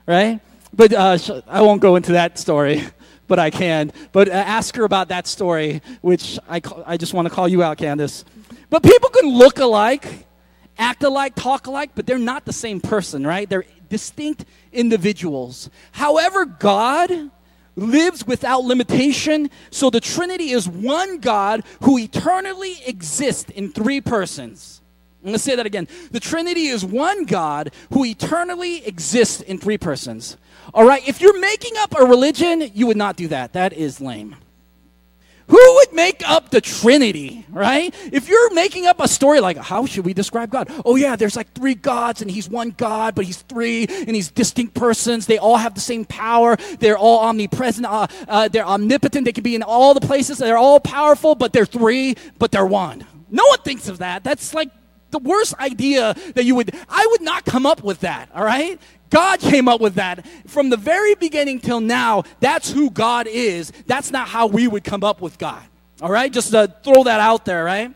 right? 0.06 0.40
But 0.72 0.92
uh, 0.92 1.18
I 1.48 1.62
won't 1.62 1.80
go 1.80 1.96
into 1.96 2.12
that 2.12 2.38
story, 2.38 2.84
but 3.26 3.38
I 3.38 3.50
can. 3.50 3.92
But 4.12 4.28
uh, 4.28 4.32
ask 4.32 4.74
her 4.76 4.84
about 4.84 5.08
that 5.08 5.26
story, 5.26 5.82
which 6.00 6.38
I, 6.48 6.60
I 6.86 6.96
just 6.96 7.12
want 7.12 7.28
to 7.28 7.34
call 7.34 7.48
you 7.48 7.62
out, 7.62 7.78
Candace. 7.78 8.24
But 8.70 8.82
people 8.82 9.10
can 9.10 9.28
look 9.28 9.58
alike, 9.58 10.26
act 10.78 11.02
alike, 11.02 11.34
talk 11.34 11.66
alike, 11.66 11.90
but 11.94 12.06
they're 12.06 12.18
not 12.18 12.44
the 12.44 12.52
same 12.52 12.80
person, 12.80 13.26
right? 13.26 13.48
They're 13.48 13.64
distinct 13.88 14.44
individuals. 14.72 15.70
However, 15.92 16.44
God 16.44 17.30
lives 17.76 18.26
without 18.26 18.64
limitation. 18.64 19.50
So 19.70 19.90
the 19.90 20.00
Trinity 20.00 20.50
is 20.50 20.68
one 20.68 21.18
God 21.18 21.64
who 21.82 21.98
eternally 21.98 22.76
exists 22.86 23.50
in 23.50 23.72
three 23.72 24.00
persons. 24.00 24.80
I'm 25.22 25.28
going 25.28 25.34
to 25.34 25.38
say 25.38 25.56
that 25.56 25.64
again. 25.64 25.88
The 26.10 26.20
Trinity 26.20 26.66
is 26.66 26.84
one 26.84 27.24
God 27.24 27.72
who 27.92 28.04
eternally 28.04 28.84
exists 28.86 29.40
in 29.40 29.58
three 29.58 29.78
persons. 29.78 30.36
All 30.74 30.86
right, 30.86 31.06
if 31.08 31.20
you're 31.20 31.38
making 31.40 31.72
up 31.78 31.94
a 31.98 32.04
religion, 32.04 32.70
you 32.74 32.86
would 32.86 32.96
not 32.96 33.16
do 33.16 33.28
that. 33.28 33.54
That 33.54 33.72
is 33.72 34.00
lame. 34.00 34.36
Who 35.48 35.74
would 35.74 35.92
make 35.92 36.26
up 36.28 36.50
the 36.50 36.60
Trinity, 36.60 37.44
right? 37.50 37.94
If 38.12 38.28
you're 38.28 38.54
making 38.54 38.86
up 38.86 38.98
a 39.00 39.08
story 39.08 39.40
like, 39.40 39.58
how 39.58 39.84
should 39.84 40.04
we 40.04 40.14
describe 40.14 40.50
God? 40.50 40.70
Oh, 40.84 40.96
yeah, 40.96 41.16
there's 41.16 41.36
like 41.36 41.52
three 41.52 41.74
gods, 41.74 42.22
and 42.22 42.30
He's 42.30 42.48
one 42.48 42.70
God, 42.70 43.14
but 43.14 43.26
He's 43.26 43.42
three, 43.42 43.86
and 43.86 44.16
He's 44.16 44.30
distinct 44.30 44.74
persons. 44.74 45.26
They 45.26 45.38
all 45.38 45.58
have 45.58 45.74
the 45.74 45.80
same 45.80 46.06
power. 46.06 46.56
They're 46.80 46.98
all 46.98 47.20
omnipresent. 47.20 47.86
Uh, 47.86 48.06
uh, 48.26 48.48
they're 48.48 48.66
omnipotent. 48.66 49.26
They 49.26 49.32
can 49.32 49.44
be 49.44 49.54
in 49.54 49.62
all 49.62 49.92
the 49.92 50.00
places. 50.00 50.38
They're 50.38 50.56
all 50.56 50.80
powerful, 50.80 51.34
but 51.34 51.52
they're 51.52 51.66
three, 51.66 52.16
but 52.38 52.50
they're 52.50 52.66
one. 52.66 53.06
No 53.30 53.44
one 53.48 53.60
thinks 53.60 53.88
of 53.88 53.98
that. 53.98 54.24
That's 54.24 54.54
like 54.54 54.70
the 55.14 55.20
worst 55.20 55.54
idea 55.60 56.14
that 56.34 56.44
you 56.44 56.56
would, 56.56 56.74
I 56.88 57.06
would 57.12 57.22
not 57.22 57.44
come 57.44 57.66
up 57.66 57.84
with 57.84 58.00
that, 58.00 58.28
all 58.34 58.44
right? 58.44 58.80
God 59.10 59.38
came 59.38 59.68
up 59.68 59.80
with 59.80 59.94
that. 59.94 60.26
From 60.48 60.70
the 60.70 60.76
very 60.76 61.14
beginning 61.14 61.60
till 61.60 61.80
now, 61.80 62.24
that's 62.40 62.68
who 62.68 62.90
God 62.90 63.28
is. 63.28 63.70
That's 63.86 64.10
not 64.10 64.26
how 64.26 64.48
we 64.48 64.66
would 64.66 64.82
come 64.82 65.04
up 65.04 65.20
with 65.20 65.38
God. 65.38 65.62
All 66.02 66.10
right? 66.10 66.32
Just 66.32 66.50
to 66.50 66.74
throw 66.82 67.04
that 67.04 67.20
out 67.20 67.44
there, 67.44 67.62
right? 67.62 67.94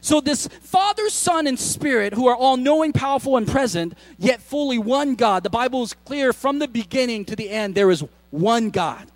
So, 0.00 0.20
this 0.20 0.46
Father, 0.46 1.08
Son, 1.10 1.48
and 1.48 1.58
Spirit, 1.58 2.14
who 2.14 2.28
are 2.28 2.36
all 2.36 2.56
knowing, 2.56 2.92
powerful, 2.92 3.36
and 3.36 3.46
present, 3.46 3.94
yet 4.18 4.40
fully 4.40 4.78
one 4.78 5.16
God. 5.16 5.42
The 5.42 5.50
Bible 5.50 5.82
is 5.82 5.94
clear 6.04 6.32
from 6.32 6.60
the 6.60 6.68
beginning 6.68 7.24
to 7.26 7.36
the 7.36 7.50
end, 7.50 7.74
there 7.74 7.90
is 7.90 8.04
one 8.30 8.70
God. 8.70 9.08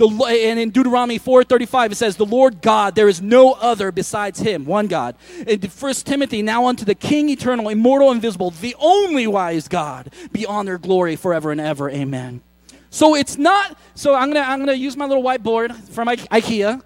The, 0.00 0.06
and 0.08 0.58
in 0.58 0.70
Deuteronomy 0.70 1.18
4:35 1.18 1.92
it 1.92 1.96
says, 1.96 2.16
"The 2.16 2.24
Lord 2.24 2.62
God, 2.62 2.94
there 2.94 3.08
is 3.08 3.20
no 3.20 3.52
other 3.52 3.92
besides 3.92 4.40
Him, 4.40 4.64
one 4.64 4.86
God." 4.86 5.14
In 5.46 5.60
1 5.60 6.06
Timothy, 6.06 6.40
now 6.40 6.66
unto 6.66 6.86
the 6.86 6.94
King 6.94 7.28
eternal, 7.28 7.68
immortal, 7.68 8.10
invisible, 8.10 8.50
the 8.50 8.74
only 8.78 9.26
wise 9.26 9.68
God, 9.68 10.10
be 10.32 10.46
honor, 10.46 10.78
glory 10.78 11.16
forever 11.16 11.52
and 11.52 11.60
ever. 11.60 11.90
Amen. 11.90 12.40
So 12.88 13.14
it's 13.14 13.36
not. 13.36 13.76
So 13.94 14.14
I'm 14.14 14.32
gonna 14.32 14.46
I'm 14.46 14.60
gonna 14.60 14.72
use 14.72 14.96
my 14.96 15.04
little 15.04 15.22
whiteboard 15.22 15.76
from 15.90 16.08
I- 16.08 16.16
IKEA, 16.16 16.80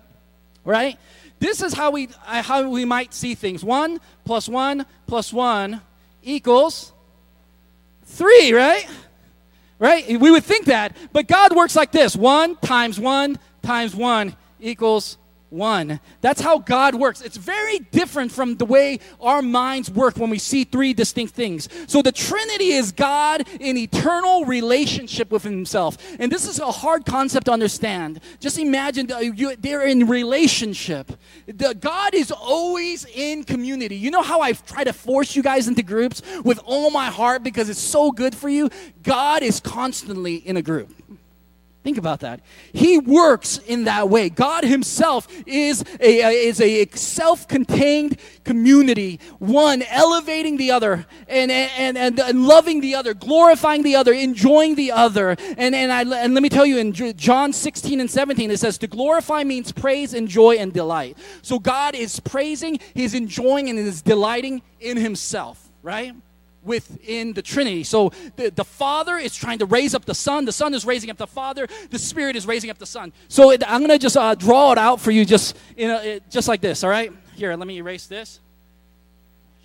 right? 0.65 0.99
This 1.39 1.63
is 1.63 1.73
how 1.73 1.93
we 1.93 2.09
uh, 2.27 2.43
how 2.43 2.69
we 2.69 2.85
might 2.85 3.15
see 3.15 3.37
things. 3.37 3.63
One 3.63 4.01
plus 4.25 4.49
one 4.49 4.87
plus 5.07 5.33
one 5.33 5.83
equals 6.25 6.93
three, 8.07 8.53
right? 8.53 8.89
Right? 9.79 10.21
We 10.21 10.31
would 10.31 10.45
think 10.45 10.67
that, 10.67 10.97
but 11.13 11.27
God 11.27 11.55
works 11.55 11.75
like 11.75 11.93
this: 11.93 12.17
one 12.17 12.57
times 12.57 12.99
one 13.01 13.39
times 13.63 13.95
one 13.95 14.37
equals 14.61 15.19
one. 15.55 16.01
That's 16.21 16.41
how 16.41 16.59
God 16.59 16.95
works. 16.95 17.21
It's 17.21 17.37
very 17.37 17.79
different 17.79 18.33
from 18.33 18.57
the 18.57 18.65
way 18.65 18.99
our 19.21 19.41
minds 19.41 19.91
work 19.91 20.17
when 20.17 20.31
we 20.31 20.39
see 20.39 20.65
three 20.65 20.93
distinct 20.93 21.35
things. 21.35 21.69
So 21.87 22.03
the 22.03 22.13
Trinity 22.13 22.73
is 22.73 22.93
God 22.93 23.49
in 23.61 23.77
eternal 23.77 24.45
relationship 24.45 25.31
with 25.31 25.45
Himself. 25.45 25.97
And 26.19 26.31
this 26.31 26.47
is 26.47 26.59
a 26.59 26.71
hard 26.71 27.07
concept 27.07 27.47
to 27.47 27.53
understand. 27.53 28.21
Just 28.41 28.59
imagine 28.59 29.07
they're 29.07 29.87
in 29.87 30.09
relationship. 30.09 31.13
The, 31.47 31.75
God 31.75 32.15
is 32.15 32.31
always 32.31 33.05
in 33.07 33.45
community. 33.45 33.97
You 33.97 34.11
know 34.11 34.23
how 34.23 34.41
I 34.41 34.53
try 34.53 34.85
to 34.85 34.93
force 34.93 35.37
you 35.37 35.43
guys 35.43 35.69
into 35.69 35.83
groups 35.83 36.23
with 36.45 36.61
all 36.65 36.91
my 36.91 37.07
heart 37.07 37.43
because 37.43 37.69
it's 37.69 37.81
so 37.81 38.11
good 38.11 38.35
for 38.35 38.49
you? 38.49 38.71
God 39.03 39.43
is 39.43 39.61
constantly 39.61 40.37
in 40.37 40.57
a 40.57 40.63
group. 40.63 41.04
Think 41.85 41.99
about 41.99 42.21
that. 42.21 42.41
He 42.73 42.99
works 42.99 43.59
in 43.59 43.85
that 43.85 44.09
way. 44.09 44.31
God 44.31 44.65
Himself 44.65 45.29
is 45.45 45.85
a, 46.01 46.47
is 46.47 46.59
a 46.59 46.87
self-contained 46.87 48.17
community, 48.43 49.21
one 49.39 49.83
elevating 49.83 50.57
the 50.57 50.71
other 50.71 51.05
and, 51.29 51.51
and, 51.51 51.99
and, 51.99 52.19
and 52.19 52.47
loving 52.47 52.81
the 52.81 52.95
other, 52.95 53.13
glorifying 53.13 53.83
the 53.83 53.97
other, 53.97 54.15
enjoying 54.15 54.77
the 54.77 54.93
other. 54.93 55.37
And, 55.59 55.75
and, 55.75 55.93
I, 55.93 56.01
and 56.25 56.33
let 56.33 56.43
me 56.43 56.49
tell 56.49 56.65
you, 56.65 56.79
in 56.79 56.95
John 56.95 57.53
16 57.53 58.01
and 58.01 58.11
17, 58.11 58.51
it 58.51 58.59
says, 58.59 58.79
to 58.79 58.87
glorify 58.87 59.45
means 59.45 59.71
praise, 59.71 60.15
enjoy, 60.15 60.55
and 60.55 60.73
delight. 60.73 61.19
So 61.43 61.59
God 61.59 61.95
is 61.95 62.19
praising, 62.19 62.81
He's 62.95 63.13
enjoying, 63.13 63.69
and 63.69 63.79
is 63.79 64.01
delighting 64.01 64.63
in 64.81 64.97
Himself, 64.97 65.71
right? 65.83 66.15
Within 66.65 67.33
the 67.33 67.43
Trinity. 67.43 67.85
So 67.85 68.13
the, 68.37 68.51
the 68.51 68.65
Father 68.65 69.17
is 69.17 69.35
trying 69.35 69.59
to 69.59 69.67
raise 69.67 69.95
up 69.95 70.05
the 70.05 70.15
Son, 70.15 70.45
the 70.45 70.53
Son 70.53 70.75
is 70.75 70.85
raising 70.85 71.11
up 71.11 71.17
the 71.17 71.27
Father, 71.27 71.69
the 71.91 71.99
Spirit 71.99 72.37
is 72.37 72.47
raising 72.47 72.71
up 72.71 72.79
the 72.79 72.87
Son. 72.87 73.13
So 73.29 73.51
it, 73.51 73.63
I'm 73.67 73.81
going 73.81 73.91
to 73.91 73.99
just 73.99 74.17
uh, 74.17 74.35
draw 74.35 74.73
it 74.73 74.79
out 74.79 75.01
for 75.01 75.11
you 75.11 75.25
just, 75.25 75.57
in 75.77 75.91
a, 75.91 75.97
it, 75.97 76.31
just 76.31 76.49
like 76.49 76.61
this, 76.61 76.83
all 76.83 76.91
right? 76.91 77.13
Here, 77.37 77.55
let 77.57 77.67
me 77.67 77.79
erase 77.79 78.07
this. 78.07 78.41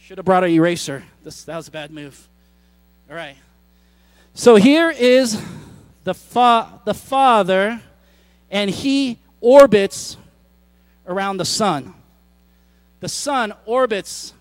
Should 0.01 0.17
have 0.17 0.25
brought 0.25 0.43
an 0.43 0.49
eraser. 0.49 1.03
This, 1.23 1.43
that 1.43 1.55
was 1.55 1.67
a 1.67 1.71
bad 1.71 1.91
move. 1.91 2.27
All 3.09 3.15
right. 3.15 3.35
So 4.33 4.55
here 4.55 4.89
is 4.89 5.41
the, 6.03 6.13
fa- 6.13 6.81
the 6.85 6.93
Father, 6.93 7.81
and 8.49 8.69
He 8.69 9.19
orbits 9.41 10.17
around 11.07 11.37
the 11.37 11.45
Son. 11.45 11.93
The 12.99 13.09
Son 13.09 13.53
orbits 13.65 14.33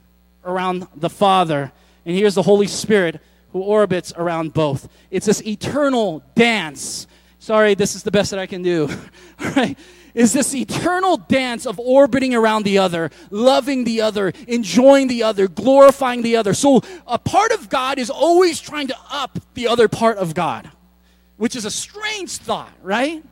around 0.45 0.89
the 0.97 1.11
Father. 1.11 1.73
And 2.05 2.17
here's 2.17 2.35
the 2.35 2.43
Holy 2.43 2.67
Spirit 2.67 3.21
who 3.53 3.61
orbits 3.61 4.13
around 4.17 4.53
both. 4.55 4.89
It's 5.11 5.27
this 5.27 5.45
eternal 5.47 6.23
dance. 6.35 7.07
Sorry, 7.39 7.75
this 7.75 7.95
is 7.95 8.03
the 8.03 8.11
best 8.11 8.31
that 8.31 8.41
I 8.41 8.47
can 8.47 8.63
do. 8.63 8.89
All 9.41 9.51
right? 9.53 9.79
Is 10.15 10.33
this 10.33 10.55
eternal 10.55 11.17
dance 11.17 11.67
of 11.67 11.79
orbiting 11.79 12.35
around 12.35 12.65
the 12.65 12.79
other, 12.79 13.11
loving 13.31 13.85
the 13.85 14.01
other, 14.01 14.33
enjoying 14.47 15.07
the 15.07 15.23
other, 15.23 15.49
glorifying 15.49 16.23
the 16.23 16.37
other. 16.37 16.55
So 16.55 16.83
a 17.07 17.19
part 17.19 17.53
of 17.53 17.69
God 17.69 17.99
is 17.99 18.11
always 18.11 18.61
trying 18.61 18.89
to 18.89 18.97
up 19.11 19.39
the 19.55 19.69
other 19.69 19.87
part 19.87 20.19
of 20.19 20.35
God, 20.35 20.71
which 21.37 21.55
is 21.55 21.65
a 21.65 21.71
strange 21.71 22.37
thought, 22.39 22.73
right? 22.83 23.23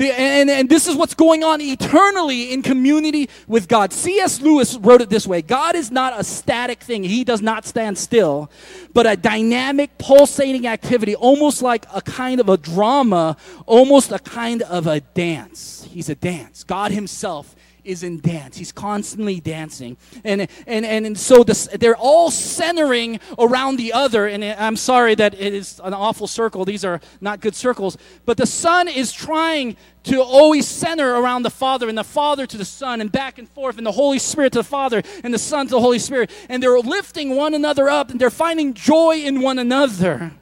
And, 0.00 0.48
and 0.48 0.68
this 0.68 0.86
is 0.86 0.94
what's 0.94 1.14
going 1.14 1.42
on 1.42 1.60
eternally 1.60 2.52
in 2.52 2.62
community 2.62 3.28
with 3.48 3.66
God. 3.66 3.92
C.S. 3.92 4.40
Lewis 4.40 4.76
wrote 4.76 5.00
it 5.00 5.10
this 5.10 5.26
way 5.26 5.42
God 5.42 5.74
is 5.74 5.90
not 5.90 6.18
a 6.18 6.24
static 6.24 6.80
thing, 6.80 7.02
He 7.02 7.24
does 7.24 7.42
not 7.42 7.66
stand 7.66 7.98
still, 7.98 8.50
but 8.92 9.06
a 9.06 9.16
dynamic, 9.16 9.98
pulsating 9.98 10.66
activity, 10.66 11.16
almost 11.16 11.62
like 11.62 11.86
a 11.92 12.00
kind 12.00 12.40
of 12.40 12.48
a 12.48 12.56
drama, 12.56 13.36
almost 13.66 14.12
a 14.12 14.18
kind 14.18 14.62
of 14.62 14.86
a 14.86 15.00
dance. 15.00 15.88
He's 15.90 16.08
a 16.08 16.14
dance. 16.14 16.64
God 16.64 16.92
Himself 16.92 17.56
is 17.88 18.02
in 18.02 18.20
dance. 18.20 18.58
He's 18.58 18.70
constantly 18.70 19.40
dancing. 19.40 19.96
And, 20.22 20.42
and, 20.66 20.84
and, 20.84 21.06
and 21.06 21.18
so 21.18 21.42
this, 21.42 21.66
they're 21.68 21.96
all 21.96 22.30
centering 22.30 23.18
around 23.38 23.76
the 23.76 23.94
other. 23.94 24.26
And 24.26 24.44
I'm 24.44 24.76
sorry 24.76 25.14
that 25.14 25.34
it 25.34 25.54
is 25.54 25.80
an 25.82 25.94
awful 25.94 26.26
circle. 26.26 26.64
These 26.64 26.84
are 26.84 27.00
not 27.20 27.40
good 27.40 27.54
circles. 27.54 27.96
But 28.26 28.36
the 28.36 28.46
Son 28.46 28.88
is 28.88 29.10
trying 29.10 29.76
to 30.04 30.22
always 30.22 30.68
center 30.68 31.16
around 31.16 31.42
the 31.42 31.50
Father, 31.50 31.88
and 31.88 31.98
the 31.98 32.04
Father 32.04 32.46
to 32.46 32.56
the 32.56 32.64
Son, 32.64 33.00
and 33.00 33.10
back 33.10 33.38
and 33.38 33.48
forth, 33.48 33.78
and 33.78 33.86
the 33.86 33.92
Holy 33.92 34.18
Spirit 34.18 34.52
to 34.52 34.60
the 34.60 34.64
Father, 34.64 35.02
and 35.24 35.32
the 35.32 35.38
Son 35.38 35.66
to 35.66 35.72
the 35.72 35.80
Holy 35.80 35.98
Spirit. 35.98 36.30
And 36.48 36.62
they're 36.62 36.78
lifting 36.78 37.36
one 37.36 37.54
another 37.54 37.88
up, 37.88 38.10
and 38.10 38.20
they're 38.20 38.30
finding 38.30 38.74
joy 38.74 39.22
in 39.24 39.40
one 39.40 39.58
another, 39.58 40.32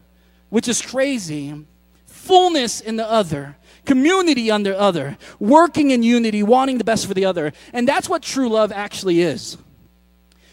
which 0.51 0.68
is 0.68 0.82
crazy. 0.82 1.64
Fullness 2.07 2.80
in 2.80 2.97
the 2.97 3.09
other 3.09 3.57
community 3.87 4.51
under 4.51 4.74
other, 4.74 5.16
working 5.39 5.91
in 5.91 6.03
unity, 6.03 6.43
wanting 6.43 6.78
the 6.78 6.84
best 6.84 7.07
for 7.07 7.14
the 7.14 7.24
other. 7.24 7.53
And 7.72 7.89
that's 7.89 8.09
what 8.09 8.22
true 8.22 8.49
love 8.49 8.72
actually 8.72 9.22
is. 9.22 9.57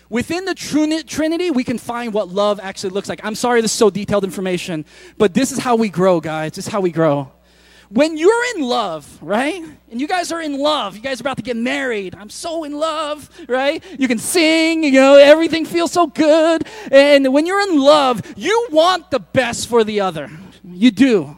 Within 0.09 0.45
the 0.45 0.53
Trinity, 0.53 1.49
we 1.49 1.63
can 1.63 1.79
find 1.79 2.13
what 2.13 2.29
love 2.29 2.59
actually 2.61 2.91
looks 2.91 3.09
like. 3.09 3.19
I'm 3.23 3.36
sorry 3.36 3.61
this 3.61 3.71
is 3.71 3.77
so 3.77 3.89
detailed 3.89 4.23
information, 4.23 4.86
but 5.17 5.34
this 5.34 5.51
is 5.51 5.57
how 5.57 5.75
we 5.75 5.89
grow, 5.89 6.19
guys. 6.19 6.51
This 6.51 6.67
is 6.67 6.71
how 6.71 6.81
we 6.81 6.91
grow. 6.91 7.31
When 7.89 8.17
you're 8.17 8.55
in 8.55 8.61
love, 8.61 9.05
right? 9.21 9.63
And 9.91 10.01
you 10.01 10.07
guys 10.07 10.31
are 10.31 10.41
in 10.41 10.57
love. 10.57 10.95
You 10.95 11.01
guys 11.01 11.19
are 11.19 11.23
about 11.23 11.38
to 11.38 11.43
get 11.43 11.57
married. 11.57 12.15
I'm 12.15 12.29
so 12.29 12.63
in 12.63 12.73
love, 12.73 13.29
right? 13.47 13.84
You 13.99 14.07
can 14.07 14.17
sing, 14.17 14.84
you 14.84 14.91
know, 14.93 15.15
everything 15.15 15.65
feels 15.65 15.91
so 15.91 16.07
good. 16.07 16.67
And 16.91 17.34
when 17.34 17.45
you're 17.45 17.61
in 17.61 17.79
love, 17.79 18.21
you 18.36 18.67
want 18.71 19.11
the 19.11 19.19
best 19.19 19.67
for 19.67 19.84
the 19.84 20.01
other. 20.01 20.29
You 20.63 20.91
do. 20.91 21.38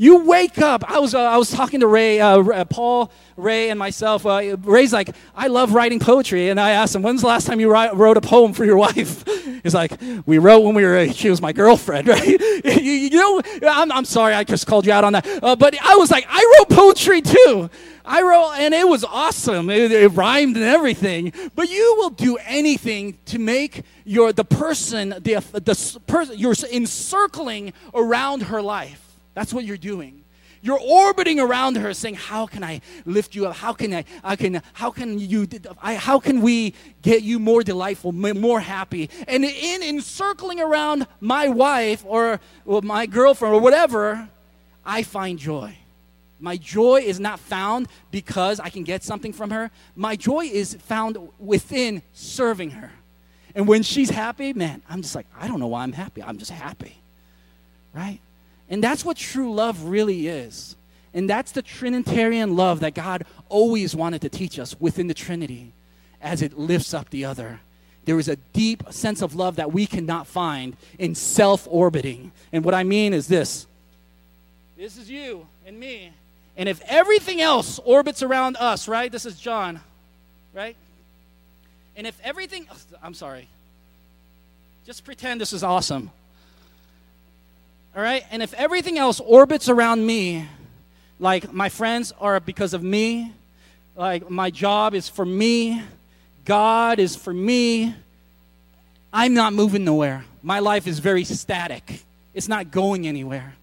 You 0.00 0.24
wake 0.24 0.56
up. 0.56 0.82
I 0.90 0.98
was, 0.98 1.14
uh, 1.14 1.20
I 1.20 1.36
was 1.36 1.50
talking 1.50 1.80
to 1.80 1.86
Ray, 1.86 2.20
uh, 2.22 2.40
uh, 2.40 2.64
Paul, 2.64 3.12
Ray, 3.36 3.68
and 3.68 3.78
myself. 3.78 4.24
Uh, 4.24 4.56
Ray's 4.62 4.94
like, 4.94 5.14
I 5.36 5.48
love 5.48 5.74
writing 5.74 6.00
poetry. 6.00 6.48
And 6.48 6.58
I 6.58 6.70
asked 6.70 6.94
him, 6.94 7.02
when's 7.02 7.20
the 7.20 7.26
last 7.26 7.46
time 7.46 7.60
you 7.60 7.70
write, 7.70 7.94
wrote 7.94 8.16
a 8.16 8.22
poem 8.22 8.54
for 8.54 8.64
your 8.64 8.76
wife? 8.88 9.24
He's 9.62 9.74
like, 9.74 9.92
we 10.24 10.38
wrote 10.38 10.60
when 10.60 10.74
we 10.74 10.84
were, 10.84 11.08
she 11.12 11.28
was 11.28 11.42
my 11.42 11.52
girlfriend, 11.52 12.08
right? 12.08 12.26
you, 12.26 12.80
you, 12.80 13.10
know, 13.10 13.42
I'm, 13.68 13.92
I'm 13.92 14.06
sorry, 14.06 14.32
I 14.32 14.42
just 14.42 14.66
called 14.66 14.86
you 14.86 14.92
out 14.92 15.04
on 15.04 15.12
that. 15.12 15.26
Uh, 15.42 15.54
but 15.54 15.78
I 15.82 15.96
was 15.96 16.10
like, 16.10 16.24
I 16.30 16.56
wrote 16.58 16.70
poetry 16.70 17.20
too. 17.20 17.68
I 18.02 18.22
wrote, 18.22 18.52
and 18.52 18.72
it 18.72 18.88
was 18.88 19.04
awesome. 19.04 19.68
It, 19.68 19.92
it, 19.92 20.08
rhymed 20.12 20.56
and 20.56 20.64
everything. 20.64 21.34
But 21.54 21.68
you 21.68 21.96
will 21.98 22.08
do 22.08 22.38
anything 22.46 23.18
to 23.26 23.38
make 23.38 23.82
your 24.06 24.32
the 24.32 24.46
person, 24.46 25.10
the, 25.10 25.44
the 25.52 26.00
person 26.06 26.38
you're 26.38 26.54
encircling 26.72 27.74
around 27.92 28.44
her 28.44 28.62
life. 28.62 29.09
That's 29.34 29.52
what 29.52 29.64
you're 29.64 29.76
doing. 29.76 30.24
You're 30.62 30.80
orbiting 30.80 31.40
around 31.40 31.76
her 31.76 31.94
saying, 31.94 32.16
How 32.16 32.46
can 32.46 32.62
I 32.62 32.82
lift 33.06 33.34
you 33.34 33.46
up? 33.46 33.56
How 33.56 33.72
can 33.72 33.94
I, 33.94 34.04
I 34.22 34.36
can, 34.36 34.62
how 34.74 34.90
can 34.90 35.18
you, 35.18 35.48
I, 35.80 35.94
how 35.94 36.18
can 36.18 36.42
we 36.42 36.74
get 37.00 37.22
you 37.22 37.38
more 37.38 37.62
delightful, 37.62 38.12
more 38.12 38.60
happy? 38.60 39.08
And 39.26 39.44
in 39.44 39.82
encircling 39.82 40.60
around 40.60 41.06
my 41.20 41.48
wife 41.48 42.04
or, 42.06 42.40
my 42.66 43.06
girlfriend 43.06 43.54
or 43.54 43.60
whatever, 43.60 44.28
I 44.84 45.02
find 45.02 45.38
joy. 45.38 45.76
My 46.38 46.56
joy 46.56 47.02
is 47.02 47.20
not 47.20 47.38
found 47.38 47.88
because 48.10 48.60
I 48.60 48.70
can 48.70 48.82
get 48.82 49.02
something 49.02 49.32
from 49.32 49.50
her. 49.50 49.70
My 49.94 50.16
joy 50.16 50.46
is 50.46 50.74
found 50.74 51.16
within 51.38 52.02
serving 52.12 52.70
her. 52.70 52.92
And 53.54 53.66
when 53.66 53.82
she's 53.82 54.10
happy, 54.10 54.52
man, 54.52 54.82
I'm 54.88 55.02
just 55.02 55.14
like, 55.14 55.26
I 55.38 55.48
don't 55.48 55.60
know 55.60 55.66
why 55.66 55.82
I'm 55.82 55.92
happy. 55.92 56.22
I'm 56.22 56.38
just 56.38 56.50
happy. 56.50 56.96
Right? 57.92 58.20
And 58.70 58.82
that's 58.82 59.04
what 59.04 59.16
true 59.16 59.52
love 59.52 59.84
really 59.84 60.28
is. 60.28 60.76
And 61.12 61.28
that's 61.28 61.52
the 61.52 61.62
Trinitarian 61.62 62.54
love 62.54 62.80
that 62.80 62.94
God 62.94 63.24
always 63.48 63.96
wanted 63.96 64.22
to 64.22 64.28
teach 64.28 64.58
us 64.58 64.78
within 64.80 65.08
the 65.08 65.14
Trinity 65.14 65.72
as 66.22 66.40
it 66.40 66.56
lifts 66.56 66.94
up 66.94 67.10
the 67.10 67.24
other. 67.24 67.60
There 68.04 68.18
is 68.18 68.28
a 68.28 68.36
deep 68.36 68.84
sense 68.90 69.20
of 69.20 69.34
love 69.34 69.56
that 69.56 69.72
we 69.72 69.86
cannot 69.86 70.26
find 70.26 70.76
in 70.98 71.14
self 71.14 71.66
orbiting. 71.70 72.30
And 72.52 72.64
what 72.64 72.74
I 72.74 72.84
mean 72.84 73.12
is 73.12 73.26
this 73.26 73.66
this 74.76 74.96
is 74.96 75.10
you 75.10 75.46
and 75.66 75.78
me. 75.78 76.10
And 76.56 76.68
if 76.68 76.80
everything 76.86 77.40
else 77.40 77.78
orbits 77.84 78.22
around 78.22 78.56
us, 78.56 78.88
right? 78.88 79.10
This 79.10 79.26
is 79.26 79.38
John, 79.38 79.80
right? 80.54 80.76
And 81.96 82.06
if 82.06 82.18
everything, 82.22 82.66
I'm 83.02 83.14
sorry, 83.14 83.48
just 84.86 85.04
pretend 85.04 85.40
this 85.40 85.52
is 85.52 85.62
awesome. 85.62 86.10
All 87.94 88.02
right? 88.02 88.24
And 88.30 88.42
if 88.42 88.54
everything 88.54 88.98
else 88.98 89.20
orbits 89.20 89.68
around 89.68 90.04
me, 90.04 90.46
like 91.18 91.52
my 91.52 91.68
friends 91.68 92.12
are 92.20 92.40
because 92.40 92.72
of 92.72 92.82
me, 92.82 93.32
like 93.96 94.30
my 94.30 94.50
job 94.50 94.94
is 94.94 95.08
for 95.08 95.24
me, 95.24 95.82
God 96.44 96.98
is 96.98 97.16
for 97.16 97.34
me, 97.34 97.94
I'm 99.12 99.34
not 99.34 99.52
moving 99.52 99.84
nowhere. 99.84 100.24
My 100.42 100.60
life 100.60 100.86
is 100.86 100.98
very 101.00 101.24
static, 101.24 102.04
it's 102.32 102.48
not 102.48 102.70
going 102.70 103.06
anywhere. 103.06 103.54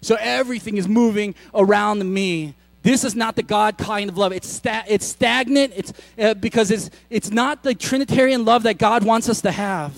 So 0.00 0.16
everything 0.18 0.76
is 0.76 0.88
moving 0.88 1.34
around 1.54 2.12
me. 2.12 2.54
This 2.82 3.04
is 3.04 3.16
not 3.16 3.34
the 3.34 3.42
God 3.42 3.76
kind 3.76 4.08
of 4.08 4.16
love. 4.16 4.32
It's, 4.32 4.48
sta- 4.48 4.84
it's 4.88 5.04
stagnant 5.04 5.72
it's, 5.76 5.92
uh, 6.18 6.34
because 6.34 6.70
it's, 6.70 6.90
it's 7.10 7.30
not 7.30 7.64
the 7.64 7.74
Trinitarian 7.74 8.44
love 8.44 8.62
that 8.62 8.78
God 8.78 9.04
wants 9.04 9.28
us 9.28 9.40
to 9.42 9.50
have. 9.50 9.92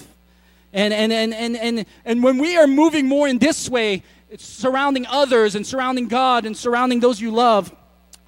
And, 0.73 0.95
and, 0.95 1.13
and, 1.13 1.35
and, 1.35 1.57
and, 1.57 1.87
and 2.05 2.23
when 2.23 2.39
we 2.39 2.57
are 2.57 2.67
moving 2.67 3.07
more 3.07 3.27
in 3.27 3.39
this 3.39 3.69
way, 3.69 4.03
surrounding 4.39 5.07
others 5.07 5.55
and 5.55 5.67
surrounding 5.67 6.09
God 6.09 6.47
and 6.47 6.57
surrounding 6.57 7.01
those 7.01 7.21
you 7.21 7.33
love, 7.33 7.75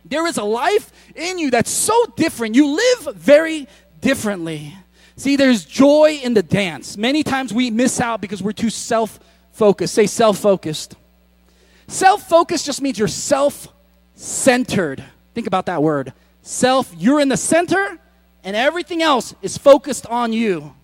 there 0.05 0.27
is 0.27 0.37
a 0.37 0.45
life 0.45 0.91
in 1.15 1.39
you 1.39 1.51
that's 1.51 1.71
so 1.71 2.07
different. 2.17 2.55
You 2.55 2.77
live 2.77 3.15
very 3.15 3.69
differently. 4.01 4.75
See, 5.17 5.37
there's 5.37 5.65
joy 5.65 6.21
in 6.23 6.35
the 6.35 6.43
dance. 6.43 6.97
Many 6.97 7.23
times 7.23 7.53
we 7.53 7.71
miss 7.71 8.01
out 8.01 8.21
because 8.21 8.43
we're 8.43 8.53
too 8.53 8.71
self 8.71 9.21
focused. 9.53 9.95
Say 9.95 10.07
self 10.07 10.39
focused. 10.39 10.97
Self 11.87 12.29
focused 12.29 12.67
just 12.67 12.83
means 12.83 12.99
you're 12.99 13.09
self 13.09 13.69
centered. 14.15 15.05
Think 15.35 15.47
about 15.47 15.67
that 15.67 15.83
word. 15.83 16.13
Self, 16.43 16.93
you're 16.99 17.21
in 17.21 17.29
the 17.29 17.37
center, 17.37 17.99
and 18.43 18.57
everything 18.57 19.03
else 19.03 19.35
is 19.43 19.57
focused 19.57 20.07
on 20.07 20.33
you. 20.33 20.75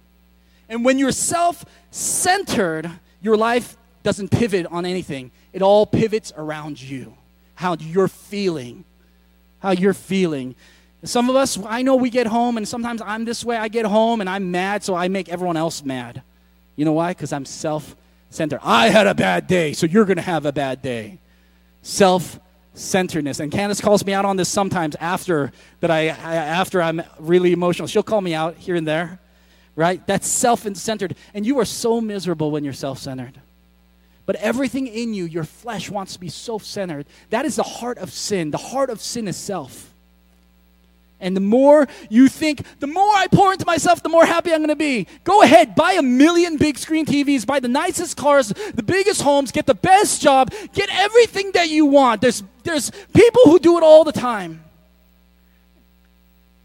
And 0.68 0.84
when 0.84 0.98
you're 0.98 1.12
self 1.12 1.64
centered, 1.90 2.90
your 3.20 3.36
life 3.36 3.76
doesn't 4.02 4.30
pivot 4.30 4.66
on 4.66 4.86
anything, 4.86 5.30
it 5.52 5.62
all 5.62 5.86
pivots 5.86 6.32
around 6.36 6.80
you, 6.80 7.14
how 7.54 7.76
you're 7.78 8.08
feeling. 8.08 8.84
How 9.60 9.72
you're 9.72 9.94
feeling. 9.94 10.54
Some 11.02 11.28
of 11.28 11.36
us, 11.36 11.58
I 11.66 11.82
know 11.82 11.96
we 11.96 12.10
get 12.10 12.26
home, 12.26 12.56
and 12.56 12.66
sometimes 12.66 13.02
I'm 13.02 13.24
this 13.24 13.44
way. 13.44 13.56
I 13.56 13.68
get 13.68 13.86
home 13.86 14.20
and 14.20 14.30
I'm 14.30 14.50
mad, 14.50 14.84
so 14.84 14.94
I 14.94 15.08
make 15.08 15.28
everyone 15.28 15.56
else 15.56 15.84
mad. 15.84 16.22
You 16.76 16.84
know 16.84 16.92
why? 16.92 17.10
Because 17.10 17.32
I'm 17.32 17.44
self 17.44 17.96
centered. 18.30 18.60
I 18.62 18.88
had 18.88 19.06
a 19.06 19.14
bad 19.14 19.46
day, 19.46 19.72
so 19.72 19.86
you're 19.86 20.04
going 20.04 20.16
to 20.16 20.22
have 20.22 20.46
a 20.46 20.52
bad 20.52 20.82
day. 20.82 21.18
Self 21.82 22.38
centeredness. 22.74 23.40
And 23.40 23.50
Candace 23.50 23.80
calls 23.80 24.04
me 24.04 24.12
out 24.12 24.24
on 24.24 24.36
this 24.36 24.48
sometimes 24.48 24.96
after 25.00 25.52
that 25.80 25.90
I, 25.90 26.08
I 26.08 26.34
after 26.34 26.80
I'm 26.80 27.02
really 27.18 27.52
emotional. 27.52 27.88
She'll 27.88 28.02
call 28.02 28.20
me 28.20 28.34
out 28.34 28.56
here 28.56 28.76
and 28.76 28.86
there. 28.86 29.18
Right? 29.78 30.04
That's 30.08 30.26
self-centered. 30.26 31.14
And 31.34 31.46
you 31.46 31.60
are 31.60 31.64
so 31.64 32.00
miserable 32.00 32.50
when 32.50 32.64
you're 32.64 32.72
self-centered. 32.72 33.40
But 34.26 34.34
everything 34.34 34.88
in 34.88 35.14
you, 35.14 35.24
your 35.24 35.44
flesh 35.44 35.88
wants 35.88 36.14
to 36.14 36.18
be 36.18 36.28
self-centered. 36.28 37.06
That 37.30 37.44
is 37.44 37.54
the 37.54 37.62
heart 37.62 37.98
of 37.98 38.10
sin. 38.10 38.50
The 38.50 38.58
heart 38.58 38.90
of 38.90 39.00
sin 39.00 39.28
is 39.28 39.36
self. 39.36 39.94
And 41.20 41.36
the 41.36 41.40
more 41.40 41.86
you 42.10 42.26
think, 42.26 42.64
the 42.80 42.88
more 42.88 43.04
I 43.04 43.28
pour 43.30 43.52
into 43.52 43.66
myself, 43.66 44.02
the 44.02 44.08
more 44.08 44.26
happy 44.26 44.52
I'm 44.52 44.58
going 44.58 44.68
to 44.68 44.74
be. 44.74 45.06
Go 45.22 45.42
ahead, 45.42 45.76
buy 45.76 45.92
a 45.92 46.02
million 46.02 46.56
big 46.56 46.76
screen 46.76 47.06
TVs, 47.06 47.46
buy 47.46 47.60
the 47.60 47.68
nicest 47.68 48.16
cars, 48.16 48.48
the 48.74 48.82
biggest 48.82 49.22
homes, 49.22 49.52
get 49.52 49.66
the 49.66 49.76
best 49.76 50.20
job, 50.20 50.52
get 50.72 50.88
everything 50.90 51.52
that 51.52 51.68
you 51.68 51.86
want. 51.86 52.20
There's, 52.20 52.42
there's 52.64 52.90
people 53.14 53.42
who 53.44 53.60
do 53.60 53.78
it 53.78 53.84
all 53.84 54.02
the 54.02 54.10
time. 54.10 54.64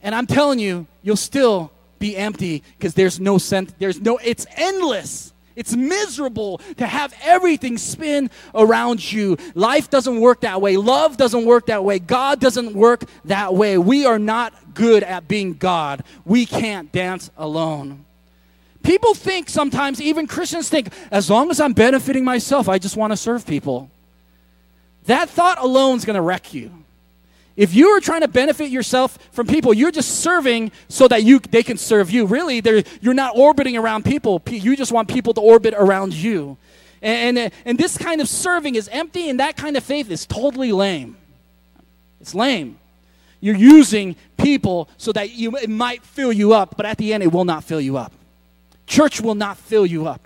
And 0.01 0.16
I'm 0.16 0.26
telling 0.26 0.57
you, 0.57 0.88
you'll 1.03 1.16
still 1.16 1.72
be 2.04 2.18
empty 2.18 2.62
because 2.78 2.93
there's 2.93 3.18
no 3.18 3.38
sense, 3.38 3.74
there's 3.80 4.01
no, 4.01 4.18
it's 4.18 4.45
endless. 4.58 5.32
It's 5.56 5.74
miserable 5.76 6.58
to 6.78 6.86
have 6.86 7.14
everything 7.22 7.78
spin 7.78 8.30
around 8.54 9.12
you. 9.14 9.38
Life 9.54 9.89
doesn't 9.89 10.20
work 10.20 10.41
that 10.41 10.62
way. 10.62 10.76
Love 10.78 11.16
doesn't 11.16 11.45
work 11.45 11.68
that 11.68 11.86
way. 11.86 11.99
God 11.99 12.41
doesn't 12.41 12.74
work 12.74 13.04
that 13.26 13.54
way. 13.54 13.78
We 13.78 14.06
are 14.06 14.20
not 14.20 14.74
good 14.74 15.04
at 15.04 15.28
being 15.28 15.54
God. 15.54 16.04
We 16.26 16.45
can't 16.45 16.91
dance 16.91 17.30
alone. 17.38 18.04
People 18.82 19.14
think 19.14 19.47
sometimes, 19.47 20.01
even 20.01 20.28
Christians 20.28 20.68
think, 20.68 20.91
as 21.10 21.30
long 21.30 21.51
as 21.51 21.62
I'm 21.62 21.74
benefiting 21.74 22.26
myself, 22.26 22.68
I 22.68 22.80
just 22.80 22.97
want 22.97 23.14
to 23.14 23.18
serve 23.18 23.45
people. 23.47 23.89
That 25.06 25.30
thought 25.30 25.60
alone 25.60 25.97
is 25.97 26.04
going 26.04 26.16
to 26.16 26.22
wreck 26.22 26.54
you. 26.54 26.82
If 27.56 27.76
you 27.76 27.89
are 27.89 27.99
trying 27.99 28.22
to 28.22 28.28
benefit 28.28 28.72
yourself 28.72 29.20
from 29.32 29.45
people, 29.45 29.74
you're 29.74 29.91
just 29.91 30.22
serving 30.22 30.72
so 30.88 31.08
that 31.08 31.24
you 31.24 31.39
they 31.39 31.62
can 31.62 31.78
serve 31.78 32.10
you. 32.10 32.26
Really, 32.26 32.62
you're 33.01 33.14
not 33.14 33.38
orbiting 33.38 33.78
around 33.78 34.06
people. 34.06 34.41
You 34.47 34.76
just 34.76 34.91
want 34.91 35.08
people 35.08 35.34
to 35.36 35.41
orbit 35.41 35.76
around 35.78 36.14
you. 36.14 36.58
And, 37.01 37.38
and, 37.38 37.54
and 37.66 37.78
this 37.78 37.97
kind 37.97 38.22
of 38.22 38.30
serving 38.30 38.76
is 38.76 38.88
empty, 38.88 39.30
and 39.30 39.39
that 39.39 39.58
kind 39.58 39.78
of 39.78 39.84
faith 39.84 40.10
is 40.10 40.26
totally 40.26 40.72
lame. 40.72 41.18
It's 42.22 42.34
lame. 42.34 42.80
You're 43.41 43.56
using 43.56 44.16
people 44.38 44.89
so 44.97 45.12
that 45.12 45.32
you, 45.32 45.58
it 45.58 45.70
might 45.70 46.01
fill 46.04 46.32
you 46.32 46.54
up, 46.54 46.78
but 46.78 46.86
at 46.86 46.97
the 46.97 47.14
end, 47.14 47.22
it 47.22 47.32
will 47.32 47.43
not 47.43 47.66
fill 47.66 47.82
you 47.82 47.97
up. 47.97 48.14
Church 48.88 49.20
will 49.20 49.36
not 49.36 49.58
fill 49.58 49.86
you 49.86 50.08
up. 50.08 50.22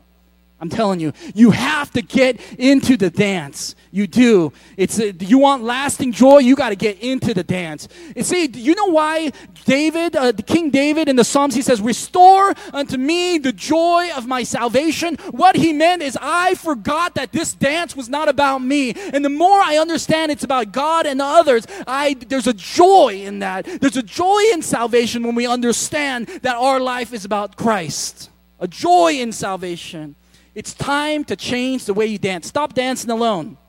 I'm 0.59 0.69
telling 0.69 0.99
you, 0.99 1.13
you 1.35 1.51
have 1.51 1.91
to 1.91 2.01
get 2.01 2.41
into 2.57 2.97
the 2.97 3.11
dance. 3.11 3.75
You 3.91 4.07
do. 4.07 4.53
It's 4.75 4.99
a, 4.99 5.11
you 5.11 5.37
want 5.37 5.63
lasting 5.63 6.13
joy, 6.13 6.39
you 6.39 6.55
got 6.55 6.69
to 6.69 6.75
get 6.75 6.99
into 6.99 7.35
the 7.35 7.43
dance. 7.43 7.87
And 8.15 8.25
see, 8.25 8.47
you 8.47 8.73
know 8.73 8.87
why 8.87 9.31
David, 9.65 10.15
uh, 10.15 10.33
King 10.33 10.71
David 10.71 11.09
in 11.09 11.15
the 11.15 11.23
Psalms, 11.23 11.53
he 11.53 11.61
says, 11.61 11.79
"Restore 11.79 12.55
unto 12.73 12.97
me 12.97 13.37
the 13.37 13.51
joy 13.53 14.09
of 14.15 14.25
my 14.25 14.41
salvation." 14.41 15.15
What 15.29 15.55
he 15.55 15.73
meant 15.73 16.01
is, 16.01 16.17
I 16.19 16.55
forgot 16.55 17.13
that 17.15 17.31
this 17.31 17.53
dance 17.53 17.95
was 17.95 18.09
not 18.09 18.27
about 18.27 18.59
me, 18.59 18.93
and 19.13 19.23
the 19.23 19.29
more 19.29 19.59
I 19.59 19.77
understand 19.77 20.31
it's 20.31 20.43
about 20.43 20.71
God 20.71 21.05
and 21.05 21.21
others, 21.21 21.67
I 21.85 22.15
there's 22.15 22.47
a 22.47 22.53
joy 22.53 23.21
in 23.23 23.39
that. 23.39 23.65
There's 23.79 23.97
a 23.97 24.03
joy 24.03 24.41
in 24.53 24.63
salvation 24.63 25.21
when 25.21 25.35
we 25.35 25.45
understand 25.45 26.27
that 26.41 26.55
our 26.55 26.79
life 26.79 27.13
is 27.13 27.25
about 27.25 27.57
Christ. 27.57 28.31
A 28.59 28.67
joy 28.67 29.13
in 29.13 29.31
salvation. 29.31 30.15
It's 30.57 30.73
time 30.73 31.23
to 31.25 31.35
change 31.35 31.85
the 31.85 31.93
way 31.93 32.07
you 32.07 32.17
dance. 32.17 32.47
Stop 32.47 32.73
dancing 32.73 33.11
alone. 33.11 33.59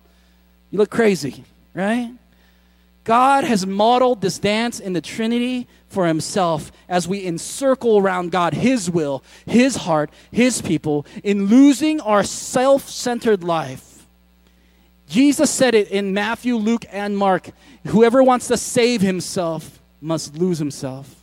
You 0.70 0.78
look 0.78 0.88
crazy, 0.88 1.44
right? 1.74 2.10
God 3.04 3.44
has 3.44 3.66
modeled 3.66 4.22
this 4.22 4.38
dance 4.38 4.80
in 4.80 4.94
the 4.94 5.02
Trinity 5.02 5.68
for 5.88 6.06
himself 6.06 6.72
as 6.88 7.06
we 7.06 7.26
encircle 7.26 7.98
around 7.98 8.32
God, 8.32 8.54
his 8.54 8.90
will, 8.90 9.22
his 9.44 9.76
heart, 9.76 10.08
his 10.30 10.62
people, 10.62 11.04
in 11.22 11.44
losing 11.44 12.00
our 12.00 12.24
self 12.24 12.88
centered 12.88 13.44
life. 13.44 14.06
Jesus 15.10 15.50
said 15.50 15.74
it 15.74 15.90
in 15.90 16.14
Matthew, 16.14 16.56
Luke, 16.56 16.86
and 16.90 17.18
Mark 17.18 17.50
whoever 17.88 18.22
wants 18.22 18.48
to 18.48 18.56
save 18.56 19.02
himself 19.02 19.78
must 20.00 20.36
lose 20.38 20.58
himself. 20.58 21.22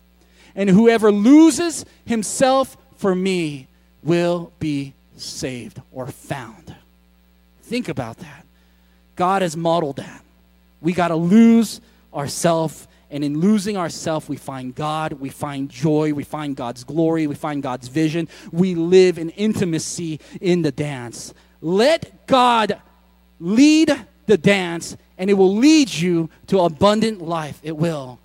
And 0.53 0.69
whoever 0.69 1.11
loses 1.11 1.85
himself 2.05 2.77
for 2.97 3.15
me 3.15 3.67
will 4.03 4.53
be 4.59 4.93
saved 5.15 5.81
or 5.91 6.07
found. 6.07 6.75
Think 7.63 7.89
about 7.89 8.17
that. 8.17 8.45
God 9.15 9.41
has 9.41 9.55
modeled 9.55 9.97
that. 9.97 10.23
We 10.81 10.93
got 10.93 11.07
to 11.07 11.15
lose 11.15 11.81
ourself 12.13 12.87
and 13.09 13.23
in 13.23 13.39
losing 13.39 13.77
ourself 13.77 14.27
we 14.27 14.35
find 14.35 14.73
God, 14.73 15.13
we 15.13 15.29
find 15.29 15.69
joy, 15.69 16.13
we 16.13 16.23
find 16.23 16.55
God's 16.55 16.83
glory, 16.83 17.27
we 17.27 17.35
find 17.35 17.61
God's 17.63 17.87
vision. 17.87 18.27
We 18.51 18.75
live 18.75 19.17
in 19.17 19.29
intimacy 19.31 20.19
in 20.41 20.63
the 20.63 20.71
dance. 20.71 21.33
Let 21.61 22.27
God 22.27 22.81
lead 23.39 23.95
the 24.25 24.37
dance 24.37 24.97
and 25.17 25.29
it 25.29 25.35
will 25.35 25.55
lead 25.55 25.93
you 25.93 26.29
to 26.47 26.61
abundant 26.61 27.21
life. 27.21 27.59
It 27.63 27.77
will. 27.77 28.19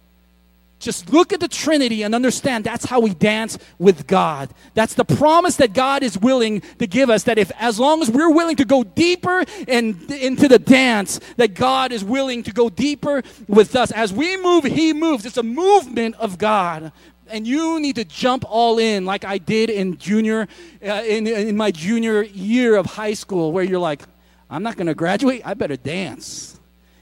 Just 0.81 1.13
look 1.13 1.35
at 1.35 1.41
the 1.41 1.47
Trinity 1.47 2.03
and 2.03 2.15
understand 2.15 2.65
that's 2.65 2.87
how 2.87 3.01
we 3.01 3.13
dance 3.13 3.59
with 3.79 4.07
God. 4.07 4.49
That's 4.73 4.95
the 4.95 5.05
promise 5.05 5.57
that 5.57 5.75
God 5.75 6.03
is 6.03 6.17
willing 6.17 6.63
to 6.79 6.87
give 6.87 7.11
us 7.11 7.25
that 7.25 7.39
if 7.39 7.53
as 7.59 7.79
long 7.79 8.01
as 8.01 8.11
we're 8.11 8.31
willing 8.31 8.57
to 8.57 8.65
go 8.65 8.83
deeper 8.83 9.45
and 9.69 10.11
into 10.11 10.49
the 10.49 10.59
dance, 10.59 11.21
that 11.37 11.53
God 11.53 11.93
is 11.93 12.03
willing 12.03 12.43
to 12.45 12.53
go 12.53 12.71
deeper 12.71 13.23
with 13.47 13.77
us. 13.77 13.91
As 13.91 14.11
we 14.11 14.39
move, 14.39 14.65
he 14.65 14.95
moves. 14.95 15.27
It's 15.27 15.37
a 15.37 15.43
movement 15.43 16.17
of 16.17 16.39
God. 16.39 16.93
And 17.29 17.47
you 17.47 17.79
need 17.79 17.97
to 17.97 18.05
jump 18.05 18.45
all 18.49 18.79
in 18.79 19.05
like 19.05 19.23
I 19.27 19.37
did 19.37 19.69
in 19.69 19.99
junior 19.99 20.49
uh, 20.83 21.03
in, 21.07 21.27
in 21.27 21.59
my 21.59 21.71
junior 21.71 22.23
year 22.23 22.75
of 22.77 22.87
high 22.87 23.15
school 23.15 23.53
where 23.53 23.63
you're 23.63 23.79
like, 23.79 24.03
I'm 24.49 24.63
not 24.63 24.77
going 24.77 24.87
to 24.87 24.95
graduate, 24.95 25.43
I 25.45 25.53
better 25.53 25.77
dance. 25.77 26.59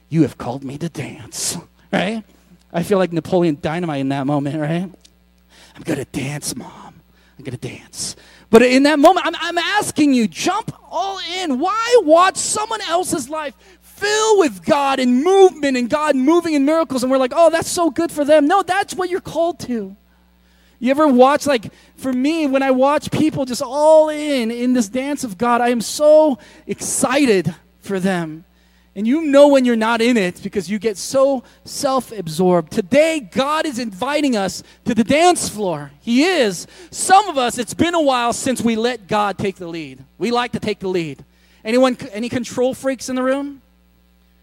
You 0.09 0.23
have 0.23 0.37
called 0.37 0.65
me 0.65 0.79
to 0.79 0.89
dance, 0.89 1.57
right? 1.93 2.25
I 2.73 2.83
feel 2.83 2.99
like 2.99 3.13
Napoleon 3.13 3.59
Dynamite 3.61 4.01
in 4.01 4.09
that 4.11 4.27
moment, 4.27 4.61
right? 4.61 4.91
I'm 5.75 5.83
going 5.83 5.99
to 5.99 6.05
dance, 6.07 6.55
mom. 6.57 7.01
I'm 7.39 7.45
going 7.45 7.57
to 7.57 7.69
dance. 7.69 8.17
But 8.51 8.63
in 8.63 8.83
that 8.85 8.99
moment, 8.99 9.27
I'm, 9.27 9.35
I'm 9.37 9.59
asking 9.59 10.13
you, 10.15 10.27
jump 10.27 10.73
all 10.91 11.21
in. 11.41 11.59
Why 11.59 12.01
watch 12.03 12.37
someone 12.37 12.81
else's 12.83 13.29
life 13.29 13.55
fill 13.81 14.39
with 14.39 14.65
God 14.65 14.99
and 14.99 15.23
movement 15.23 15.77
and 15.77 15.89
God 15.89 16.17
moving 16.17 16.55
in 16.55 16.65
miracles? 16.65 17.03
And 17.03 17.13
we're 17.13 17.19
like, 17.19 17.33
oh, 17.35 17.51
that's 17.51 17.71
so 17.71 17.91
good 17.91 18.11
for 18.11 18.25
them. 18.25 18.47
No, 18.49 18.63
that's 18.63 18.95
what 18.95 19.09
you're 19.11 19.21
called 19.21 19.61
to. 19.61 19.97
You 20.81 20.91
ever 20.91 21.09
watch, 21.09 21.47
like, 21.47 21.73
for 21.97 22.13
me, 22.13 22.47
when 22.47 22.63
I 22.63 22.71
watch 22.71 23.11
people 23.11 23.45
just 23.45 23.63
all 23.63 24.09
in 24.09 24.51
in 24.51 24.73
this 24.75 24.89
dance 24.89 25.25
of 25.25 25.37
God, 25.37 25.61
I 25.61 25.71
am 25.71 25.81
so 25.81 26.39
excited 26.67 27.55
for 27.81 27.99
them. 27.99 28.45
And 28.99 29.07
you 29.07 29.27
know 29.27 29.47
when 29.47 29.65
you're 29.65 29.77
not 29.77 30.03
in 30.03 30.17
it 30.17 30.43
because 30.43 30.69
you 30.69 30.81
get 30.81 30.97
so 30.97 31.45
self 31.65 32.11
absorbed. 32.11 32.73
Today, 32.73 33.21
God 33.21 33.65
is 33.65 33.79
inviting 33.79 34.37
us 34.37 34.65
to 34.87 34.93
the 34.93 35.05
dance 35.05 35.49
floor. 35.49 35.93
He 36.01 36.25
is. 36.25 36.67
Some 36.91 37.29
of 37.29 37.39
us, 37.39 37.59
it's 37.59 37.75
been 37.75 37.95
a 37.95 38.03
while 38.03 38.33
since 38.33 38.61
we 38.61 38.75
let 38.75 39.07
God 39.07 39.39
take 39.39 39.55
the 39.55 39.69
lead. 39.69 40.05
We 40.19 40.33
like 40.33 40.51
to 40.51 40.59
take 40.59 40.81
the 40.81 40.89
lead. 40.89 41.25
Anyone, 41.65 41.97
any 42.11 42.29
control 42.29 42.75
freaks 42.75 43.09
in 43.09 43.15
the 43.15 43.23
room? 43.23 43.63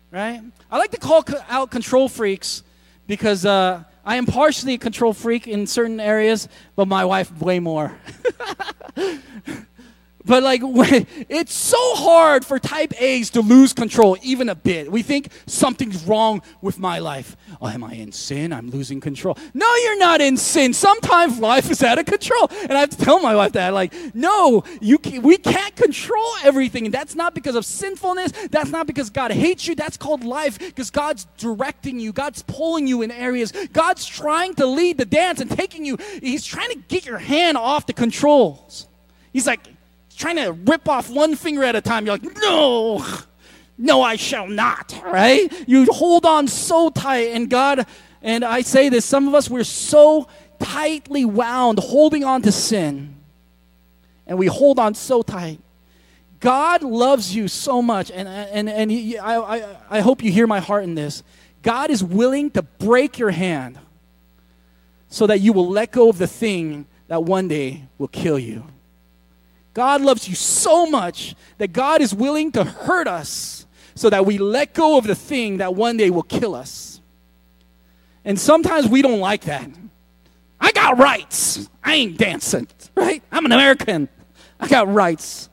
Right? 0.09 0.41
I 0.71 0.77
like 0.77 0.91
to 0.91 0.99
call 0.99 1.25
out 1.49 1.69
control 1.69 2.07
freaks 2.07 2.63
because 3.07 3.45
uh, 3.45 3.83
I 4.05 4.15
am 4.15 4.25
partially 4.25 4.75
a 4.75 4.77
control 4.77 5.11
freak 5.11 5.49
in 5.49 5.67
certain 5.67 5.99
areas, 5.99 6.47
but 6.77 6.87
my 6.87 7.03
wife 7.03 7.29
way 7.41 7.59
more. 7.59 7.93
But 10.25 10.43
like, 10.43 10.61
it's 11.29 11.53
so 11.53 11.95
hard 11.95 12.45
for 12.45 12.59
type 12.59 12.99
A's 12.99 13.29
to 13.31 13.41
lose 13.41 13.73
control 13.73 14.17
even 14.21 14.49
a 14.49 14.55
bit. 14.55 14.91
We 14.91 15.03
think 15.03 15.29
something's 15.45 16.03
wrong 16.05 16.41
with 16.61 16.79
my 16.79 16.99
life. 16.99 17.37
Oh, 17.61 17.67
am 17.67 17.83
I 17.83 17.93
in 17.93 18.11
sin? 18.11 18.51
I'm 18.51 18.69
losing 18.69 18.99
control. 18.99 19.37
No, 19.53 19.73
you're 19.75 19.99
not 19.99 20.21
in 20.21 20.37
sin. 20.37 20.73
Sometimes 20.73 21.39
life 21.39 21.69
is 21.69 21.83
out 21.83 21.99
of 21.99 22.05
control, 22.05 22.49
and 22.63 22.73
I 22.73 22.79
have 22.79 22.89
to 22.89 22.97
tell 22.97 23.19
my 23.19 23.35
wife 23.35 23.53
that. 23.53 23.73
Like, 23.73 23.93
no, 24.15 24.63
you 24.81 24.97
can, 24.97 25.21
we 25.21 25.37
can't 25.37 25.75
control 25.75 26.31
everything, 26.43 26.85
and 26.85 26.93
that's 26.93 27.15
not 27.15 27.35
because 27.35 27.55
of 27.55 27.65
sinfulness. 27.65 28.31
That's 28.49 28.71
not 28.71 28.87
because 28.87 29.09
God 29.09 29.31
hates 29.31 29.67
you. 29.67 29.75
That's 29.75 29.97
called 29.97 30.23
life 30.23 30.57
because 30.59 30.89
God's 30.89 31.25
directing 31.37 31.99
you. 31.99 32.11
God's 32.11 32.43
pulling 32.43 32.87
you 32.87 33.01
in 33.01 33.11
areas. 33.11 33.51
God's 33.73 34.05
trying 34.05 34.55
to 34.55 34.65
lead 34.65 34.97
the 34.97 35.05
dance 35.05 35.39
and 35.39 35.49
taking 35.49 35.85
you. 35.85 35.97
He's 36.21 36.45
trying 36.45 36.69
to 36.69 36.77
get 36.87 37.05
your 37.05 37.19
hand 37.19 37.57
off 37.57 37.85
the 37.85 37.93
controls. 37.93 38.87
He's 39.31 39.45
like, 39.45 39.59
trying 40.15 40.37
to 40.37 40.51
rip 40.51 40.87
off 40.89 41.09
one 41.09 41.35
finger 41.35 41.63
at 41.63 41.75
a 41.75 41.81
time. 41.81 42.05
You're 42.05 42.15
like, 42.15 42.37
no, 42.41 43.05
no, 43.77 44.01
I 44.01 44.15
shall 44.15 44.47
not, 44.47 44.99
right? 45.05 45.51
You 45.67 45.85
hold 45.85 46.25
on 46.25 46.47
so 46.47 46.89
tight, 46.89 47.31
and 47.33 47.49
God, 47.49 47.85
and 48.21 48.43
I 48.43 48.61
say 48.61 48.89
this, 48.89 49.05
some 49.05 49.27
of 49.27 49.33
us, 49.33 49.49
we're 49.49 49.63
so 49.63 50.27
tightly 50.59 51.25
wound, 51.25 51.79
holding 51.79 52.23
on 52.23 52.41
to 52.43 52.51
sin, 52.51 53.15
and 54.25 54.37
we 54.37 54.47
hold 54.47 54.79
on 54.79 54.95
so 54.95 55.21
tight. 55.21 55.59
God 56.39 56.83
loves 56.83 57.35
you 57.35 57.47
so 57.47 57.81
much, 57.81 58.11
and, 58.11 58.27
and, 58.27 58.69
and 58.69 58.91
he, 58.91 59.17
I, 59.17 59.37
I, 59.37 59.77
I 59.89 59.99
hope 60.01 60.23
you 60.23 60.31
hear 60.31 60.47
my 60.47 60.59
heart 60.59 60.83
in 60.83 60.95
this. 60.95 61.23
God 61.61 61.89
is 61.89 62.03
willing 62.03 62.51
to 62.51 62.61
break 62.61 63.17
your 63.17 63.31
hand 63.31 63.79
so 65.09 65.27
that 65.27 65.39
you 65.39 65.53
will 65.53 65.69
let 65.69 65.91
go 65.91 66.09
of 66.09 66.17
the 66.17 66.27
thing 66.27 66.85
that 67.07 67.23
one 67.23 67.47
day 67.47 67.83
will 67.97 68.07
kill 68.07 68.37
you. 68.37 68.63
God 69.75 70.01
loves 70.01 70.27
you 70.29 70.35
so 70.35 70.85
much 70.85 71.35
that 71.57 71.73
God 71.73 72.01
is 72.01 72.15
willing 72.15 72.53
to 72.53 72.63
hurt 72.63 73.09
us 73.09 73.67
so 73.93 74.09
that 74.09 74.25
we 74.25 74.37
let 74.37 74.73
go 74.73 74.97
of 74.97 75.05
the 75.05 75.15
thing 75.15 75.57
that 75.57 75.75
one 75.75 75.97
day 75.97 76.09
will 76.09 76.23
kill 76.23 76.55
us. 76.55 77.01
And 78.23 78.39
sometimes 78.39 78.87
we 78.87 79.01
don't 79.01 79.19
like 79.19 79.43
that. 79.43 79.69
I 80.61 80.71
got 80.71 80.97
rights. 80.97 81.69
I 81.83 81.95
ain't 81.95 82.17
dancing, 82.17 82.69
right? 82.95 83.21
I'm 83.33 83.45
an 83.45 83.51
American. 83.51 84.07
I 84.61 84.69
got 84.69 84.91
rights. 84.91 85.49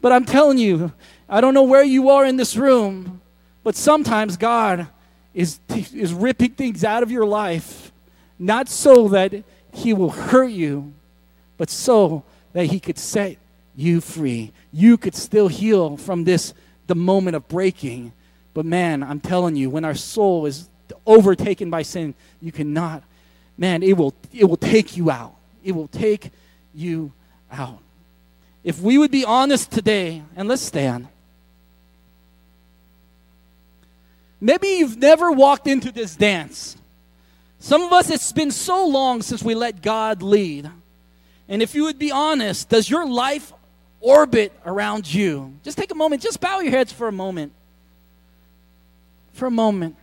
But 0.00 0.12
I'm 0.12 0.24
telling 0.24 0.58
you, 0.58 0.92
I 1.28 1.40
don't 1.40 1.52
know 1.52 1.64
where 1.64 1.82
you 1.82 2.10
are 2.10 2.24
in 2.24 2.36
this 2.36 2.56
room, 2.56 3.20
but 3.64 3.74
sometimes 3.74 4.36
God 4.36 4.86
is, 5.34 5.58
is 5.92 6.14
ripping 6.14 6.52
things 6.52 6.84
out 6.84 7.02
of 7.02 7.10
your 7.10 7.26
life, 7.26 7.90
not 8.38 8.68
so 8.68 9.08
that 9.08 9.42
He 9.72 9.92
will 9.92 10.10
hurt 10.10 10.52
you, 10.52 10.94
but 11.56 11.70
so 11.70 12.22
that 12.52 12.66
He 12.66 12.78
could 12.78 12.98
set 12.98 13.36
you 13.78 14.00
free. 14.00 14.50
You 14.72 14.96
could 14.96 15.14
still 15.14 15.46
heal 15.46 15.96
from 15.96 16.24
this, 16.24 16.52
the 16.88 16.96
moment 16.96 17.36
of 17.36 17.46
breaking. 17.46 18.12
But 18.52 18.66
man, 18.66 19.04
I'm 19.04 19.20
telling 19.20 19.54
you, 19.54 19.70
when 19.70 19.84
our 19.84 19.94
soul 19.94 20.46
is 20.46 20.68
overtaken 21.06 21.70
by 21.70 21.82
sin, 21.82 22.14
you 22.40 22.50
cannot, 22.50 23.04
man, 23.56 23.84
it 23.84 23.96
will, 23.96 24.14
it 24.32 24.46
will 24.46 24.56
take 24.56 24.96
you 24.96 25.12
out. 25.12 25.36
It 25.62 25.72
will 25.72 25.86
take 25.86 26.32
you 26.74 27.12
out. 27.52 27.78
If 28.64 28.80
we 28.80 28.98
would 28.98 29.12
be 29.12 29.24
honest 29.24 29.70
today, 29.70 30.24
and 30.34 30.48
let's 30.48 30.62
stand. 30.62 31.06
Maybe 34.40 34.66
you've 34.68 34.96
never 34.96 35.30
walked 35.30 35.68
into 35.68 35.92
this 35.92 36.16
dance. 36.16 36.76
Some 37.60 37.82
of 37.82 37.92
us, 37.92 38.10
it's 38.10 38.32
been 38.32 38.50
so 38.50 38.88
long 38.88 39.22
since 39.22 39.40
we 39.40 39.54
let 39.54 39.82
God 39.82 40.20
lead. 40.20 40.68
And 41.48 41.62
if 41.62 41.76
you 41.76 41.84
would 41.84 41.98
be 41.98 42.10
honest, 42.10 42.68
does 42.68 42.90
your 42.90 43.06
life 43.08 43.52
orbit 44.00 44.52
around 44.64 45.12
you. 45.12 45.54
Just 45.62 45.78
take 45.78 45.90
a 45.90 45.94
moment, 45.94 46.22
just 46.22 46.40
bow 46.40 46.60
your 46.60 46.70
heads 46.70 46.92
for 46.92 47.08
a 47.08 47.12
moment. 47.12 47.52
For 49.32 49.46
a 49.46 49.50
moment. 49.50 49.96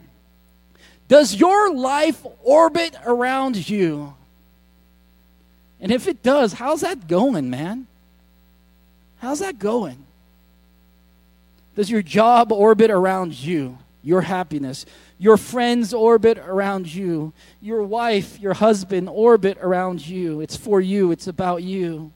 Does 1.08 1.36
your 1.36 1.74
life 1.74 2.26
orbit 2.44 2.96
around 3.06 3.70
you? 3.70 4.14
And 5.80 5.92
if 5.92 6.08
it 6.08 6.24
does, 6.24 6.54
how's 6.54 6.82
that 6.82 7.08
going, 7.08 7.50
man? 7.50 7.88
How's 9.18 9.40
that 9.40 9.60
going? 9.60 10.06
Does 11.76 11.90
your 11.90 12.02
job 12.02 12.52
orbit 12.52 12.90
around 12.90 13.34
you, 13.34 13.78
your 14.02 14.22
happiness? 14.22 14.86
Your 15.18 15.38
friends 15.38 15.94
orbit 15.94 16.38
around 16.38 16.94
you. 16.94 17.34
Your 17.62 17.84
wife, 17.84 18.40
your 18.40 18.54
husband 18.54 19.10
orbit 19.10 19.58
around 19.62 20.06
you. 20.06 20.42
It's 20.42 20.56
for 20.56 20.82
you, 20.82 21.12
it's 21.12 21.28
about 21.28 21.64
you. 21.64 22.12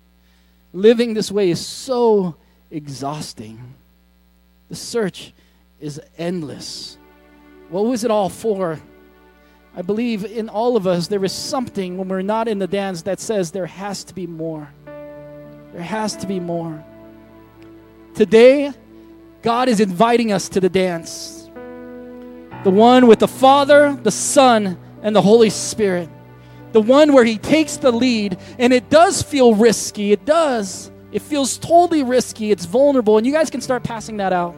Living 0.73 1.13
this 1.13 1.31
way 1.31 1.49
is 1.49 1.65
so 1.65 2.35
exhausting. 2.69 3.75
The 4.69 4.75
search 4.75 5.33
is 5.79 5.99
endless. 6.17 6.97
What 7.69 7.85
was 7.85 8.03
it 8.03 8.11
all 8.11 8.29
for? 8.29 8.79
I 9.75 9.81
believe 9.81 10.25
in 10.25 10.49
all 10.49 10.75
of 10.75 10.87
us 10.87 11.07
there 11.07 11.23
is 11.23 11.31
something 11.31 11.97
when 11.97 12.07
we're 12.07 12.21
not 12.21 12.47
in 12.47 12.59
the 12.59 12.67
dance 12.67 13.03
that 13.03 13.19
says 13.19 13.51
there 13.51 13.65
has 13.65 14.03
to 14.05 14.13
be 14.13 14.27
more. 14.27 14.69
There 15.73 15.81
has 15.81 16.15
to 16.17 16.27
be 16.27 16.39
more. 16.39 16.83
Today, 18.15 18.73
God 19.41 19.69
is 19.69 19.79
inviting 19.79 20.31
us 20.31 20.49
to 20.49 20.59
the 20.59 20.69
dance. 20.69 21.49
The 22.63 22.71
one 22.71 23.07
with 23.07 23.19
the 23.19 23.27
Father, 23.27 23.97
the 24.03 24.11
Son, 24.11 24.77
and 25.01 25.15
the 25.15 25.21
Holy 25.21 25.49
Spirit 25.49 26.09
the 26.71 26.81
one 26.81 27.13
where 27.13 27.25
he 27.25 27.37
takes 27.37 27.77
the 27.77 27.91
lead, 27.91 28.37
and 28.57 28.73
it 28.73 28.89
does 28.89 29.21
feel 29.21 29.55
risky. 29.55 30.11
It 30.11 30.25
does. 30.25 30.91
It 31.11 31.21
feels 31.21 31.57
totally 31.57 32.03
risky. 32.03 32.51
It's 32.51 32.65
vulnerable, 32.65 33.17
and 33.17 33.25
you 33.25 33.33
guys 33.33 33.49
can 33.49 33.61
start 33.61 33.83
passing 33.83 34.17
that 34.17 34.33
out. 34.33 34.55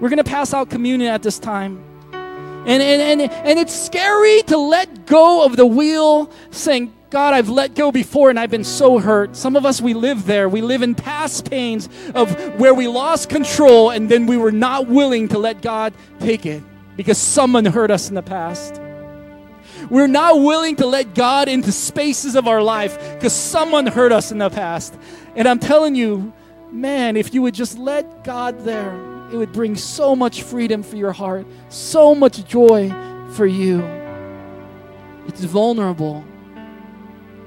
We're 0.00 0.08
going 0.08 0.18
to 0.18 0.24
pass 0.24 0.54
out 0.54 0.70
communion 0.70 1.12
at 1.12 1.22
this 1.22 1.38
time. 1.38 1.84
And, 2.12 2.82
and, 2.82 3.20
and, 3.20 3.32
and 3.32 3.58
it's 3.58 3.74
scary 3.74 4.42
to 4.42 4.56
let 4.56 5.06
go 5.06 5.44
of 5.44 5.56
the 5.56 5.66
wheel, 5.66 6.30
saying, 6.50 6.94
God, 7.10 7.32
I've 7.32 7.48
let 7.48 7.74
go 7.74 7.90
before 7.90 8.28
and 8.28 8.38
I've 8.38 8.50
been 8.50 8.64
so 8.64 8.98
hurt. 8.98 9.34
Some 9.34 9.56
of 9.56 9.64
us, 9.64 9.80
we 9.80 9.94
live 9.94 10.26
there. 10.26 10.48
We 10.48 10.60
live 10.60 10.82
in 10.82 10.94
past 10.94 11.50
pains 11.50 11.88
of 12.14 12.30
where 12.60 12.74
we 12.74 12.86
lost 12.86 13.30
control 13.30 13.90
and 13.90 14.10
then 14.10 14.26
we 14.26 14.36
were 14.36 14.52
not 14.52 14.88
willing 14.88 15.28
to 15.28 15.38
let 15.38 15.62
God 15.62 15.94
take 16.20 16.44
it 16.44 16.62
because 16.96 17.16
someone 17.16 17.64
hurt 17.64 17.90
us 17.90 18.10
in 18.10 18.14
the 18.14 18.22
past. 18.22 18.78
We're 19.90 20.06
not 20.06 20.40
willing 20.40 20.76
to 20.76 20.86
let 20.86 21.14
God 21.14 21.48
into 21.48 21.72
spaces 21.72 22.34
of 22.36 22.46
our 22.46 22.62
life 22.62 22.98
because 23.14 23.32
someone 23.32 23.86
hurt 23.86 24.12
us 24.12 24.30
in 24.32 24.38
the 24.38 24.50
past. 24.50 24.94
And 25.34 25.48
I'm 25.48 25.58
telling 25.58 25.94
you, 25.94 26.32
man, 26.70 27.16
if 27.16 27.32
you 27.32 27.42
would 27.42 27.54
just 27.54 27.78
let 27.78 28.24
God 28.24 28.60
there, 28.60 28.94
it 29.32 29.36
would 29.36 29.52
bring 29.52 29.76
so 29.76 30.16
much 30.16 30.42
freedom 30.42 30.82
for 30.82 30.96
your 30.96 31.12
heart, 31.12 31.46
so 31.68 32.14
much 32.14 32.46
joy 32.46 32.90
for 33.32 33.46
you. 33.46 33.82
It's 35.26 35.44
vulnerable 35.44 36.24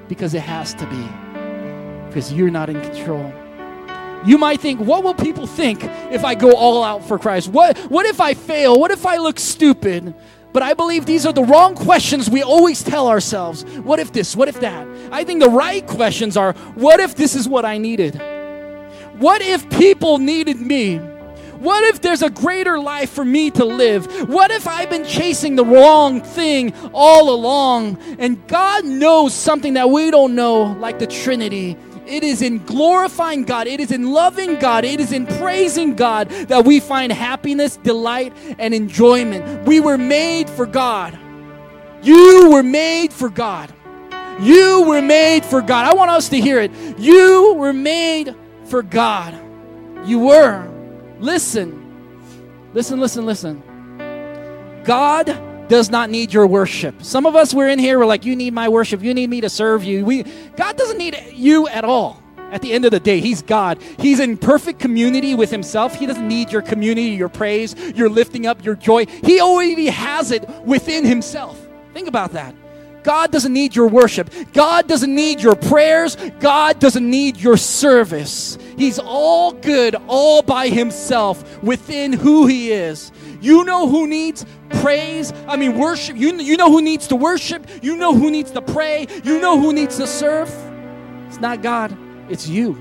because 0.07 0.33
it 0.33 0.41
has 0.41 0.73
to 0.75 0.85
be, 0.85 2.07
because 2.07 2.31
you're 2.31 2.51
not 2.51 2.69
in 2.69 2.79
control. 2.81 3.33
You 4.23 4.37
might 4.37 4.61
think, 4.61 4.79
what 4.79 5.03
will 5.03 5.15
people 5.15 5.47
think 5.47 5.83
if 6.11 6.23
I 6.23 6.35
go 6.35 6.55
all 6.55 6.83
out 6.83 7.07
for 7.07 7.17
Christ? 7.17 7.47
What, 7.47 7.77
what 7.89 8.05
if 8.05 8.21
I 8.21 8.35
fail? 8.35 8.79
What 8.79 8.91
if 8.91 9.05
I 9.05 9.17
look 9.17 9.39
stupid? 9.39 10.13
But 10.53 10.63
I 10.63 10.73
believe 10.73 11.05
these 11.05 11.25
are 11.25 11.33
the 11.33 11.43
wrong 11.43 11.75
questions 11.75 12.29
we 12.29 12.43
always 12.43 12.83
tell 12.83 13.07
ourselves. 13.07 13.63
What 13.83 13.99
if 13.99 14.11
this? 14.11 14.35
What 14.35 14.47
if 14.47 14.59
that? 14.59 14.87
I 15.11 15.23
think 15.23 15.41
the 15.41 15.49
right 15.49 15.85
questions 15.85 16.35
are 16.35 16.53
what 16.75 16.99
if 16.99 17.15
this 17.15 17.35
is 17.35 17.47
what 17.47 17.65
I 17.65 17.77
needed? 17.77 18.21
What 19.17 19.41
if 19.41 19.69
people 19.69 20.17
needed 20.17 20.59
me? 20.59 20.97
What 21.61 21.83
if 21.83 22.01
there's 22.01 22.23
a 22.23 22.29
greater 22.31 22.79
life 22.79 23.11
for 23.11 23.23
me 23.23 23.51
to 23.51 23.63
live? 23.63 24.27
What 24.27 24.49
if 24.49 24.67
I've 24.67 24.89
been 24.89 25.05
chasing 25.05 25.55
the 25.55 25.63
wrong 25.63 26.21
thing 26.21 26.73
all 26.91 27.31
along 27.33 27.99
and 28.17 28.45
God 28.47 28.83
knows 28.83 29.35
something 29.35 29.75
that 29.75 29.91
we 29.91 30.09
don't 30.09 30.33
know, 30.33 30.75
like 30.79 30.97
the 30.97 31.05
Trinity? 31.05 31.77
It 32.11 32.23
is 32.23 32.41
in 32.41 32.57
glorifying 32.65 33.45
God, 33.45 33.67
it 33.67 33.79
is 33.79 33.89
in 33.89 34.11
loving 34.11 34.59
God, 34.59 34.83
it 34.83 34.99
is 34.99 35.13
in 35.13 35.25
praising 35.25 35.95
God 35.95 36.29
that 36.49 36.65
we 36.65 36.81
find 36.81 37.09
happiness, 37.09 37.77
delight, 37.77 38.33
and 38.59 38.73
enjoyment. 38.73 39.65
We 39.65 39.79
were 39.79 39.97
made 39.97 40.49
for 40.49 40.65
God. 40.65 41.17
You 42.03 42.49
were 42.51 42.63
made 42.63 43.13
for 43.13 43.29
God. 43.29 43.73
You 44.41 44.83
were 44.87 45.01
made 45.01 45.45
for 45.45 45.61
God. 45.61 45.85
I 45.85 45.93
want 45.93 46.11
us 46.11 46.27
to 46.29 46.41
hear 46.41 46.59
it. 46.59 46.71
You 46.99 47.53
were 47.53 47.71
made 47.71 48.35
for 48.65 48.83
God. 48.83 49.33
You 50.05 50.19
were. 50.19 50.67
Listen. 51.19 51.77
Listen, 52.73 52.99
listen, 52.99 53.25
listen. 53.25 53.63
God 54.83 55.29
does 55.71 55.89
not 55.89 56.09
need 56.09 56.33
your 56.33 56.45
worship. 56.45 57.01
Some 57.01 57.25
of 57.25 57.33
us, 57.33 57.53
we're 57.53 57.69
in 57.69 57.79
here, 57.79 57.97
we're 57.97 58.05
like, 58.05 58.25
you 58.25 58.35
need 58.35 58.53
my 58.53 58.67
worship. 58.67 59.01
You 59.01 59.13
need 59.13 59.29
me 59.29 59.39
to 59.39 59.49
serve 59.49 59.85
you. 59.85 60.03
We, 60.03 60.23
God 60.57 60.75
doesn't 60.75 60.97
need 60.97 61.17
you 61.33 61.65
at 61.69 61.85
all. 61.85 62.21
At 62.51 62.61
the 62.61 62.73
end 62.73 62.83
of 62.83 62.91
the 62.91 62.99
day, 62.99 63.21
He's 63.21 63.41
God. 63.41 63.81
He's 63.97 64.19
in 64.19 64.37
perfect 64.37 64.81
community 64.81 65.33
with 65.33 65.49
Himself. 65.49 65.95
He 65.95 66.05
doesn't 66.05 66.27
need 66.27 66.51
your 66.51 66.61
community, 66.61 67.11
your 67.11 67.29
praise, 67.29 67.73
your 67.95 68.09
lifting 68.09 68.45
up, 68.45 68.65
your 68.65 68.75
joy. 68.75 69.05
He 69.05 69.39
already 69.39 69.85
has 69.85 70.31
it 70.31 70.47
within 70.65 71.05
Himself. 71.05 71.57
Think 71.93 72.09
about 72.09 72.33
that. 72.33 72.53
God 73.03 73.31
doesn't 73.31 73.53
need 73.53 73.75
your 73.75 73.87
worship. 73.87 74.29
God 74.53 74.87
doesn't 74.87 75.13
need 75.13 75.41
your 75.41 75.55
prayers. 75.55 76.15
God 76.39 76.79
doesn't 76.79 77.09
need 77.09 77.37
your 77.37 77.57
service. 77.57 78.57
He's 78.77 78.99
all 78.99 79.51
good 79.53 79.95
all 80.07 80.41
by 80.41 80.69
himself 80.69 81.61
within 81.63 82.13
who 82.13 82.47
he 82.47 82.71
is. 82.71 83.11
You 83.41 83.63
know 83.63 83.87
who 83.87 84.07
needs 84.07 84.45
praise? 84.69 85.33
I 85.47 85.55
mean, 85.55 85.77
worship. 85.77 86.15
You, 86.15 86.35
you 86.37 86.57
know 86.57 86.71
who 86.71 86.81
needs 86.81 87.07
to 87.07 87.15
worship? 87.15 87.67
You 87.81 87.97
know 87.97 88.15
who 88.15 88.29
needs 88.29 88.51
to 88.51 88.61
pray? 88.61 89.07
You 89.23 89.39
know 89.39 89.59
who 89.59 89.73
needs 89.73 89.97
to 89.97 90.07
serve? 90.07 90.49
It's 91.27 91.39
not 91.39 91.61
God, 91.61 91.97
it's 92.29 92.47
you. 92.47 92.79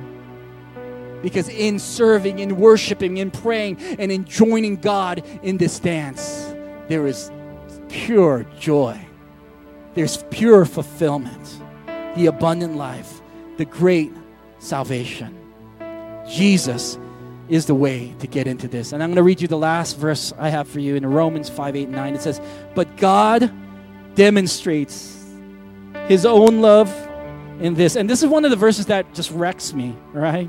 Because 1.23 1.49
in 1.49 1.79
serving, 1.79 2.39
in 2.39 2.57
worshiping, 2.57 3.19
in 3.19 3.31
praying, 3.31 3.79
and 3.99 4.11
in 4.11 4.25
joining 4.25 4.77
God 4.77 5.23
in 5.43 5.59
this 5.59 5.79
dance, 5.79 6.55
there 6.89 7.07
is 7.07 7.31
pure 7.89 8.47
joy. 8.59 8.99
There's 9.95 10.23
pure 10.31 10.65
fulfillment, 10.65 11.61
the 12.17 12.27
abundant 12.27 12.77
life, 12.77 13.21
the 13.57 13.65
great 13.65 14.13
salvation. 14.59 15.37
Jesus 16.29 16.99
is 17.49 17.67
the 17.67 17.75
way 17.75 18.15
to 18.21 18.27
get 18.27 18.47
into 18.47 18.69
this. 18.69 18.93
And 18.93 19.03
I'm 19.03 19.11
going 19.11 19.17
to 19.17 19.23
read 19.23 19.41
you 19.41 19.49
the 19.49 19.59
last 19.59 19.99
verse 19.99 20.33
I 20.39 20.49
have 20.49 20.69
for 20.69 20.79
you 20.79 20.95
in 20.95 21.05
Romans 21.05 21.49
5 21.49 21.77
8 21.77 21.89
9. 21.89 22.15
It 22.15 22.23
says, 22.23 22.41
But 22.75 22.97
God 22.97 23.53
demonstrates 24.15 25.25
his 26.07 26.25
own 26.25 26.61
love 26.61 26.93
in 27.61 27.75
this. 27.75 27.97
And 27.97 28.09
this 28.09 28.23
is 28.23 28.29
one 28.29 28.45
of 28.45 28.51
the 28.51 28.57
verses 28.57 28.87
that 28.87 29.13
just 29.15 29.31
wrecks 29.33 29.73
me, 29.73 29.97
right? 30.13 30.49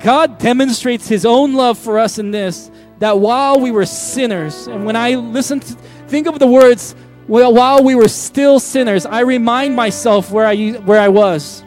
God 0.00 0.38
demonstrates 0.38 1.08
his 1.08 1.24
own 1.24 1.54
love 1.54 1.78
for 1.78 1.98
us 1.98 2.18
in 2.18 2.30
this 2.30 2.70
that 2.98 3.18
while 3.18 3.58
we 3.58 3.70
were 3.70 3.86
sinners, 3.86 4.66
and 4.66 4.84
when 4.84 4.96
I 4.96 5.14
listen 5.14 5.60
to, 5.60 5.74
think 6.08 6.26
of 6.26 6.38
the 6.38 6.46
words, 6.46 6.94
well, 7.26 7.54
while 7.54 7.82
we 7.82 7.94
were 7.94 8.08
still 8.08 8.60
sinners, 8.60 9.06
I 9.06 9.20
remind 9.20 9.74
myself 9.74 10.30
where 10.30 10.46
I, 10.46 10.72
where 10.72 11.00
I 11.00 11.08
was. 11.08 11.62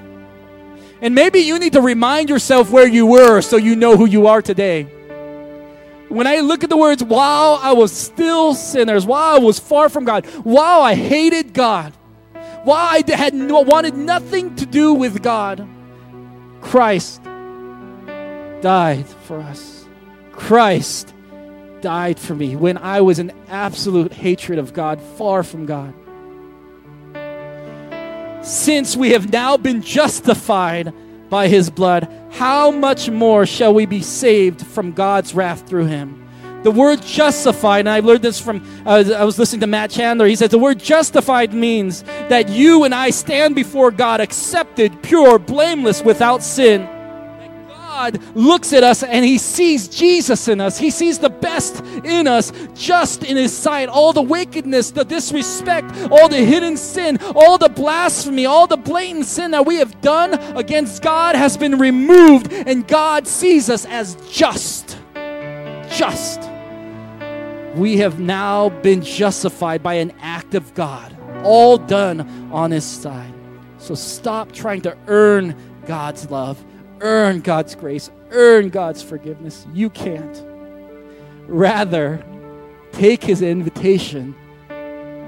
And 1.02 1.14
maybe 1.14 1.40
you 1.40 1.60
need 1.60 1.74
to 1.74 1.82
remind 1.82 2.30
yourself 2.30 2.72
where 2.72 2.88
you 2.88 3.06
were 3.06 3.42
so 3.42 3.58
you 3.58 3.76
know 3.76 3.98
who 3.98 4.06
you 4.06 4.28
are 4.28 4.42
today. 4.42 4.84
When 6.10 6.26
I 6.26 6.40
look 6.40 6.64
at 6.64 6.70
the 6.70 6.78
words, 6.78 7.04
while 7.04 7.60
I 7.62 7.74
was 7.74 7.92
still 7.92 8.54
sinners, 8.54 9.06
while 9.06 9.36
I 9.36 9.40
was 9.40 9.60
far 9.60 9.90
from 9.90 10.06
God, 10.06 10.26
while 10.44 10.82
I 10.82 10.96
hated 10.96 11.54
God, 11.54 11.94
while 12.64 12.88
I 12.88 13.04
had 13.08 13.34
no, 13.34 13.62
wanted 13.62 13.96
nothing 13.96 14.56
to 14.56 14.66
do 14.66 14.94
with 14.94 15.22
God, 15.22 15.68
Christ 16.62 17.22
died 18.62 19.06
for 19.06 19.40
us. 19.40 19.86
Christ 20.32 21.14
died 21.82 22.20
for 22.20 22.36
me 22.36 22.56
when 22.56 22.78
I 22.78 23.02
was 23.02 23.20
in 23.20 23.32
absolute 23.50 24.14
hatred 24.14 24.60
of 24.60 24.74
God, 24.74 25.02
far 25.02 25.44
from 25.44 25.66
God. 25.66 25.94
Since 28.46 28.96
we 28.96 29.12
have 29.12 29.32
now 29.32 29.58
been 29.58 29.82
justified 29.82 30.94
by 31.30 31.48
his 31.48 31.70
blood, 31.70 32.08
how 32.32 32.72
much 32.72 33.10
more 33.10 33.46
shall 33.46 33.74
we 33.74 33.86
be 33.86 34.02
saved 34.02 34.66
from 34.66 34.94
God's 34.94 35.34
wrath 35.34 35.68
through 35.68 35.88
him? 35.88 36.24
The 36.64 36.72
word 36.72 37.02
justified, 37.02 37.80
and 37.80 37.90
I 37.90 38.00
learned 38.00 38.24
this 38.24 38.42
from, 38.42 38.66
uh, 38.86 39.04
I 39.16 39.24
was 39.24 39.38
listening 39.38 39.62
to 39.62 39.68
Matt 39.68 39.92
Chandler. 39.92 40.28
He 40.28 40.36
says 40.36 40.50
the 40.50 40.58
word 40.58 40.80
justified 40.80 41.54
means 41.54 42.04
that 42.30 42.50
you 42.50 42.84
and 42.84 42.96
I 42.96 43.12
stand 43.12 43.56
before 43.56 43.92
God 43.92 44.22
accepted, 44.22 45.02
pure, 45.04 45.40
blameless, 45.40 46.02
without 46.02 46.42
sin. 46.42 46.88
God 47.98 48.36
looks 48.36 48.74
at 48.74 48.84
us 48.84 49.02
and 49.02 49.26
he 49.26 49.40
sees 49.40 49.88
Jesus 49.88 50.48
in 50.48 50.62
us. 50.62 50.78
He 50.78 50.92
sees 50.92 51.18
the 51.18 51.32
best 51.32 51.84
in 52.04 52.28
us, 52.28 52.54
just 52.76 53.24
in 53.24 53.36
his 53.36 53.58
sight. 53.58 53.90
All 53.90 54.14
the 54.14 54.22
wickedness, 54.22 54.92
the 54.92 55.04
disrespect, 55.04 55.92
all 56.12 56.30
the 56.30 56.38
hidden 56.38 56.78
sin, 56.78 57.18
all 57.36 57.58
the 57.58 57.70
blasphemy, 57.70 58.46
all 58.46 58.68
the 58.68 58.78
blatant 58.78 59.26
sin 59.26 59.50
that 59.50 59.66
we 59.66 59.78
have 59.78 60.00
done 60.02 60.36
against 60.56 61.02
God 61.02 61.36
has 61.36 61.58
been 61.58 61.80
removed, 61.80 62.54
and 62.54 62.88
God 62.88 63.28
sees 63.28 63.68
us 63.68 63.84
as 63.86 64.16
just. 64.30 65.00
Just. 65.90 66.42
We 67.76 67.98
have 67.98 68.20
now 68.20 68.70
been 68.70 69.02
justified 69.02 69.82
by 69.82 69.96
an 69.96 70.14
act 70.22 70.54
of 70.54 70.72
God, 70.76 71.18
all 71.44 71.80
done 71.80 72.52
on 72.52 72.70
his 72.70 72.86
side. 72.86 73.34
So 73.80 73.96
stop 73.96 74.52
trying 74.52 74.82
to 74.82 74.96
earn 75.08 75.56
God's 75.88 76.30
love 76.30 76.64
earn 77.02 77.42
God's 77.42 77.76
grace, 77.76 78.10
earn 78.32 78.70
God's 78.70 79.02
forgiveness. 79.02 79.66
You 79.74 79.90
can't. 79.90 80.44
Rather, 81.48 82.24
take 82.92 83.24
his 83.24 83.42
invitation 83.42 84.36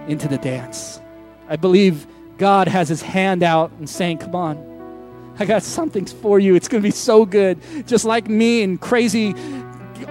into 0.07 0.27
the 0.27 0.37
dance. 0.37 0.99
I 1.47 1.55
believe 1.55 2.07
God 2.37 2.67
has 2.67 2.89
his 2.89 3.01
hand 3.01 3.43
out 3.43 3.71
and 3.79 3.89
saying, 3.89 4.19
Come 4.19 4.35
on, 4.35 5.35
I 5.39 5.45
got 5.45 5.63
something 5.63 6.05
for 6.05 6.39
you. 6.39 6.55
It's 6.55 6.67
going 6.67 6.81
to 6.81 6.87
be 6.87 6.91
so 6.91 7.25
good. 7.25 7.59
Just 7.85 8.05
like 8.05 8.27
me 8.27 8.61
in 8.61 8.77
crazy 8.77 9.35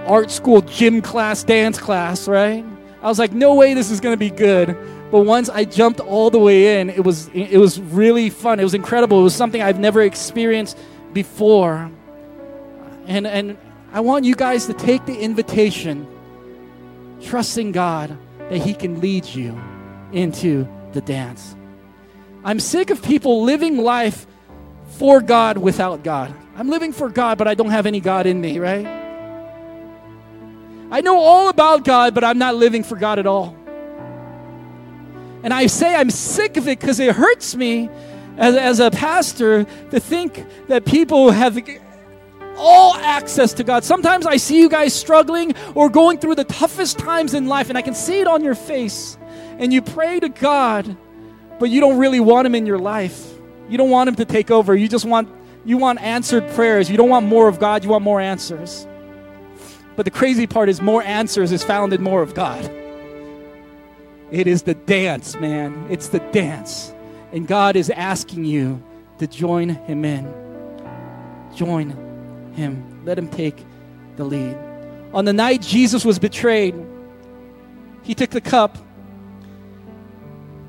art 0.07 0.31
school 0.31 0.63
gym 0.63 1.03
class, 1.03 1.43
dance 1.45 1.79
class, 1.79 2.29
right? 2.29 2.65
I 3.03 3.09
was 3.09 3.19
like, 3.19 3.33
No 3.33 3.55
way 3.55 3.75
this 3.75 3.91
is 3.91 4.01
going 4.01 4.15
to 4.15 4.19
be 4.19 4.31
good. 4.31 4.77
But 5.11 5.21
once 5.21 5.49
I 5.49 5.65
jumped 5.65 6.01
all 6.01 6.29
the 6.29 6.39
way 6.39 6.81
in, 6.81 6.91
it 6.91 7.03
was 7.03 7.29
it 7.33 7.59
was 7.59 7.81
really 7.81 8.31
fun. 8.31 8.61
It 8.61 8.65
was 8.65 8.75
incredible. 8.75 9.21
It 9.21 9.25
was 9.25 9.35
something 9.35 9.63
I've 9.63 9.81
never 9.81 10.03
experienced 10.03 10.79
before. 11.13 11.91
And, 13.07 13.27
and 13.27 13.57
I 13.93 14.01
want 14.01 14.25
you 14.25 14.35
guys 14.35 14.67
to 14.67 14.75
take 14.75 15.07
the 15.07 15.19
invitation, 15.19 16.07
trusting 17.23 17.73
God 17.73 18.17
that 18.51 18.59
He 18.59 18.75
can 18.75 19.01
lead 19.01 19.25
you 19.25 19.59
into 20.13 20.69
the 20.93 21.01
dance. 21.01 21.55
I'm 22.45 22.61
sick 22.61 22.91
of 22.91 23.03
people 23.03 23.43
living 23.43 23.79
life 23.79 24.27
for 24.91 25.21
God 25.21 25.59
without 25.59 26.03
God. 26.03 26.35
I'm 26.57 26.69
living 26.69 26.93
for 26.93 27.09
God, 27.09 27.39
but 27.39 27.47
I 27.47 27.55
don't 27.55 27.71
have 27.71 27.87
any 27.87 28.01
God 28.01 28.27
in 28.27 28.41
me, 28.41 28.59
right? 28.59 28.87
I 30.91 31.01
know 31.03 31.19
all 31.19 31.49
about 31.49 31.85
God, 31.85 32.15
but 32.15 32.25
I'm 32.25 32.39
not 32.39 32.55
living 32.55 32.83
for 32.83 32.97
God 32.97 33.19
at 33.19 33.27
all. 33.27 33.55
And 35.43 35.53
I 35.53 35.67
say 35.67 35.95
I'm 35.95 36.11
sick 36.11 36.57
of 36.57 36.67
it 36.67 36.81
because 36.81 36.99
it 36.99 37.15
hurts 37.15 37.55
me 37.55 37.89
as, 38.39 38.57
as 38.57 38.81
a 38.81 38.91
pastor 38.91 39.65
to 39.91 40.01
think 40.01 40.45
that 40.69 40.87
people 40.87 41.31
have 41.31 41.59
all 42.57 42.95
access 42.95 43.53
to 43.55 43.65
God. 43.65 43.85
Sometimes 43.85 44.27
I 44.27 44.37
see 44.37 44.59
you 44.59 44.69
guys 44.69 44.95
struggling 44.95 45.55
or 45.75 45.91
going 45.91 46.19
through 46.19 46.37
the 46.37 46.45
toughest 46.45 46.99
times 46.99 47.35
in 47.35 47.47
life, 47.47 47.69
and 47.69 47.77
I 47.77 47.83
can 47.83 47.95
see 47.95 48.21
it 48.21 48.27
on 48.27 48.43
your 48.43 48.55
face. 48.55 49.19
And 49.59 49.73
you 49.73 49.83
pray 49.83 50.21
to 50.21 50.29
God, 50.29 50.97
but 51.59 51.69
you 51.71 51.81
don't 51.81 51.99
really 51.99 52.21
want 52.21 52.47
Him 52.47 52.55
in 52.55 52.65
your 52.65 52.79
life. 52.79 53.35
You 53.69 53.77
don't 53.77 53.91
want 53.91 54.09
Him 54.09 54.15
to 54.17 54.25
take 54.25 54.51
over. 54.51 54.75
You 54.75 54.89
just 54.89 55.05
want 55.05 55.29
you 55.65 55.77
want 55.77 56.01
answered 56.01 56.49
prayers. 56.51 56.91
You 56.91 56.97
don't 56.97 57.11
want 57.11 57.27
more 57.27 57.49
of 57.49 57.59
God. 57.59 57.85
You 57.85 57.91
want 57.91 58.05
more 58.05 58.21
answers. 58.21 58.87
But 59.97 60.05
the 60.05 60.11
crazy 60.11 60.47
part 60.47 60.69
is, 60.69 60.81
more 60.81 61.03
answers 61.03 61.51
is 61.51 61.65
found 61.65 61.93
in 61.93 62.03
more 62.03 62.23
of 62.23 62.33
God. 62.33 62.65
It 64.31 64.47
is 64.47 64.63
the 64.63 64.75
dance, 64.75 65.35
man. 65.37 65.87
It's 65.91 66.09
the 66.09 66.21
dance. 66.21 66.95
And 67.33 67.47
God 67.47 67.77
is 67.77 67.91
asking 67.91 68.45
you 68.45 68.83
to 69.19 69.27
join 69.27 69.71
Him 69.71 70.05
in. 70.05 70.33
Join 71.55 72.53
Him. 72.55 73.05
Let 73.05 73.19
Him 73.19 73.29
take 73.29 73.65
the 74.17 74.25
lead. 74.25 74.57
On 75.13 75.25
the 75.25 75.33
night 75.33 75.63
Jesus 75.63 76.05
was 76.05 76.19
betrayed, 76.19 76.75
He 78.03 78.15
took 78.15 78.31
the 78.31 78.41
cup. 78.41 78.79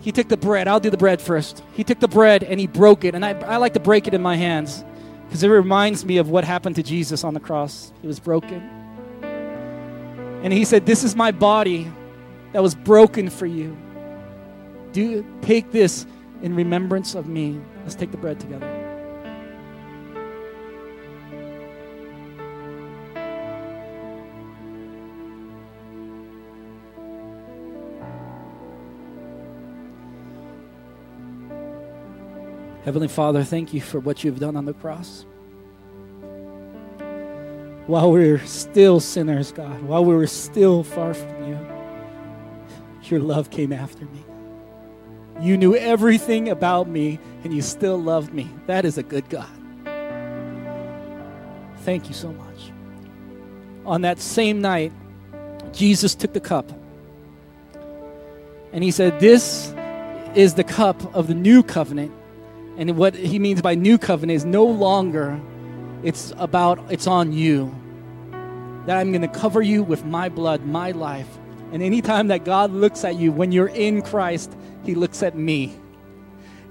He 0.01 0.11
took 0.11 0.29
the 0.29 0.37
bread. 0.37 0.67
I'll 0.67 0.79
do 0.79 0.89
the 0.89 0.97
bread 0.97 1.21
first. 1.21 1.61
He 1.73 1.83
took 1.83 1.99
the 1.99 2.07
bread 2.07 2.43
and 2.43 2.59
He 2.59 2.67
broke 2.67 3.03
it. 3.03 3.15
And 3.15 3.25
I, 3.25 3.31
I 3.41 3.57
like 3.57 3.73
to 3.73 3.79
break 3.79 4.07
it 4.07 4.13
in 4.13 4.21
my 4.21 4.35
hands 4.35 4.83
because 5.27 5.43
it 5.43 5.49
reminds 5.49 6.05
me 6.05 6.17
of 6.17 6.29
what 6.29 6.43
happened 6.43 6.75
to 6.77 6.83
Jesus 6.83 7.23
on 7.23 7.33
the 7.33 7.39
cross. 7.39 7.91
He 8.01 8.07
was 8.07 8.19
broken. 8.19 8.61
And 10.43 10.53
He 10.53 10.65
said, 10.65 10.85
This 10.85 11.03
is 11.03 11.15
my 11.15 11.31
body 11.31 11.91
that 12.53 12.63
was 12.63 12.75
broken 12.75 13.29
for 13.29 13.45
you. 13.45 13.77
Do 14.91 15.25
take 15.41 15.71
this 15.71 16.05
in 16.41 16.55
remembrance 16.55 17.15
of 17.15 17.27
me. 17.27 17.59
Let's 17.83 17.95
take 17.95 18.11
the 18.11 18.17
bread 18.17 18.39
together. 18.39 18.67
Heavenly 32.85 33.07
Father, 33.07 33.43
thank 33.43 33.73
you 33.73 33.81
for 33.81 33.99
what 33.99 34.23
you've 34.23 34.39
done 34.39 34.55
on 34.55 34.65
the 34.65 34.73
cross. 34.73 35.25
while 37.89 38.11
we 38.11 38.29
were 38.31 38.37
still 38.45 38.99
sinners, 38.99 39.51
God, 39.51 39.81
while 39.81 40.05
we 40.05 40.13
were 40.13 40.27
still 40.27 40.83
far 40.83 41.15
from 41.15 41.47
you, 41.47 41.57
your 43.01 43.19
love 43.19 43.49
came 43.49 43.73
after 43.73 44.05
me. 44.05 44.23
You 45.41 45.57
knew 45.57 45.75
everything 45.75 46.49
about 46.49 46.87
me, 46.87 47.19
and 47.43 47.53
you 47.53 47.61
still 47.61 47.97
loved 47.97 48.33
me. 48.33 48.49
That 48.67 48.85
is 48.85 48.97
a 48.97 49.03
good 49.03 49.29
God. 49.29 49.49
Thank 51.79 52.07
you 52.09 52.13
so 52.13 52.31
much. 52.31 52.71
On 53.85 54.01
that 54.01 54.19
same 54.19 54.61
night, 54.61 54.91
Jesus 55.71 56.13
took 56.13 56.33
the 56.33 56.39
cup. 56.39 56.71
And 58.73 58.83
he 58.83 58.91
said, 58.91 59.19
This 59.19 59.73
is 60.35 60.55
the 60.55 60.63
cup 60.63 61.15
of 61.15 61.27
the 61.27 61.33
new 61.33 61.63
covenant. 61.63 62.11
And 62.77 62.97
what 62.97 63.15
he 63.15 63.39
means 63.39 63.61
by 63.61 63.75
new 63.75 63.97
covenant 63.97 64.35
is 64.35 64.45
no 64.45 64.65
longer 64.65 65.39
it's 66.03 66.33
about 66.37 66.79
it's 66.91 67.07
on 67.07 67.33
you. 67.33 67.73
That 68.85 68.97
I'm 68.97 69.11
going 69.11 69.21
to 69.21 69.27
cover 69.27 69.61
you 69.61 69.83
with 69.83 70.05
my 70.05 70.29
blood, 70.29 70.65
my 70.65 70.91
life. 70.91 71.38
And 71.71 71.83
anytime 71.83 72.27
that 72.27 72.45
God 72.45 72.71
looks 72.71 73.03
at 73.03 73.15
you 73.15 73.31
when 73.31 73.51
you're 73.51 73.67
in 73.67 74.01
Christ, 74.01 74.51
he 74.83 74.95
looks 74.95 75.21
at 75.21 75.35
me. 75.35 75.75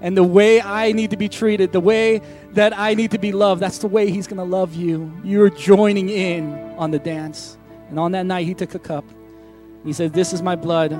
And 0.01 0.15
the 0.15 0.23
way 0.23 0.61
I 0.61 0.91
need 0.93 1.09
to 1.09 1.17
be 1.17 1.27
treated, 1.27 1.71
the 1.71 1.79
way 1.79 2.21
that 2.51 2.77
I 2.77 2.93
need 2.93 3.11
to 3.11 3.19
be 3.19 3.31
loved, 3.31 3.61
that's 3.61 3.79
the 3.79 3.87
way 3.87 4.09
he's 4.09 4.27
going 4.27 4.37
to 4.37 4.43
love 4.43 4.75
you. 4.75 5.11
You're 5.23 5.49
joining 5.49 6.09
in 6.09 6.53
on 6.77 6.91
the 6.91 6.99
dance. 6.99 7.57
And 7.89 7.99
on 7.99 8.13
that 8.13 8.25
night, 8.25 8.47
he 8.47 8.53
took 8.53 8.75
a 8.75 8.79
cup. 8.79 9.03
He 9.83 9.93
said, 9.93 10.13
This 10.13 10.31
is 10.33 10.41
my 10.41 10.55
blood 10.55 10.91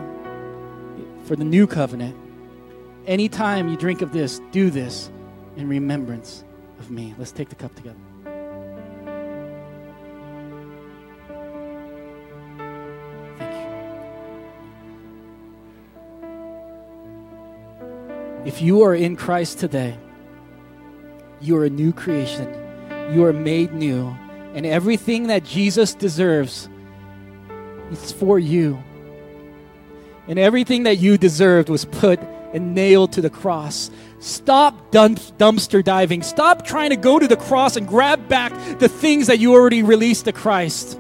for 1.26 1.36
the 1.36 1.46
new 1.46 1.68
covenant. 1.68 2.16
Anytime 3.08 3.70
you 3.70 3.78
drink 3.78 4.02
of 4.02 4.12
this, 4.12 4.42
do 4.52 4.70
this 4.70 5.10
in 5.56 5.68
remembrance 5.68 6.44
of 6.80 6.92
me. 6.92 7.14
Let's 7.18 7.32
take 7.32 7.50
the 7.50 7.56
cup 7.56 7.74
together. 7.76 8.09
If 18.50 18.64
you 18.64 18.82
are 18.82 18.96
in 18.96 19.16
Christ 19.16 19.60
today, 19.60 19.96
you 21.40 21.56
are 21.58 21.66
a 21.66 21.70
new 21.70 21.94
creation. 21.94 22.52
You 23.14 23.26
are 23.26 23.32
made 23.32 23.74
new. 23.74 24.08
And 24.56 24.66
everything 24.66 25.28
that 25.28 25.44
Jesus 25.44 25.94
deserves, 25.94 26.68
is 27.92 28.12
for 28.12 28.40
you. 28.40 28.82
And 30.28 30.40
everything 30.40 30.82
that 30.86 30.98
you 30.98 31.16
deserved 31.16 31.70
was 31.70 31.86
put 31.86 32.20
and 32.52 32.74
nailed 32.74 33.12
to 33.12 33.22
the 33.22 33.30
cross. 33.30 33.92
Stop 34.18 34.90
dump, 34.90 35.20
dumpster 35.38 35.84
diving. 35.84 36.24
Stop 36.24 36.66
trying 36.66 36.90
to 36.90 36.96
go 36.96 37.20
to 37.20 37.28
the 37.28 37.38
cross 37.38 37.76
and 37.76 37.88
grab 37.88 38.28
back 38.28 38.52
the 38.80 38.90
things 38.90 39.28
that 39.28 39.38
you 39.38 39.54
already 39.54 39.84
released 39.84 40.26
to 40.26 40.32
Christ. 40.32 41.00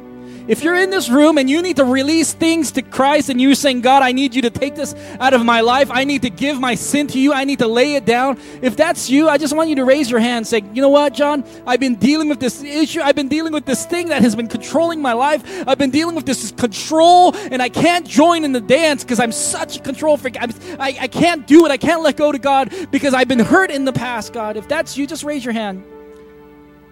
If 0.50 0.64
you're 0.64 0.74
in 0.74 0.90
this 0.90 1.10
room 1.10 1.38
and 1.38 1.48
you 1.48 1.62
need 1.62 1.76
to 1.76 1.86
release 1.86 2.34
things 2.34 2.72
to 2.72 2.82
Christ 2.82 3.30
and 3.30 3.40
you're 3.40 3.54
saying, 3.54 3.82
God, 3.82 4.02
I 4.02 4.14
need 4.14 4.34
you 4.34 4.42
to 4.42 4.50
take 4.50 4.74
this 4.74 4.96
out 5.20 5.36
of 5.36 5.46
my 5.46 5.62
life. 5.62 5.92
I 5.92 6.06
need 6.06 6.24
to 6.24 6.32
give 6.32 6.60
my 6.60 6.74
sin 6.74 7.06
to 7.06 7.20
you. 7.20 7.34
I 7.34 7.44
need 7.44 7.60
to 7.60 7.68
lay 7.68 7.94
it 7.94 8.04
down. 8.04 8.40
If 8.64 8.76
that's 8.76 9.12
you, 9.12 9.30
I 9.30 9.38
just 9.38 9.56
want 9.56 9.70
you 9.70 9.76
to 9.76 9.86
raise 9.86 10.10
your 10.10 10.20
hand 10.20 10.38
and 10.38 10.48
say, 10.48 10.64
you 10.74 10.82
know 10.82 10.90
what, 10.90 11.14
John? 11.14 11.44
I've 11.68 11.80
been 11.80 11.98
dealing 11.98 12.30
with 12.30 12.40
this 12.40 12.64
issue. 12.64 13.00
I've 13.00 13.16
been 13.16 13.28
dealing 13.28 13.54
with 13.54 13.66
this 13.66 13.86
thing 13.86 14.08
that 14.08 14.24
has 14.24 14.36
been 14.36 14.48
controlling 14.48 15.04
my 15.04 15.14
life. 15.14 15.44
I've 15.68 15.78
been 15.78 15.92
dealing 15.92 16.16
with 16.16 16.26
this 16.26 16.52
control 16.54 17.36
and 17.36 17.62
I 17.62 17.70
can't 17.70 18.08
join 18.08 18.44
in 18.44 18.52
the 18.52 18.60
dance 18.60 19.04
because 19.04 19.20
I'm 19.20 19.32
such 19.32 19.78
a 19.78 19.82
control 19.82 20.18
freak. 20.18 20.36
I'm, 20.42 20.52
I, 20.80 20.98
I 21.02 21.08
can't 21.10 21.46
do 21.46 21.68
it. 21.68 21.72
I 21.72 21.78
can't 21.78 22.02
let 22.02 22.18
go 22.18 22.32
to 22.32 22.40
God 22.40 22.74
because 22.90 23.14
I've 23.14 23.28
been 23.28 23.38
hurt 23.38 23.70
in 23.70 23.86
the 23.86 23.94
past, 23.94 24.34
God. 24.34 24.58
If 24.58 24.68
that's 24.68 24.98
you, 24.98 25.06
just 25.06 25.24
raise 25.24 25.46
your 25.46 25.54
hand. 25.54 25.84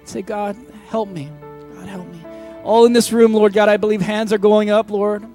Say. 0.03 0.21
God, 0.21 0.55
help 0.89 1.09
me 1.09 1.31
all 2.67 2.85
in 2.85 2.91
this 2.91 3.13
room, 3.13 3.33
Lord 3.33 3.53
God, 3.53 3.69
I 3.69 3.77
believe 3.77 4.01
hands 4.01 4.33
are 4.33 4.37
going 4.37 4.69
up, 4.69 4.91
Lord, 4.91 5.25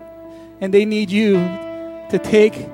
and 0.60 0.72
they 0.72 0.84
need 0.84 1.10
you 1.10 1.36
to 1.36 2.20
take 2.22 2.68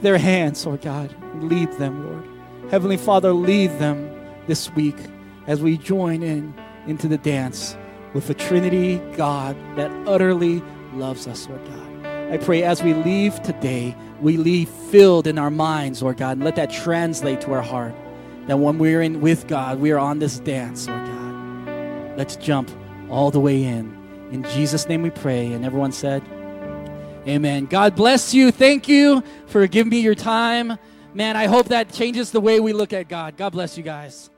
their 0.00 0.18
hands, 0.18 0.66
Lord 0.66 0.80
God, 0.80 1.14
lead 1.36 1.70
them, 1.74 2.04
Lord. 2.04 2.72
Heavenly 2.72 2.96
Father, 2.96 3.32
lead 3.32 3.70
them 3.78 4.10
this 4.48 4.68
week 4.74 4.96
as 5.46 5.62
we 5.62 5.78
join 5.78 6.24
in 6.24 6.52
into 6.88 7.06
the 7.06 7.16
dance 7.16 7.76
with 8.12 8.26
the 8.26 8.34
Trinity 8.34 8.98
God 9.16 9.56
that 9.76 9.92
utterly 10.08 10.60
loves 10.94 11.28
us, 11.28 11.48
Lord 11.48 11.64
God. 11.64 12.06
I 12.32 12.38
pray 12.38 12.64
as 12.64 12.82
we 12.82 12.94
leave 12.94 13.40
today, 13.42 13.96
we 14.20 14.36
leave 14.36 14.68
filled 14.68 15.28
in 15.28 15.38
our 15.38 15.50
minds, 15.50 16.02
Lord 16.02 16.16
God, 16.16 16.38
and 16.38 16.44
let 16.44 16.56
that 16.56 16.72
translate 16.72 17.40
to 17.42 17.52
our 17.52 17.62
heart. 17.62 17.94
That 18.48 18.58
when 18.58 18.78
we're 18.78 19.02
in 19.02 19.20
with 19.20 19.46
God, 19.46 19.78
we 19.78 19.92
are 19.92 19.98
on 20.00 20.18
this 20.18 20.40
dance, 20.40 20.88
Lord 20.88 21.06
God. 21.06 22.18
Let's 22.18 22.34
jump 22.34 22.68
all 23.12 23.30
the 23.30 23.38
way 23.38 23.62
in. 23.62 23.96
In 24.32 24.42
Jesus' 24.44 24.88
name 24.88 25.02
we 25.02 25.10
pray. 25.10 25.52
And 25.52 25.64
everyone 25.64 25.92
said, 25.92 26.22
Amen. 27.28 27.66
God 27.66 27.94
bless 27.94 28.34
you. 28.34 28.50
Thank 28.50 28.88
you 28.88 29.22
for 29.46 29.64
giving 29.68 29.90
me 29.90 30.00
your 30.00 30.16
time. 30.16 30.76
Man, 31.14 31.36
I 31.36 31.46
hope 31.46 31.68
that 31.68 31.92
changes 31.92 32.32
the 32.32 32.40
way 32.40 32.58
we 32.58 32.72
look 32.72 32.92
at 32.92 33.08
God. 33.08 33.36
God 33.36 33.50
bless 33.50 33.76
you 33.76 33.84
guys. 33.84 34.31